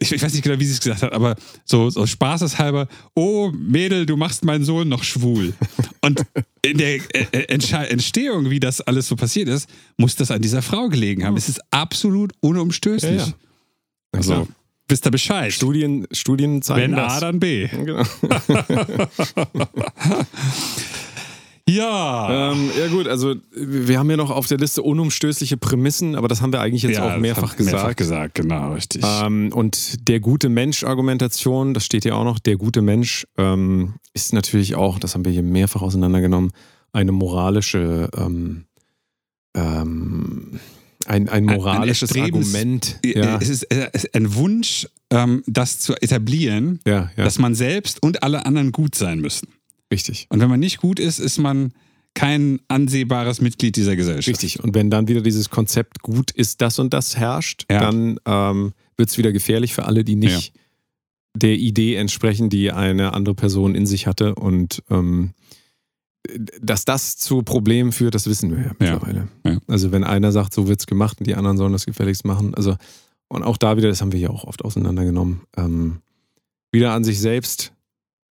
[0.00, 3.50] ich, ich, weiß nicht genau, wie sie es gesagt hat, aber so, so spaßeshalber, oh
[3.52, 5.54] Mädel, du machst meinen Sohn noch schwul.
[6.00, 6.22] Und
[6.62, 10.62] in der äh, äh Entstehung, wie das alles so passiert ist, muss das an dieser
[10.62, 11.36] Frau gelegen haben.
[11.36, 13.20] Es ist absolut unumstößlich.
[13.20, 13.32] Ja, ja.
[14.12, 14.48] Also,
[14.88, 15.52] wisst ihr Bescheid.
[15.52, 17.14] Studien, Studien zeigen Wenn das.
[17.14, 17.68] A, dann B.
[17.68, 18.02] Genau.
[21.68, 22.52] Ja.
[22.52, 26.40] Ähm, ja, gut, also wir haben ja noch auf der Liste unumstößliche Prämissen, aber das
[26.40, 27.76] haben wir eigentlich jetzt ja, auch mehrfach gesagt.
[27.76, 29.02] Mehrfach gesagt, genau, richtig.
[29.04, 34.32] Ähm, und der gute Mensch-Argumentation, das steht ja auch noch, der gute Mensch ähm, ist
[34.32, 36.52] natürlich auch, das haben wir hier mehrfach auseinandergenommen,
[36.92, 38.66] eine moralische, ähm,
[39.54, 40.60] ähm,
[41.04, 43.00] ein, ein moralisches ein Argument.
[43.04, 43.38] Ja.
[43.40, 48.22] Es, ist, es ist ein Wunsch, ähm, das zu etablieren, ja, dass man selbst und
[48.22, 49.48] alle anderen gut sein müssen.
[49.92, 50.26] Richtig.
[50.30, 51.72] Und wenn man nicht gut ist, ist man
[52.14, 54.42] kein ansehbares Mitglied dieser Gesellschaft.
[54.42, 54.64] Richtig.
[54.64, 57.80] Und wenn dann wieder dieses Konzept gut ist, das und das herrscht, ja.
[57.80, 60.60] dann ähm, wird es wieder gefährlich für alle, die nicht ja.
[61.36, 64.34] der Idee entsprechen, die eine andere Person in sich hatte.
[64.34, 65.34] Und ähm,
[66.60, 69.28] dass das zu Problemen führt, das wissen wir ja mittlerweile.
[69.44, 69.58] Ja.
[69.68, 72.54] Also wenn einer sagt, so wird es gemacht und die anderen sollen das gefälligst machen.
[72.54, 72.76] Also,
[73.28, 75.98] und auch da wieder, das haben wir ja auch oft auseinandergenommen, ähm,
[76.72, 77.72] wieder an sich selbst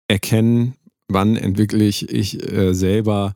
[0.08, 0.76] erkennen,
[1.08, 3.34] wann entwickle ich, ich äh, selber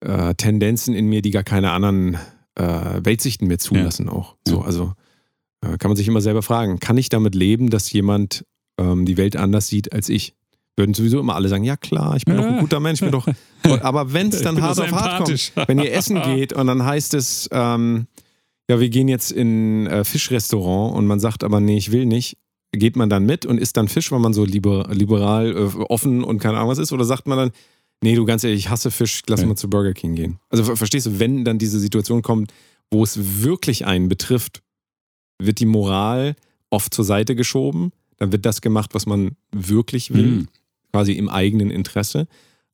[0.00, 2.18] äh, Tendenzen in mir, die gar keine anderen
[2.56, 4.12] äh, Weltsichten mehr zulassen ja.
[4.12, 4.36] auch.
[4.46, 4.92] So, also
[5.62, 8.44] äh, kann man sich immer selber fragen, kann ich damit leben, dass jemand
[8.78, 10.34] ähm, die Welt anders sieht als ich?
[10.76, 12.42] Würden sowieso immer alle sagen, ja klar, ich bin ja.
[12.42, 13.28] doch ein guter Mensch, ich bin doch.
[13.82, 17.14] Aber wenn es dann hart auf hart kommt, wenn ihr essen geht und dann heißt
[17.14, 18.08] es, ähm,
[18.68, 22.38] ja, wir gehen jetzt in äh, Fischrestaurant und man sagt aber, nee, ich will nicht,
[22.76, 26.24] geht man dann mit und isst dann Fisch, weil man so liber, liberal, äh, offen
[26.24, 26.92] und keine Ahnung was ist?
[26.92, 27.50] Oder sagt man dann,
[28.02, 29.46] nee, du ganz ehrlich, ich hasse Fisch, lass ja.
[29.46, 30.38] mal zu Burger King gehen?
[30.50, 32.52] Also verstehst du, wenn dann diese Situation kommt,
[32.90, 34.62] wo es wirklich einen betrifft,
[35.38, 36.36] wird die Moral
[36.70, 40.48] oft zur Seite geschoben, dann wird das gemacht, was man wirklich will, mhm.
[40.92, 42.26] quasi im eigenen Interesse.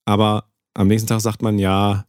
[0.05, 0.45] Aber
[0.75, 2.07] am nächsten Tag sagt man, ja,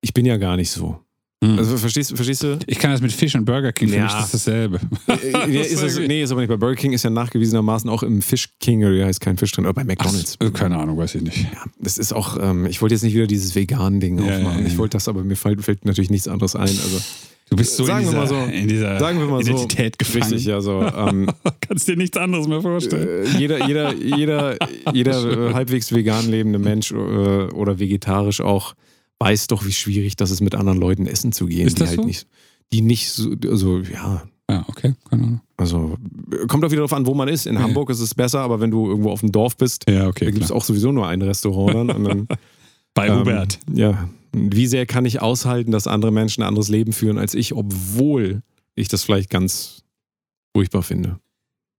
[0.00, 1.00] ich bin ja gar nicht so.
[1.42, 1.58] Mhm.
[1.58, 2.58] Also verstehst, verstehst du?
[2.66, 4.04] Ich kann das mit Fisch und Burger King, für ja.
[4.04, 4.78] mich ist das dasselbe.
[5.08, 6.50] Äh, ja, ist es, nee, ist aber nicht.
[6.50, 9.64] Bei Burger King ist ja nachgewiesenermaßen auch im Fish King, oder heißt kein Fisch drin,
[9.64, 10.36] oder bei McDonalds.
[10.38, 11.42] Ach, keine Ahnung, weiß ich nicht.
[11.42, 14.66] Ja, das ist auch, ähm, ich wollte jetzt nicht wieder dieses vegan Ding ja, aufmachen.
[14.66, 16.62] Ich wollte das, aber mir fällt, fällt, natürlich nichts anderes ein.
[16.62, 17.00] Also,
[17.48, 19.94] du bist so, sagen in, dieser, wir mal so in dieser sagen wir mal Identität
[19.94, 20.32] so, gefangen.
[20.32, 20.82] Richtig, ja, so.
[20.82, 21.30] Ähm,
[21.60, 23.26] Kannst dir nichts anderes mehr vorstellen.
[23.26, 24.56] Äh, jeder, jeder, jeder,
[24.92, 28.74] jeder halbwegs vegan lebende Mensch äh, oder vegetarisch auch
[29.20, 31.66] weiß doch, wie schwierig das ist, mit anderen Leuten essen zu gehen.
[31.66, 32.06] Ist das die halt so?
[32.06, 32.26] nicht,
[32.72, 34.22] die nicht so, also ja.
[34.50, 35.40] Ja, okay, keine Ahnung.
[35.56, 35.96] Also
[36.48, 37.46] kommt auch wieder darauf an, wo man ist.
[37.46, 37.60] In ja.
[37.60, 40.30] Hamburg ist es besser, aber wenn du irgendwo auf dem Dorf bist, ja, okay, da
[40.32, 42.26] gibt es auch sowieso nur ein Restaurant dann.
[42.94, 43.60] Bei ähm, Hubert.
[43.72, 44.08] Ja.
[44.32, 48.42] Wie sehr kann ich aushalten, dass andere Menschen ein anderes Leben führen als ich, obwohl
[48.74, 49.82] ich das vielleicht ganz
[50.52, 51.20] furchtbar finde.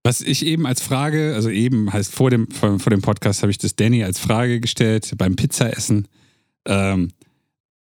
[0.04, 3.50] Was ich eben als Frage, also eben heißt vor dem, vor, vor dem Podcast, habe
[3.50, 6.08] ich das Danny als Frage gestellt beim Pizzaessen.
[6.66, 7.10] Ähm,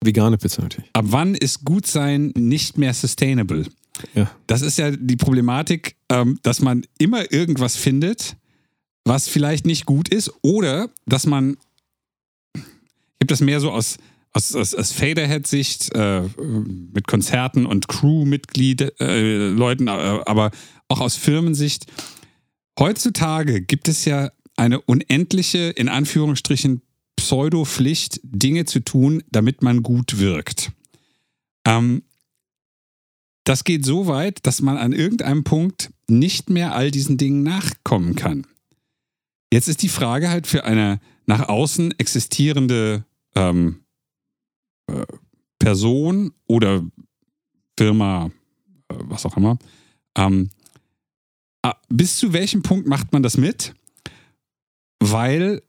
[0.04, 0.90] Vegane Pizza natürlich.
[0.94, 3.66] Ab wann ist Gutsein nicht mehr sustainable?
[4.14, 4.32] Ja.
[4.48, 8.38] Das ist ja die Problematik, ähm, dass man immer irgendwas findet,
[9.04, 11.58] was vielleicht nicht gut ist, oder dass man,
[12.56, 12.62] ich
[13.22, 13.98] habe das mehr so aus,
[14.32, 16.22] aus, aus, aus Faderhead-Sicht äh,
[16.94, 20.52] mit Konzerten und Crew-Mitglied, äh, Leuten, äh, aber
[20.88, 21.88] auch aus Firmensicht.
[22.80, 26.82] Heutzutage gibt es ja eine unendliche, in Anführungsstrichen,
[27.20, 30.72] Pseudo-Pflicht, Dinge zu tun, damit man gut wirkt.
[31.66, 32.04] Ähm,
[33.44, 38.16] das geht so weit, dass man an irgendeinem Punkt nicht mehr all diesen Dingen nachkommen
[38.16, 38.48] kann.
[39.52, 43.04] Jetzt ist die Frage halt für eine nach außen existierende
[43.36, 43.82] ähm,
[44.88, 45.06] äh,
[45.60, 46.86] Person oder
[47.78, 48.28] Firma,
[48.88, 49.58] äh, was auch immer,
[50.16, 50.50] ähm,
[51.64, 53.74] ah, bis zu welchem Punkt macht man das mit?
[55.00, 55.62] Weil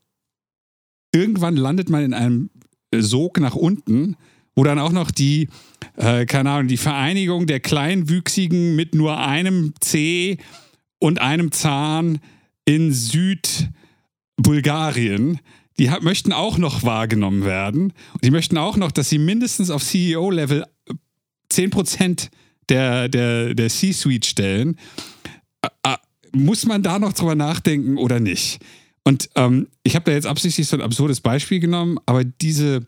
[1.12, 2.50] irgendwann landet man in einem
[2.94, 4.16] Sog nach unten,
[4.54, 5.48] wo dann auch noch die,
[5.96, 10.38] äh, keine Ahnung, die Vereinigung der Kleinwüchsigen mit nur einem C
[10.98, 12.20] und einem Zahn
[12.64, 15.40] in Südbulgarien,
[15.78, 17.92] die möchten auch noch wahrgenommen werden.
[18.12, 20.66] Und die möchten auch noch, dass sie mindestens auf CEO-Level
[21.50, 22.28] 10%
[22.68, 24.76] der, der, der C-Suite stellen.
[25.82, 25.96] Äh,
[26.32, 28.61] muss man da noch drüber nachdenken oder nicht?
[29.05, 32.86] Und ähm, ich habe da jetzt absichtlich so ein absurdes Beispiel genommen, aber diese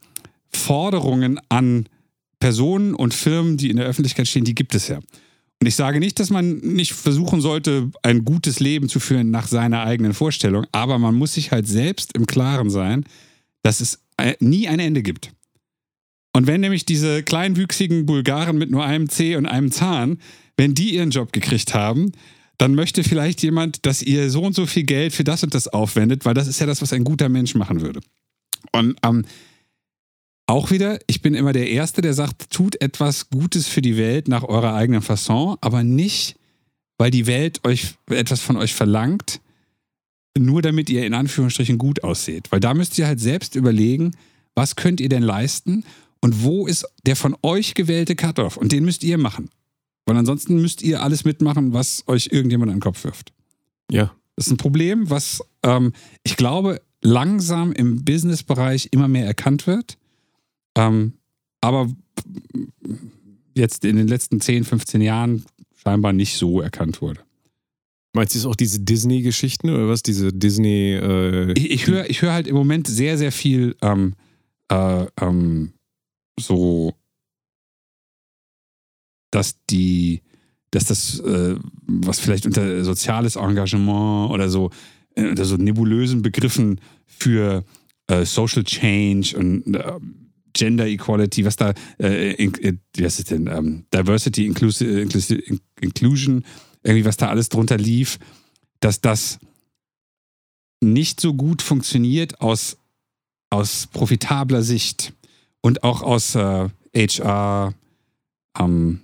[0.51, 1.89] Forderungen an
[2.39, 4.97] Personen und Firmen, die in der Öffentlichkeit stehen, die gibt es ja.
[4.97, 9.47] Und ich sage nicht, dass man nicht versuchen sollte, ein gutes Leben zu führen nach
[9.47, 13.05] seiner eigenen Vorstellung, aber man muss sich halt selbst im Klaren sein,
[13.63, 15.31] dass es äh, nie ein Ende gibt.
[16.33, 20.19] Und wenn nämlich diese kleinwüchsigen Bulgaren mit nur einem C und einem Zahn,
[20.57, 22.11] wenn die ihren Job gekriegt haben,
[22.59, 25.69] dann möchte vielleicht jemand, dass ihr so und so viel Geld für das und das
[25.69, 28.01] aufwendet, weil das ist ja das, was ein guter Mensch machen würde.
[28.73, 29.25] Und ähm,
[30.47, 34.29] auch wieder, ich bin immer der Erste, der sagt, tut etwas Gutes für die Welt
[34.29, 36.37] nach eurer eigenen Fasson, aber nicht,
[36.99, 39.41] weil die Welt euch etwas von euch verlangt,
[40.39, 42.51] nur damit ihr in Anführungsstrichen gut ausseht.
[42.51, 44.13] Weil da müsst ihr halt selbst überlegen,
[44.55, 45.85] was könnt ihr denn leisten
[46.21, 48.57] und wo ist der von euch gewählte Cut-off?
[48.57, 49.51] Und den müsst ihr machen.
[50.07, 53.33] Weil ansonsten müsst ihr alles mitmachen, was euch irgendjemand an den Kopf wirft.
[53.91, 54.15] Ja.
[54.37, 55.93] Das ist ein Problem, was ähm,
[56.25, 59.99] ich glaube langsam im Businessbereich immer mehr erkannt wird.
[60.77, 61.15] Ähm,
[61.61, 61.89] aber
[63.55, 65.45] jetzt in den letzten 10, 15 Jahren
[65.75, 67.21] scheinbar nicht so erkannt wurde.
[68.15, 70.03] Meinst du es auch diese Disney-Geschichten oder was?
[70.03, 70.93] Diese Disney.
[70.95, 74.15] Äh, ich ich höre ich hör halt im Moment sehr, sehr viel ähm,
[74.69, 75.73] äh, ähm,
[76.39, 76.95] so
[79.33, 80.23] dass die,
[80.71, 81.57] dass das, äh,
[81.87, 84.71] was vielleicht unter soziales Engagement oder so,
[85.17, 87.65] äh, unter so nebulösen Begriffen für
[88.07, 89.93] äh, Social Change und äh,
[90.53, 95.09] Gender Equality, was da, äh, in, äh, heißt es denn, ähm, Diversity, Inclusi
[95.81, 96.45] Inclusion,
[96.83, 98.19] irgendwie was da alles drunter lief,
[98.81, 99.39] dass das
[100.81, 102.77] nicht so gut funktioniert aus,
[103.51, 105.15] aus profitabler Sicht
[105.63, 107.73] und auch aus HR,
[108.59, 109.01] ähm,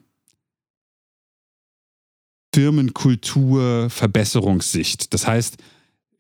[2.59, 5.15] Firmenkultur Verbesserungssicht.
[5.15, 5.59] Das heißt,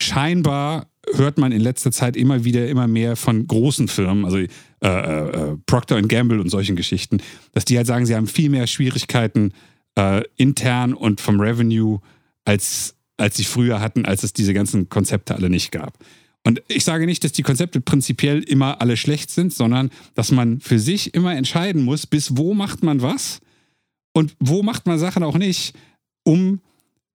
[0.00, 4.46] scheinbar hört man in letzter Zeit immer wieder immer mehr von großen Firmen, also äh,
[4.84, 7.20] äh, Procter Gamble und solchen Geschichten,
[7.54, 9.52] dass die halt sagen, sie haben viel mehr Schwierigkeiten
[9.98, 11.98] äh, intern und vom Revenue
[12.44, 15.98] als als sie früher hatten, als es diese ganzen Konzepte alle nicht gab.
[16.46, 20.60] Und ich sage nicht, dass die Konzepte prinzipiell immer alle schlecht sind, sondern dass man
[20.60, 23.40] für sich immer entscheiden muss, bis wo macht man was
[24.12, 25.74] und wo macht man Sachen auch nicht
[26.28, 26.60] um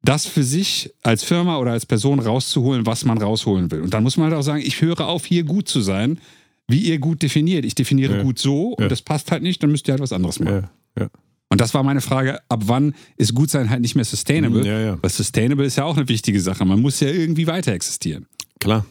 [0.04, 3.82] das für sich als Firma oder als Person rauszuholen, was man rausholen will.
[3.82, 6.20] Und dann muss man halt auch sagen, ich höre auf, hier gut zu sein,
[6.68, 7.64] wie ihr gut definiert.
[7.64, 8.24] Ich definiere ja.
[8.24, 8.88] gut so und ja.
[8.90, 10.68] das passt halt nicht, dann müsst ihr halt was anderes machen.
[11.00, 11.08] Ja.
[11.50, 14.66] Und das war meine Frage, ab wann ist gut sein halt nicht mehr sustainable?
[14.66, 14.98] Ja, ja.
[15.00, 16.66] Weil sustainable ist ja auch eine wichtige Sache.
[16.66, 18.26] Man muss ja irgendwie weiter existieren.
[18.60, 18.86] Klar.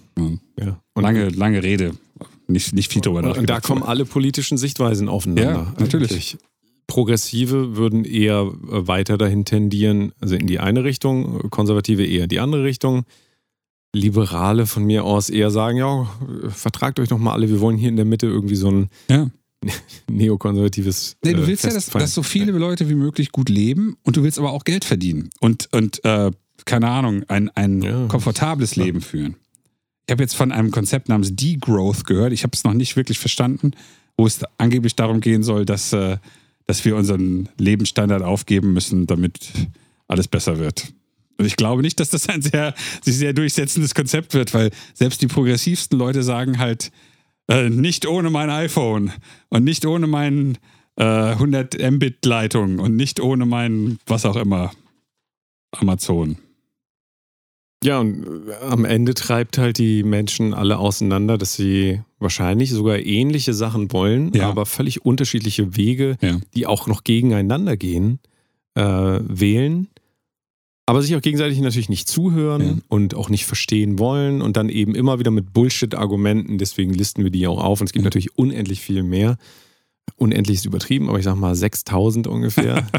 [0.59, 0.79] Ja.
[0.95, 1.93] lange, lange Rede.
[2.47, 3.41] Nicht, nicht viel drüber nachgedacht.
[3.41, 5.43] Und da kommen alle politischen Sichtweisen aufeinander.
[5.43, 6.13] Ja, natürlich.
[6.13, 6.39] Eigentlich.
[6.87, 12.29] Progressive würden eher äh, weiter dahin tendieren, also in die eine Richtung, Konservative eher in
[12.29, 13.05] die andere Richtung.
[13.95, 16.11] Liberale von mir aus eher sagen, ja,
[16.49, 19.29] vertragt euch doch mal alle, wir wollen hier in der Mitte irgendwie so ein ja.
[20.11, 21.17] neokonservatives.
[21.23, 24.17] Nee, du willst äh, ja, dass, dass, so viele Leute wie möglich gut leben und
[24.17, 26.31] du willst aber auch Geld verdienen und, und äh,
[26.65, 28.07] keine Ahnung, ein, ein ja.
[28.07, 29.37] komfortables Leben führen.
[30.07, 32.33] Ich habe jetzt von einem Konzept namens Degrowth gehört.
[32.33, 33.73] Ich habe es noch nicht wirklich verstanden,
[34.17, 36.19] wo es angeblich darum gehen soll, dass äh,
[36.67, 39.51] dass wir unseren Lebensstandard aufgeben müssen, damit
[40.09, 40.93] alles besser wird.
[41.39, 45.23] Und ich glaube nicht, dass das ein sehr, sich sehr durchsetzendes Konzept wird, weil selbst
[45.23, 46.93] die progressivsten Leute sagen halt,
[47.49, 49.13] äh, nicht ohne mein iPhone
[49.49, 50.59] und nicht ohne mein
[50.97, 54.73] äh, 100 Mbit Leitung und nicht ohne mein was auch immer
[55.73, 56.37] Amazon.
[57.83, 62.99] Ja, und äh, am Ende treibt halt die Menschen alle auseinander, dass sie wahrscheinlich sogar
[62.99, 64.49] ähnliche Sachen wollen, ja.
[64.49, 66.39] aber völlig unterschiedliche Wege, ja.
[66.55, 68.21] die auch noch gegeneinander gehen,
[68.75, 69.89] äh, wählen.
[70.87, 72.75] Aber sich auch gegenseitig natürlich nicht zuhören ja.
[72.89, 77.31] und auch nicht verstehen wollen und dann eben immer wieder mit Bullshit-Argumenten, deswegen listen wir
[77.31, 79.37] die auch auf und es gibt natürlich unendlich viel mehr.
[80.17, 82.87] Unendlich ist übertrieben, aber ich sag mal 6000 ungefähr.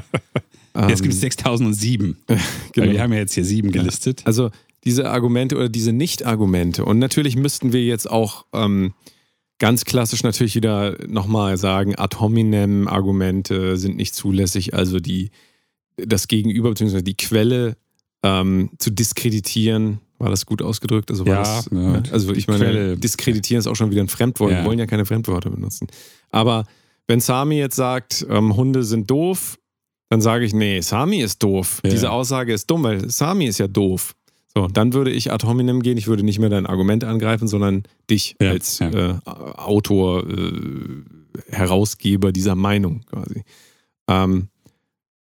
[0.89, 2.17] Jetzt gibt es 6007.
[2.71, 2.91] genau.
[2.91, 4.23] Wir haben ja jetzt hier sieben gelistet.
[4.25, 4.49] Also
[4.85, 6.85] diese Argumente oder diese Nicht-Argumente.
[6.85, 8.93] Und natürlich müssten wir jetzt auch ähm,
[9.59, 15.31] ganz klassisch natürlich wieder nochmal sagen, ad hominem Argumente sind nicht zulässig, also die,
[15.97, 17.01] das Gegenüber bzw.
[17.01, 17.77] die Quelle
[18.23, 19.99] ähm, zu diskreditieren.
[20.17, 21.11] War das gut ausgedrückt?
[21.11, 22.97] Also, ja, das, ja, also ich meine, Quelle.
[22.97, 24.51] diskreditieren ist auch schon wieder ein Fremdwort.
[24.51, 24.59] Ja.
[24.59, 25.87] Wir wollen ja keine Fremdworte benutzen.
[26.29, 26.65] Aber
[27.07, 29.57] wenn Sami jetzt sagt, ähm, Hunde sind doof,
[30.09, 31.81] dann sage ich, nee, Sami ist doof.
[31.83, 31.89] Ja.
[31.89, 34.15] Diese Aussage ist dumm, weil Sami ist ja doof.
[34.55, 35.97] So, dann würde ich ad hominem gehen.
[35.97, 38.89] Ich würde nicht mehr dein Argument angreifen, sondern dich Ja, als ja.
[38.91, 41.03] Äh, Autor, äh,
[41.49, 43.43] Herausgeber dieser Meinung quasi.
[44.07, 44.49] Ähm,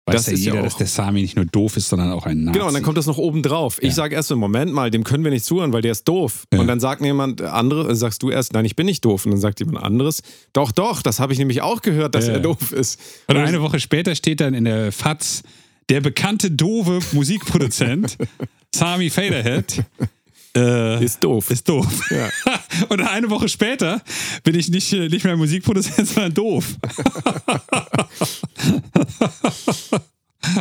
[0.07, 2.11] Weiß Das ja ist ja jeder, auch- dass der Sami nicht nur doof ist, sondern
[2.11, 2.57] auch ein Nazi.
[2.57, 3.77] Genau, und dann kommt das noch oben drauf.
[3.79, 3.93] Ich Ja.
[3.93, 6.47] sage erst im Moment mal, dem können wir nicht zuhören, weil der ist doof.
[6.51, 6.59] Ja.
[6.59, 9.25] Und dann sagt jemand anderes, äh, sagst du erst, nein, ich bin nicht doof.
[9.25, 12.33] Und dann sagt jemand anderes, doch, doch, das habe ich nämlich auch gehört, dass Ja.
[12.33, 12.99] er doof ist.
[13.27, 15.43] Und eine Woche später steht dann in der FAZ
[15.89, 18.17] der bekannte doofe Musikproduzent
[18.73, 19.83] Sami Faderhead
[20.55, 21.49] äh, Ist doof.
[21.51, 21.87] ist doof.
[22.11, 22.29] Ja.
[22.89, 24.01] Und eine Woche später
[24.43, 26.75] bin ich nicht, äh, nicht mehr Musikproduzent, sondern doof.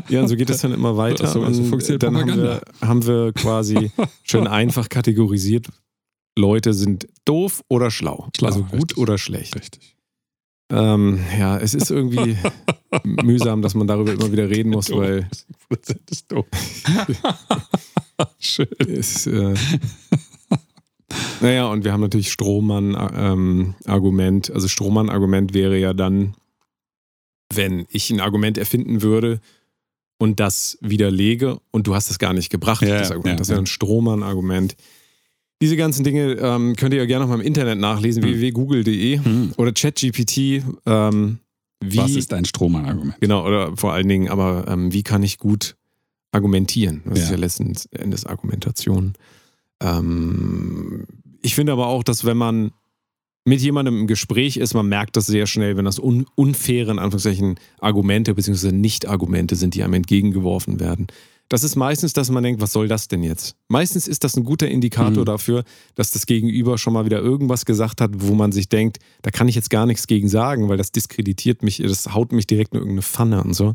[0.08, 1.26] Ja, und so geht es dann immer weiter.
[1.28, 3.92] So- so und funktioniert dann haben wir, haben wir quasi
[4.24, 5.68] schön einfach kategorisiert,
[6.36, 8.28] Leute sind doof oder schlau.
[8.36, 8.98] Schlau, also gut richtig.
[8.98, 9.54] oder schlecht.
[9.56, 9.94] Richtig.
[10.70, 12.36] Ähm, ja, es ist irgendwie
[13.04, 15.28] mühsam, dass man darüber immer wieder reden muss, weil
[15.70, 16.46] Musikproduzent ist doof.
[18.38, 18.68] Schön.
[18.86, 19.54] es, äh,
[21.40, 24.50] naja, und wir haben natürlich Strohmann-Argument.
[24.50, 26.34] also Strohmann-Argument wäre ja dann,
[27.52, 29.40] wenn ich ein Argument erfinden würde
[30.18, 33.34] und das widerlege und du hast es gar nicht gebracht, Ja, das Argument.
[33.34, 33.62] ja, das wäre ja.
[33.62, 34.74] ein Strohmann-Argument.
[35.60, 38.30] Diese ganzen Dinge ähm, könnt ihr ja gerne noch mal im Internet nachlesen, Hm.
[38.30, 39.52] www.google.de Hm.
[39.56, 40.62] oder ChatGPT.
[40.86, 41.38] Ähm,
[41.80, 43.20] wie, Was ist ein Strohmann-Argument?
[43.20, 45.76] Genau, oder vor allen Dingen, aber ähm, wie kann ich gut
[46.32, 47.02] argumentieren?
[47.06, 47.30] Das ist Ja.
[47.32, 49.14] ja letzten Endes Argumentation.
[49.80, 51.06] Ähm,
[51.42, 52.72] ich finde aber auch, dass wenn man
[53.44, 56.98] mit jemandem im Gespräch ist, man merkt das sehr schnell, wenn das un unfaire, in
[56.98, 58.72] Anführungszeichen, Argumente bzw.
[58.72, 61.06] Nicht-Argumente sind, die einem entgegengeworfen werden.
[61.50, 63.56] Das ist meistens, dass man denkt, was soll das denn jetzt?
[63.68, 65.26] Meistens ist das ein guter Indikator Mhm.
[65.26, 69.30] dafür, dass das Gegenüber schon mal wieder irgendwas gesagt hat, wo man sich denkt, da
[69.30, 72.72] kann ich jetzt gar nichts gegen sagen, weil das diskreditiert mich, das haut mich direkt
[72.74, 73.74] in irgendeine Pfanne und so.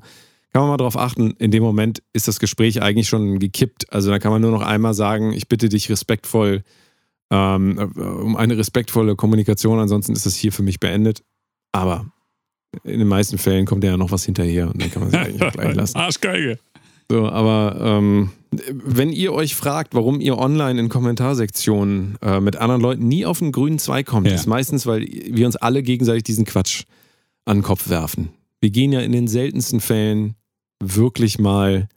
[0.53, 3.91] Kann man mal darauf achten, in dem Moment ist das Gespräch eigentlich schon gekippt.
[3.91, 6.61] Also da kann man nur noch einmal sagen, ich bitte dich respektvoll
[7.31, 11.23] ähm, äh, um eine respektvolle Kommunikation, ansonsten ist das hier für mich beendet.
[11.71, 12.05] Aber
[12.83, 15.41] in den meisten Fällen kommt ja noch was hinterher und dann kann man es eigentlich
[15.41, 15.97] auch gleich lassen.
[15.97, 16.59] Arschgeige.
[17.13, 18.31] So, aber ähm,
[18.71, 23.37] wenn ihr euch fragt, warum ihr online in Kommentarsektionen äh, mit anderen Leuten nie auf
[23.37, 24.33] den grünen Zweig kommt, Ja.
[24.33, 26.85] ist meistens, weil wir uns alle gegenseitig diesen Quatsch
[27.45, 28.29] an den Kopf werfen.
[28.61, 30.33] Wir gehen ja in den seltensten Fällen
[30.81, 31.87] wirklich mal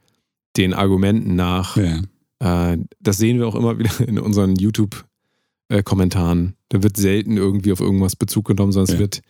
[0.58, 1.78] den Argumenten nach.
[1.78, 2.72] Ja.
[2.74, 6.56] Äh, das sehen wir auch immer wieder in unseren YouTube-Kommentaren.
[6.68, 8.98] Da wird selten irgendwie auf irgendwas Bezug genommen, sondern es Ja.
[9.00, 9.22] wird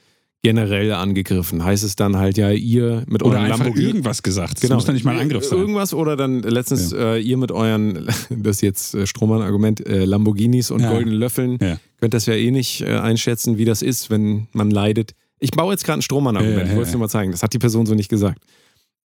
[0.46, 1.64] generell angegriffen.
[1.64, 4.62] Heißt es dann halt, ja, ihr mit Oder euren einfach irgendwas gesagt.
[4.62, 5.58] Das muss doch nicht mal ein Angriff sein.
[5.58, 10.82] Irgendwas oder dann letztens äh, ihr mit euren, das jetzt äh, Strohmann-Argument, äh, Lamborghinis und
[10.82, 10.90] Ja.
[10.92, 11.58] goldenen Löffeln.
[11.60, 11.78] Ja.
[11.98, 15.16] Könnt das ja eh nicht äh, einschätzen, wie das ist, wenn man leidet.
[15.40, 16.92] Ich baue jetzt gerade ein Strohmann-Argument, Ja, ja, ich wollte es ja.
[16.92, 17.32] dir mal zeigen.
[17.32, 18.40] Das hat die Person so nicht gesagt.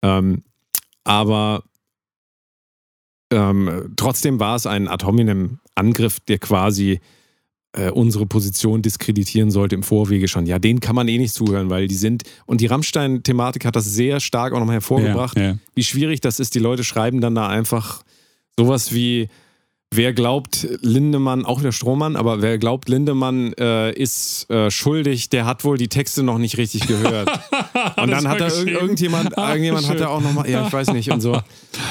[0.02, 0.42] Ähm,
[1.04, 1.62] aber
[3.32, 7.00] ähm, trotzdem war es ein ad hominem Angriff, der quasi
[7.72, 10.46] äh, unsere Position diskreditieren sollte im Vorwege schon.
[10.46, 12.24] Ja, denen kann man eh nicht zuhören, weil die sind.
[12.46, 15.58] Und die Rammstein-Thematik hat das sehr stark auch nochmal hervorgebracht, Ja, ja.
[15.74, 16.54] wie schwierig das ist.
[16.54, 18.02] Die Leute schreiben dann da einfach
[18.58, 19.28] sowas wie.
[19.92, 25.46] Wer glaubt Lindemann, auch der Strohmann, aber wer glaubt Lindemann äh, ist äh, schuldig, der
[25.46, 27.28] hat wohl die Texte noch nicht richtig gehört.
[27.96, 30.92] Und dann hat da irg irgendjemand, Ah, irgendjemand hat da auch nochmal, ja, ich weiß
[30.92, 31.40] nicht und so.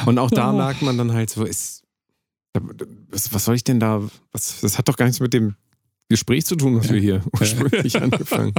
[0.06, 1.84] Und auch da merkt man dann halt so, ist,
[3.10, 4.02] was, was soll ich denn da,
[4.32, 5.56] was, das hat doch gar nichts mit dem
[6.10, 8.54] Gespräch zu tun, was wir hier ursprünglich angefangen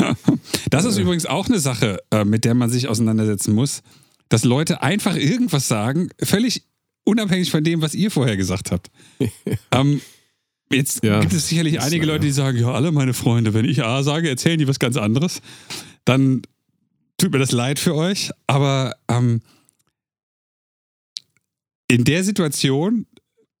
[0.00, 0.40] haben.
[0.70, 3.82] Das ist übrigens auch eine Sache, äh, mit der man sich auseinandersetzen muss,
[4.28, 6.62] dass Leute einfach irgendwas sagen, völlig
[7.04, 8.90] unabhängig von dem, was ihr vorher gesagt habt.
[9.72, 10.00] ähm,
[10.72, 12.06] jetzt Ja, gibt es sicherlich einige.
[12.06, 14.96] Leute, die sagen, ja, alle meine Freunde, wenn ich A sage, erzählen die was ganz
[14.96, 15.42] anderes.
[16.04, 16.42] Dann
[17.18, 19.40] tut mir das leid für euch, aber ähm,
[21.88, 23.06] in der Situation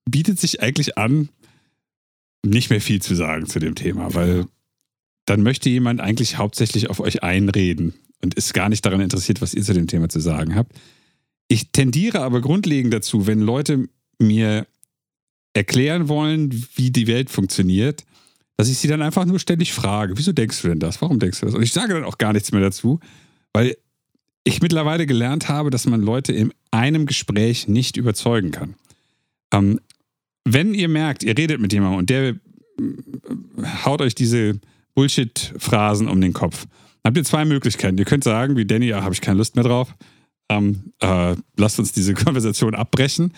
[0.08, 1.28] bietet sich eigentlich an,
[2.44, 4.46] nicht mehr viel zu sagen zu dem Thema, weil
[5.26, 9.54] dann möchte jemand eigentlich hauptsächlich auf euch einreden und ist gar nicht daran interessiert, was
[9.54, 10.72] ihr zu dem Thema zu sagen habt.
[11.48, 13.88] Ich tendiere aber grundlegend dazu, wenn Leute
[14.18, 14.66] mir
[15.54, 18.04] erklären wollen, wie die Welt funktioniert,
[18.56, 21.00] dass ich sie dann einfach nur ständig frage, wieso denkst du denn das?
[21.00, 21.54] Warum denkst du das?
[21.54, 23.00] Und ich sage dann auch gar nichts mehr dazu,
[23.52, 23.76] weil
[24.44, 28.74] ich mittlerweile gelernt habe, dass man Leute in einem Gespräch nicht überzeugen kann.
[29.52, 29.80] Ähm,
[30.44, 32.36] wenn ihr merkt, ihr redet mit jemandem und der äh,
[33.84, 34.60] haut euch diese
[34.94, 36.66] Bullshit-Phrasen um den Kopf,
[37.02, 37.98] dann habt ihr zwei Möglichkeiten.
[37.98, 39.94] Ihr könnt sagen, wie Danny, ja, habe ich keine Lust mehr drauf.
[40.48, 43.32] Ähm, äh, lasst uns diese Konversation abbrechen.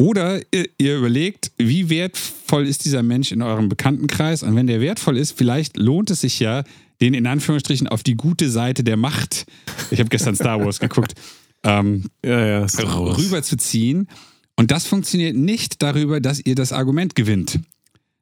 [0.00, 4.42] Oder ihr, ihr überlegt, wie wertvoll ist dieser Mensch in eurem Bekanntenkreis?
[4.42, 6.64] Und wenn der wertvoll ist, vielleicht lohnt es sich ja,
[7.02, 9.46] den in Anführungsstrichen auf die gute Seite der Macht,
[9.90, 11.14] ich habe gestern Star Wars geguckt,
[11.64, 12.68] ähm, Ja, ja.
[12.68, 13.16] Star Wars.
[14.60, 17.60] Und das funktioniert nicht darüber, dass ihr das Argument gewinnt,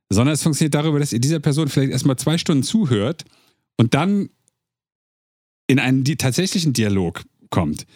[0.08, 3.24] sondern es funktioniert darüber, dass ihr dieser Person vielleicht erstmal zwei Stunden zuhört
[3.76, 4.28] und dann
[5.66, 7.86] in einen die, tatsächlichen Dialog kommt.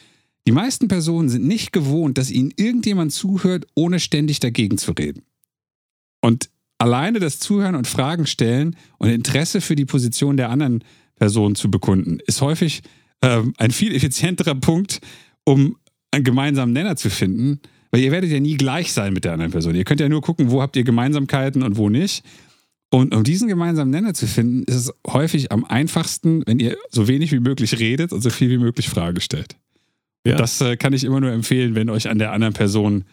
[0.44, 5.22] Die meisten Personen sind nicht gewohnt, dass ihnen irgendjemand zuhört, ohne ständig dagegen zu reden.
[6.20, 10.82] Und alleine das Zuhören und Fragen stellen und Interesse für die Position der anderen
[11.14, 12.82] Person zu bekunden, ist häufig
[13.22, 15.00] ähm, ein viel effizienterer Punkt,
[15.44, 15.76] um
[16.10, 17.60] einen gemeinsamen Nenner zu finden,
[17.92, 19.74] weil ihr werdet ja nie gleich sein mit der anderen Person.
[19.76, 22.24] Ihr könnt ja nur gucken, wo habt ihr Gemeinsamkeiten und wo nicht.
[22.90, 27.06] Und um diesen gemeinsamen Nenner zu finden, ist es häufig am einfachsten, wenn ihr so
[27.08, 29.56] wenig wie möglich redet und so viel wie möglich Fragen stellt.
[30.26, 30.36] Ja.
[30.36, 33.04] Das äh, kann ich immer nur empfehlen, wenn euch an der anderen Person,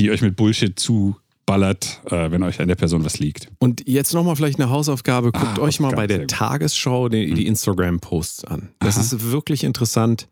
[0.00, 3.48] die euch mit Bullshit zuballert, äh, wenn euch an der Person was liegt.
[3.58, 5.32] Und jetzt nochmal vielleicht eine Hausaufgabe.
[5.32, 6.26] Guckt Ah, euch mal bei der.
[6.26, 7.48] Tagesschau die, die Mhm.
[7.48, 8.70] Instagram-Posts an.
[8.80, 9.02] Das Aha.
[9.04, 10.28] ist wirklich interessant,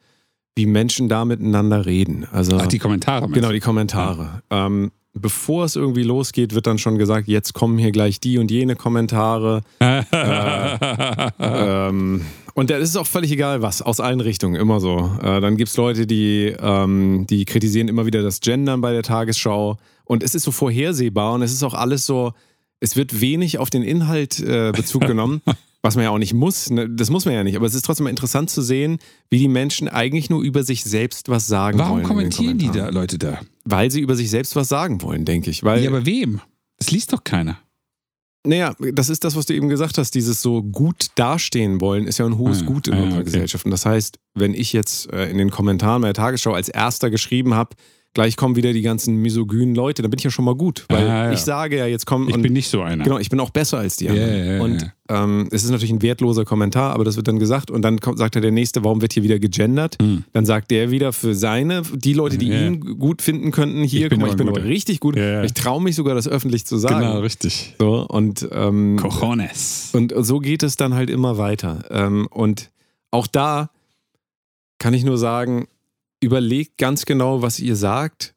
[0.58, 2.26] wie Menschen da miteinander reden.
[2.32, 3.28] Also Ach, die Kommentare.
[3.28, 4.42] genau die Kommentare.
[4.50, 8.50] Ähm, bevor es irgendwie losgeht, wird dann schon gesagt, jetzt kommen hier gleich die und
[8.50, 9.62] jene Kommentare.
[11.40, 12.22] Ähm,
[12.54, 15.12] und das ist auch völlig egal, was, aus allen Richtungen, immer so.
[15.22, 19.04] Äh, dann gibt es Leute, die, ähm, die kritisieren immer wieder das Gendern bei der
[19.04, 19.76] Tagesschau.
[20.04, 22.32] Und es ist so vorhersehbar und es ist auch alles so,
[22.80, 25.40] es wird wenig auf den Inhalt äh, Bezug genommen,
[25.82, 26.70] was man ja auch nicht muss.
[26.70, 26.88] Ne?
[26.88, 27.56] Das muss man ja nicht.
[27.56, 28.98] Aber es ist trotzdem interessant zu sehen,
[29.30, 32.02] wie die Menschen eigentlich nur über sich selbst was sagen Warum wollen.
[32.02, 32.88] den kommentieren die da.
[32.88, 33.40] Leute da?
[33.64, 35.62] Weil sie über sich selbst was sagen wollen, denke ich.
[35.62, 36.40] Weil Ja, aber wem?
[36.78, 37.58] Das liest doch keiner.
[38.46, 40.14] Naja, das ist das, was du eben gesagt hast.
[40.14, 43.24] Dieses so gut dastehen wollen ist ja ein hohes Ah, Gut in ah, unserer okay.
[43.24, 43.64] Gesellschaft.
[43.64, 47.10] Und das heißt, wenn ich jetzt äh, in den Kommentaren bei der Tagesschau als erster
[47.10, 47.76] geschrieben habe,
[48.14, 50.86] gleich kommen wieder die ganzen misogynen Leute, dann bin ich ja schon mal gut.
[50.88, 51.32] Weil Ah, ja.
[51.32, 52.28] ich sage ja, jetzt kommen.
[52.28, 53.04] Ich und, bin nicht so einer.
[53.04, 54.28] Genau, ich bin auch besser als die anderen.
[54.30, 57.70] Ja, ja, und ähm, es ist natürlich ein wertloser Kommentar, aber das wird dann gesagt
[57.70, 59.96] und dann kommt, sagt er der Nächste, warum wird hier wieder gegendert?
[60.00, 60.24] Hm.
[60.32, 64.08] Dann sagt der wieder für seine, die Leute, die ihn gut finden könnten, hier, Ich
[64.10, 65.16] bin guck mal, ich bin aber richtig gut.
[65.16, 67.00] Ich traue mich sogar, das öffentlich zu sagen.
[67.00, 67.74] Genau, richtig.
[67.78, 69.90] So, und ähm, Cojones.
[69.92, 71.84] und so geht es dann halt immer weiter.
[71.90, 72.70] Ähm, und
[73.10, 73.70] auch da
[74.78, 75.66] kann ich nur sagen,
[76.22, 78.34] überlegt ganz genau, was ihr sagt.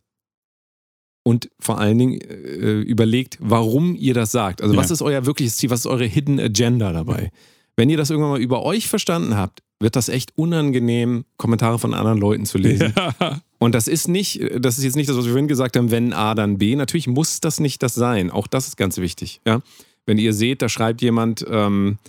[1.23, 4.61] Und vor allen Dingen äh, überlegt, warum ihr das sagt.
[4.61, 4.79] Also, Ja.
[4.79, 5.69] was ist euer wirkliches Ziel?
[5.69, 7.31] Was ist eure Hidden Agenda dabei?
[7.75, 11.93] Wenn ihr das irgendwann mal über euch verstanden habt, wird das echt unangenehm, Kommentare von
[11.93, 12.93] anderen Leuten zu lesen.
[12.97, 13.41] Ja.
[13.59, 16.13] Und das ist nicht, das ist jetzt nicht das, was wir vorhin gesagt haben, wenn
[16.13, 16.75] A, dann B.
[16.75, 18.31] Natürlich muss das nicht das sein.
[18.31, 19.41] Auch das ist ganz wichtig.
[19.45, 19.61] Ja?
[20.07, 21.99] Wenn ihr seht, da schreibt jemand, ähm,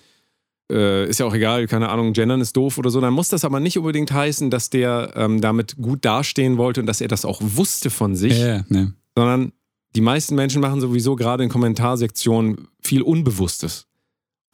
[0.73, 3.44] äh, ist ja auch egal, keine Ahnung, gendern ist doof oder so, dann muss das
[3.44, 7.24] aber nicht unbedingt heißen, dass der ähm, damit gut dastehen wollte und dass er das
[7.24, 8.94] auch wusste von sich, Ja, ne.
[9.16, 9.53] sondern
[9.94, 13.86] die meisten Menschen machen sowieso gerade in Kommentarsektionen viel Unbewusstes.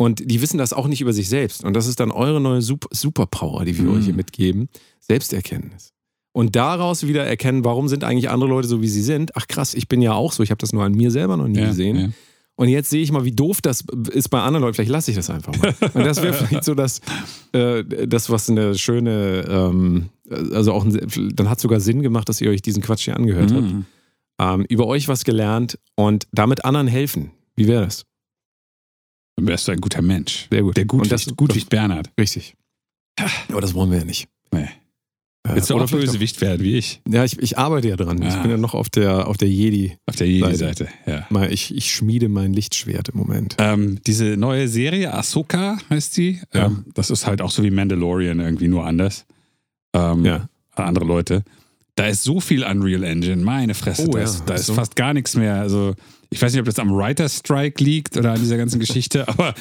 [0.00, 1.64] Und die wissen das auch nicht über sich selbst.
[1.64, 3.96] Und das ist dann eure neue Sup- Superpower, die wir Mhm.
[3.96, 4.68] euch hier mitgeben.
[5.00, 5.92] Selbsterkenntnis.
[6.32, 9.34] Und daraus wieder erkennen, warum sind eigentlich andere Leute so, wie sie sind.
[9.36, 10.42] Ach krass, ich bin ja auch so.
[10.44, 11.96] Ich habe das nur an mir selber noch nie Ja, gesehen.
[11.96, 12.08] ja.
[12.58, 14.74] Und jetzt sehe ich mal, wie doof das ist bei anderen Leuten.
[14.74, 15.74] Vielleicht lasse ich das einfach mal.
[15.94, 17.00] Und das wäre vielleicht so das,
[17.52, 20.08] äh, das, was eine schöne, ähm,
[20.52, 21.00] also auch, ein,
[21.36, 23.62] dann hat sogar Sinn gemacht, dass ihr euch diesen Quatsch hier angehört habt.
[23.62, 23.86] Mhm.
[24.40, 27.30] Ähm, über euch was gelernt und damit anderen helfen.
[27.54, 28.06] Wie wäre das?
[29.36, 30.48] Dann wärst du ein guter Mensch.
[30.50, 30.76] Sehr gut.
[30.76, 32.10] Der Und das- Gutwicht, Gutwicht Bernhard.
[32.18, 32.56] Richtig.
[33.50, 34.28] Aber das wollen wir ja nicht.
[34.50, 34.68] Nee.
[35.44, 37.00] Äh, Willst du auch Bösewicht werden wie ich?
[37.08, 38.20] Ja, ich, ich arbeite ja dran.
[38.22, 38.42] Ich Ah.
[38.42, 39.96] bin ja noch auf der, auf der Jedi.
[40.06, 41.26] Auf der Jedi-Seite, ja.
[41.30, 43.54] Mal, Ich, ich schmiede mein Lichtschwert im Moment.
[43.58, 46.40] Ähm, diese neue Serie, Ahsoka heißt die.
[46.52, 46.66] Ja.
[46.66, 49.26] Ähm, das ist halt auch so wie Mandalorian, irgendwie nur anders.
[49.94, 50.48] Ähm, Ja.
[50.74, 51.44] Andere Leute.
[51.96, 54.06] Da ist so viel Unreal Engine, meine Fresse.
[54.08, 54.74] Oh da ja, ist, da ist so.
[54.74, 55.54] fast gar nichts mehr.
[55.56, 55.94] Also,
[56.30, 59.54] ich weiß nicht, ob das am Writer Strike liegt oder an dieser ganzen Geschichte, aber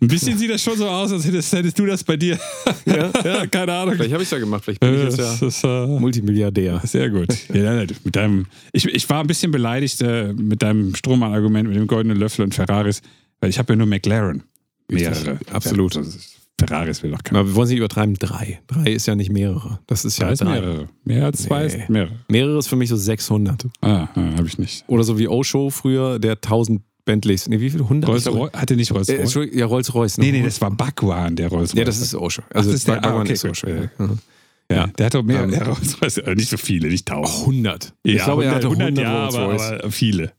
[0.00, 2.38] ein bisschen sieht das schon so aus, als hättest, hättest du das bei dir.
[2.86, 3.94] Ja, ja, keine Ahnung.
[3.94, 4.62] Vielleicht habe ich es ja gemacht.
[4.64, 6.80] Vielleicht bin ich jetzt ja ist, äh, Multimilliardär.
[6.84, 7.28] sehr gut.
[7.52, 11.76] Ja, ja, mit deinem, ich, ich war ein bisschen beleidigt äh, mit deinem Strohmann-Argument mit
[11.78, 13.00] dem goldenen Löffel und Ferraris,
[13.40, 14.42] weil ich habe ja nur McLaren.
[14.90, 15.38] Mehrere.
[15.50, 15.96] absolut.
[15.96, 17.40] Das ist- Ferraris will doch keiner.
[17.40, 18.14] Aber wir wollen es nicht übertreiben.
[18.14, 18.60] Drei.
[18.68, 19.80] Drei ist ja nicht mehrere.
[19.86, 20.60] Das ist ja Da ist drei.
[20.60, 20.88] mehrere.
[21.04, 21.66] Mehr als zwei Nee.
[21.66, 22.12] ist mehrere.
[22.28, 23.66] Mehrere ist für mich so 600.
[23.80, 24.84] Ah, ah habe ich nicht.
[24.86, 27.48] Oder so wie Osho früher, der 1000 Bentleys.
[27.48, 27.80] Nee, wie viel?
[27.82, 28.08] 100?
[28.08, 29.20] Rolls Royce hatte nicht Rolls Äh, Royce.
[29.24, 30.18] Entschuldigung, ja, Rolls-Royce.
[30.18, 31.78] nee, nee, das war Bhagwan, der Rolls Royce.
[31.78, 32.42] Ja, das ist Osho.
[32.54, 33.44] Also das ist der- Bhagwan ah, okay, ist.
[33.44, 33.66] Osho.
[33.68, 33.74] Ja.
[33.76, 33.88] Ja.
[33.98, 34.08] ja,
[34.70, 34.86] ja.
[34.86, 36.18] der hat doch mehr, Ähm, mehr Rolls Royce.
[36.18, 37.40] Äh, nicht so viele, nicht tausend.
[37.46, 37.92] 100.
[38.04, 39.80] Ich glaube, er hatte 100, ja, aber, Rolls-Royce.
[39.82, 40.32] aber viele.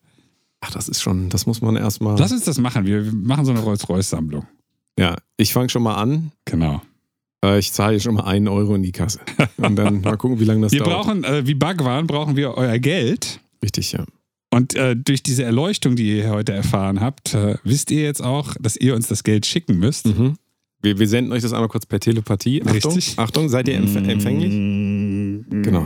[0.61, 2.17] Ach, das ist schon, das muss man erstmal.
[2.17, 2.85] Lass uns das machen.
[2.87, 4.47] Wir machen so eine Rolls Royce Sammlung.
[4.99, 6.31] Ja, ich fange schon mal an.
[6.45, 6.81] Genau.
[7.43, 9.19] Äh, Ich zahle schon mal einen Euro in die Kasse.
[9.57, 11.05] Und dann mal gucken, wie lange das Wir dauert.
[11.05, 13.39] brauchen, äh, wie Bhagwan, brauchen wir euer Geld.
[13.63, 14.05] Richtig, ja.
[14.53, 18.55] Und äh, durch diese Erleuchtung, die ihr heute erfahren habt, äh, wisst ihr jetzt auch,
[18.59, 20.05] dass ihr uns das Geld schicken müsst.
[20.07, 20.37] Mhm.
[20.85, 22.61] Wir, wir senden euch das einmal kurz per Telepathie.
[22.63, 23.17] Achtung, Richtig.
[23.17, 24.51] Achtung, seid ihr empf empfänglich?
[25.49, 25.83] Genau.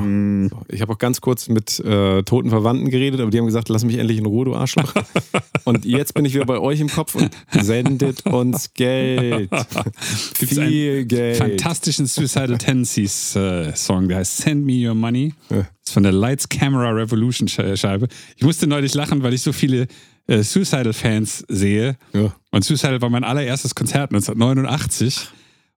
[0.49, 3.69] So, ich habe auch ganz kurz mit äh, toten Verwandten geredet, aber die haben gesagt,
[3.69, 4.93] lass mich endlich in Ruhe, du Arschloch.
[5.63, 7.29] und jetzt bin ich wieder bei euch im Kopf und
[7.61, 9.49] sendet uns Geld.
[10.37, 11.37] Gibt's Viel Geld.
[11.37, 15.33] Fantastischen Suicidal Tendencies äh, Song, der heißt Send Me Your Money.
[15.49, 15.57] Ja.
[15.59, 18.07] Das ist von der Lights Camera Revolution Sch- Scheibe.
[18.35, 19.87] Ich musste neulich lachen, weil ich so viele
[20.29, 21.97] äh, Suicidal Fans sehe.
[22.13, 22.33] Ja.
[22.51, 25.27] Und Suicidal war mein allererstes Konzert 1989.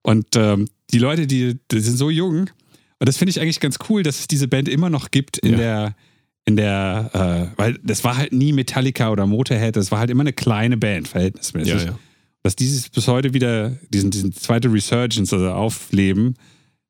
[0.02, 2.50] Und ähm, die Leute, die, die sind so jung.
[2.98, 5.52] Und das finde ich eigentlich ganz cool, dass es diese Band immer noch gibt in
[5.52, 5.56] Ja.
[5.56, 5.96] der,
[6.44, 10.22] in der, äh, weil das war halt nie Metallica oder Motorhead, das war halt immer
[10.22, 11.74] eine kleine Band, verhältnismäßig.
[11.74, 11.98] Ja, ja.
[12.42, 16.34] Dass dieses bis heute wieder, diesen, diesen zweite Resurgence, also aufleben,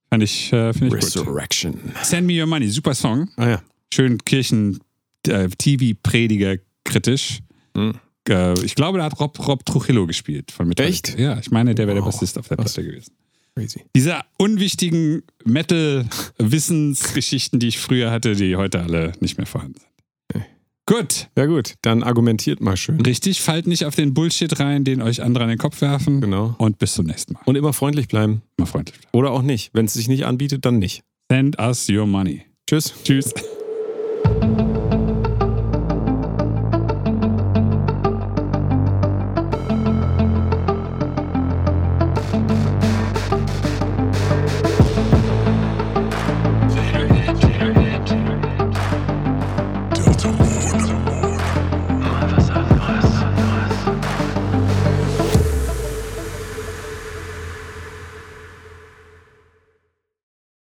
[0.09, 0.95] fand ich, äh, ich gut.
[0.95, 1.75] Resurrection.
[2.03, 3.29] Send Me Your Money, super Song.
[3.37, 3.63] Ah ja.
[3.93, 4.81] Schön Kirchen,
[5.27, 7.41] äh, TV-Prediger kritisch.
[7.77, 7.95] Hm.
[8.29, 11.11] Äh, ich glaube, da hat Rob, Rob Trujillo gespielt von Metallica.
[11.11, 11.19] Echt?
[11.19, 12.13] Ja, ich meine, der wäre der Wow.
[12.13, 12.57] Bassist auf der.
[12.57, 13.13] Platte gewesen.
[13.55, 13.83] Crazy.
[13.95, 19.89] Diese unwichtigen Metal-Wissensgeschichten, die ich früher hatte, die heute alle nicht mehr vorhanden sind.
[20.85, 23.01] Gut, Ja gut, dann argumentiert mal schön.
[23.01, 26.21] richtig, fallt nicht auf den Bullshit rein, den euch andere an den Kopf werfen.
[26.21, 26.57] Genau.
[26.59, 27.41] Und bis zum nächsten Mal.
[27.45, 28.43] Und immer freundlich bleiben.
[28.59, 28.99] Mal freundlich.
[29.13, 29.71] Oder auch nicht.
[29.75, 31.05] Wenn es sich nicht anbietet, dann nicht.
[31.31, 32.43] Send us your money.
[32.69, 32.93] Tschüss.
[33.05, 33.33] Tschüss.